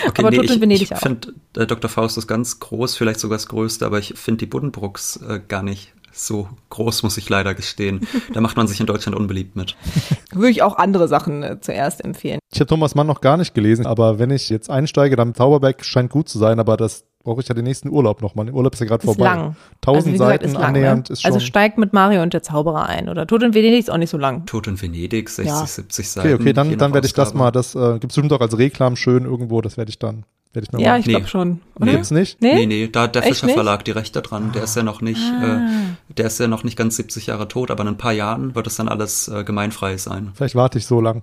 Okay, 0.06 0.22
aber 0.22 0.30
nee, 0.30 0.36
Tod 0.36 0.50
in 0.50 0.60
Venedig 0.60 0.82
ich, 0.82 0.90
ich 0.92 0.98
finde 0.98 1.34
äh, 1.56 1.66
Dr. 1.66 1.90
Faustus 1.90 2.28
ganz 2.28 2.60
groß, 2.60 2.94
vielleicht 2.94 3.18
sogar 3.18 3.38
das 3.38 3.48
Größte, 3.48 3.84
aber 3.84 3.98
ich 3.98 4.14
finde 4.16 4.38
die 4.38 4.46
Buddenbrooks 4.46 5.16
äh, 5.28 5.40
gar 5.40 5.64
nicht 5.64 5.92
so 6.12 6.48
groß, 6.70 7.02
muss 7.02 7.16
ich 7.18 7.28
leider 7.28 7.54
gestehen. 7.54 8.06
Da 8.32 8.40
macht 8.40 8.56
man 8.56 8.68
sich 8.68 8.78
in 8.78 8.86
Deutschland 8.86 9.18
unbeliebt 9.18 9.56
mit. 9.56 9.74
Würde 10.30 10.50
ich 10.50 10.62
auch 10.62 10.76
andere 10.76 11.08
Sachen 11.08 11.42
äh, 11.42 11.60
zuerst 11.60 12.04
empfehlen. 12.04 12.38
Ich 12.52 12.60
habe 12.60 12.68
Thomas 12.68 12.94
Mann 12.94 13.08
noch 13.08 13.20
gar 13.20 13.36
nicht 13.38 13.54
gelesen, 13.54 13.86
aber 13.86 14.20
wenn 14.20 14.30
ich 14.30 14.48
jetzt 14.50 14.70
einsteige, 14.70 15.16
dann 15.16 15.34
Zauberberg 15.34 15.84
scheint 15.84 16.10
gut 16.10 16.28
zu 16.28 16.38
sein, 16.38 16.60
aber 16.60 16.76
das 16.76 17.04
brauche 17.24 17.40
ich 17.40 17.48
ja 17.48 17.54
den 17.54 17.64
nächsten 17.64 17.90
Urlaub 17.90 18.22
nochmal. 18.22 18.46
Der 18.46 18.54
Urlaub 18.54 18.72
ist 18.72 18.80
ja 18.80 18.86
gerade 18.86 19.04
vorbei. 19.04 19.24
Lang. 19.24 19.56
Tausend 19.80 20.14
also, 20.14 20.24
Seiten 20.24 20.46
gesagt, 20.46 20.64
annähernd 20.64 21.10
ne? 21.10 21.12
ist 21.12 21.18
also 21.18 21.22
schon. 21.22 21.34
Also 21.34 21.46
steigt 21.46 21.78
mit 21.78 21.92
Mario 21.92 22.22
und 22.22 22.32
der 22.32 22.42
Zauberer 22.42 22.86
ein. 22.86 23.08
Oder 23.08 23.26
Tod 23.26 23.42
in 23.42 23.54
Venedig 23.54 23.80
ist 23.80 23.90
auch 23.90 23.98
nicht 23.98 24.10
so 24.10 24.18
lang. 24.18 24.46
Tod 24.46 24.66
in 24.66 24.80
Venedig, 24.80 25.28
60, 25.28 25.46
ja. 25.46 25.66
70 25.66 26.08
Seiten. 26.08 26.28
Okay, 26.28 26.34
okay, 26.34 26.52
dann, 26.52 26.78
dann 26.78 26.94
werde 26.94 27.06
ich 27.06 27.12
das 27.12 27.34
mal, 27.34 27.50
das 27.50 27.74
äh, 27.74 27.92
gibt 27.94 28.12
es 28.12 28.16
bestimmt 28.16 28.32
auch 28.32 28.40
als 28.40 28.56
Reklam 28.56 28.96
schön 28.96 29.24
irgendwo, 29.24 29.60
das 29.60 29.76
werde 29.76 29.90
ich 29.90 29.98
dann. 29.98 30.24
Werd 30.54 30.66
ich 30.66 30.72
mir 30.72 30.80
ja, 30.80 30.92
mal. 30.92 31.00
ich 31.00 31.06
glaube 31.06 31.22
nee. 31.22 31.28
schon. 31.28 31.60
Oder? 31.78 31.92
Gibt's 31.92 32.10
nicht? 32.10 32.40
Nee, 32.40 32.54
nee, 32.54 32.66
nee 32.66 32.88
da 32.88 33.02
hat 33.02 33.14
der 33.14 33.22
Fischer 33.22 33.48
Verlag 33.48 33.84
die 33.84 33.90
Rechte 33.90 34.22
dran. 34.22 34.52
Der 34.52 34.62
ist 34.62 34.76
ja 34.76 34.82
noch 34.82 35.02
nicht, 35.02 35.20
ah. 35.20 35.68
äh, 36.10 36.14
der 36.14 36.26
ist 36.26 36.40
ja 36.40 36.48
noch 36.48 36.64
nicht 36.64 36.76
ganz 36.76 36.96
70 36.96 37.26
Jahre 37.26 37.48
tot, 37.48 37.70
aber 37.70 37.82
in 37.82 37.88
ein 37.88 37.98
paar 37.98 38.12
Jahren 38.12 38.54
wird 38.54 38.66
es 38.66 38.76
dann 38.76 38.88
alles 38.88 39.28
äh, 39.28 39.44
gemeinfrei 39.44 39.98
sein. 39.98 40.30
Vielleicht 40.34 40.54
warte 40.54 40.78
ich 40.78 40.86
so 40.86 41.00
lang. 41.00 41.22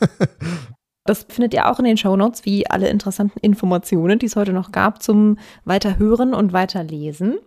Das 1.06 1.26
findet 1.28 1.52
ihr 1.52 1.70
auch 1.70 1.78
in 1.78 1.84
den 1.84 1.98
Shownotes, 1.98 2.46
wie 2.46 2.66
alle 2.66 2.88
interessanten 2.88 3.38
Informationen, 3.40 4.18
die 4.18 4.26
es 4.26 4.36
heute 4.36 4.54
noch 4.54 4.72
gab, 4.72 5.02
zum 5.02 5.38
Weiterhören 5.66 6.32
und 6.32 6.54
Weiterlesen. 6.54 7.38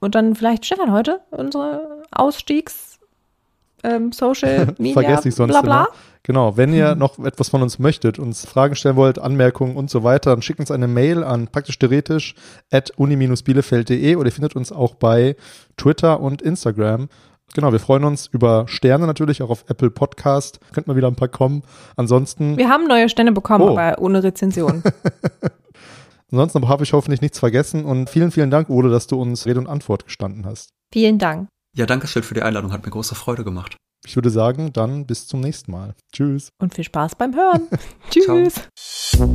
Und 0.00 0.14
dann 0.14 0.34
vielleicht 0.34 0.66
Stefan 0.66 0.92
heute, 0.92 1.20
unsere 1.30 2.02
Ausstiegs 2.10 3.00
ähm, 3.82 4.12
Social 4.12 4.74
Media. 4.78 5.00
Vergesse 5.00 5.28
ich 5.30 5.34
sonst 5.34 5.52
bla 5.52 5.62
bla. 5.62 5.84
Immer. 5.84 5.94
Genau, 6.24 6.56
wenn 6.56 6.74
ihr 6.74 6.96
noch 6.96 7.20
etwas 7.20 7.50
von 7.50 7.62
uns 7.62 7.78
möchtet, 7.78 8.18
uns 8.18 8.44
Fragen 8.44 8.74
stellen 8.74 8.96
wollt, 8.96 9.18
Anmerkungen 9.18 9.76
und 9.76 9.88
so 9.88 10.02
weiter, 10.02 10.30
dann 10.30 10.42
schickt 10.42 10.58
uns 10.58 10.72
eine 10.72 10.88
Mail 10.88 11.22
an 11.22 11.46
praktisch 11.46 11.78
theoretisch 11.78 12.34
at 12.70 12.90
uni-bielefeld.de 12.96 14.16
oder 14.16 14.26
ihr 14.26 14.32
findet 14.32 14.56
uns 14.56 14.72
auch 14.72 14.96
bei 14.96 15.36
Twitter 15.76 16.20
und 16.20 16.42
Instagram. 16.42 17.08
Genau, 17.56 17.72
wir 17.72 17.80
freuen 17.80 18.04
uns 18.04 18.26
über 18.26 18.68
Sterne 18.68 19.06
natürlich, 19.06 19.40
auch 19.40 19.48
auf 19.48 19.64
Apple 19.68 19.88
Podcast. 19.88 20.60
Könnt 20.74 20.88
mal 20.88 20.94
wieder 20.94 21.08
ein 21.08 21.16
paar 21.16 21.28
kommen. 21.28 21.62
Ansonsten. 21.96 22.58
Wir 22.58 22.68
haben 22.68 22.86
neue 22.86 23.08
Sterne 23.08 23.32
bekommen, 23.32 23.64
oh. 23.64 23.70
aber 23.70 23.98
ohne 23.98 24.22
Rezension. 24.22 24.82
Ansonsten 26.30 26.68
habe 26.68 26.84
ich 26.84 26.92
hoffentlich 26.92 27.22
nichts 27.22 27.38
vergessen 27.38 27.86
und 27.86 28.10
vielen, 28.10 28.30
vielen 28.30 28.50
Dank, 28.50 28.68
Ole, 28.68 28.90
dass 28.90 29.06
du 29.06 29.18
uns 29.18 29.46
Rede 29.46 29.58
und 29.58 29.68
Antwort 29.68 30.04
gestanden 30.04 30.44
hast. 30.44 30.68
Vielen 30.92 31.18
Dank. 31.18 31.48
Ja, 31.74 31.86
danke 31.86 32.06
schön 32.08 32.24
für 32.24 32.34
die 32.34 32.42
Einladung, 32.42 32.74
hat 32.74 32.84
mir 32.84 32.90
große 32.90 33.14
Freude 33.14 33.42
gemacht. 33.42 33.78
Ich 34.04 34.16
würde 34.16 34.28
sagen, 34.28 34.74
dann 34.74 35.06
bis 35.06 35.26
zum 35.26 35.40
nächsten 35.40 35.72
Mal. 35.72 35.94
Tschüss. 36.12 36.50
Und 36.60 36.74
viel 36.74 36.84
Spaß 36.84 37.14
beim 37.14 37.34
Hören. 37.34 37.68
Tschüss. 38.10 38.68
Ciao. 38.76 39.34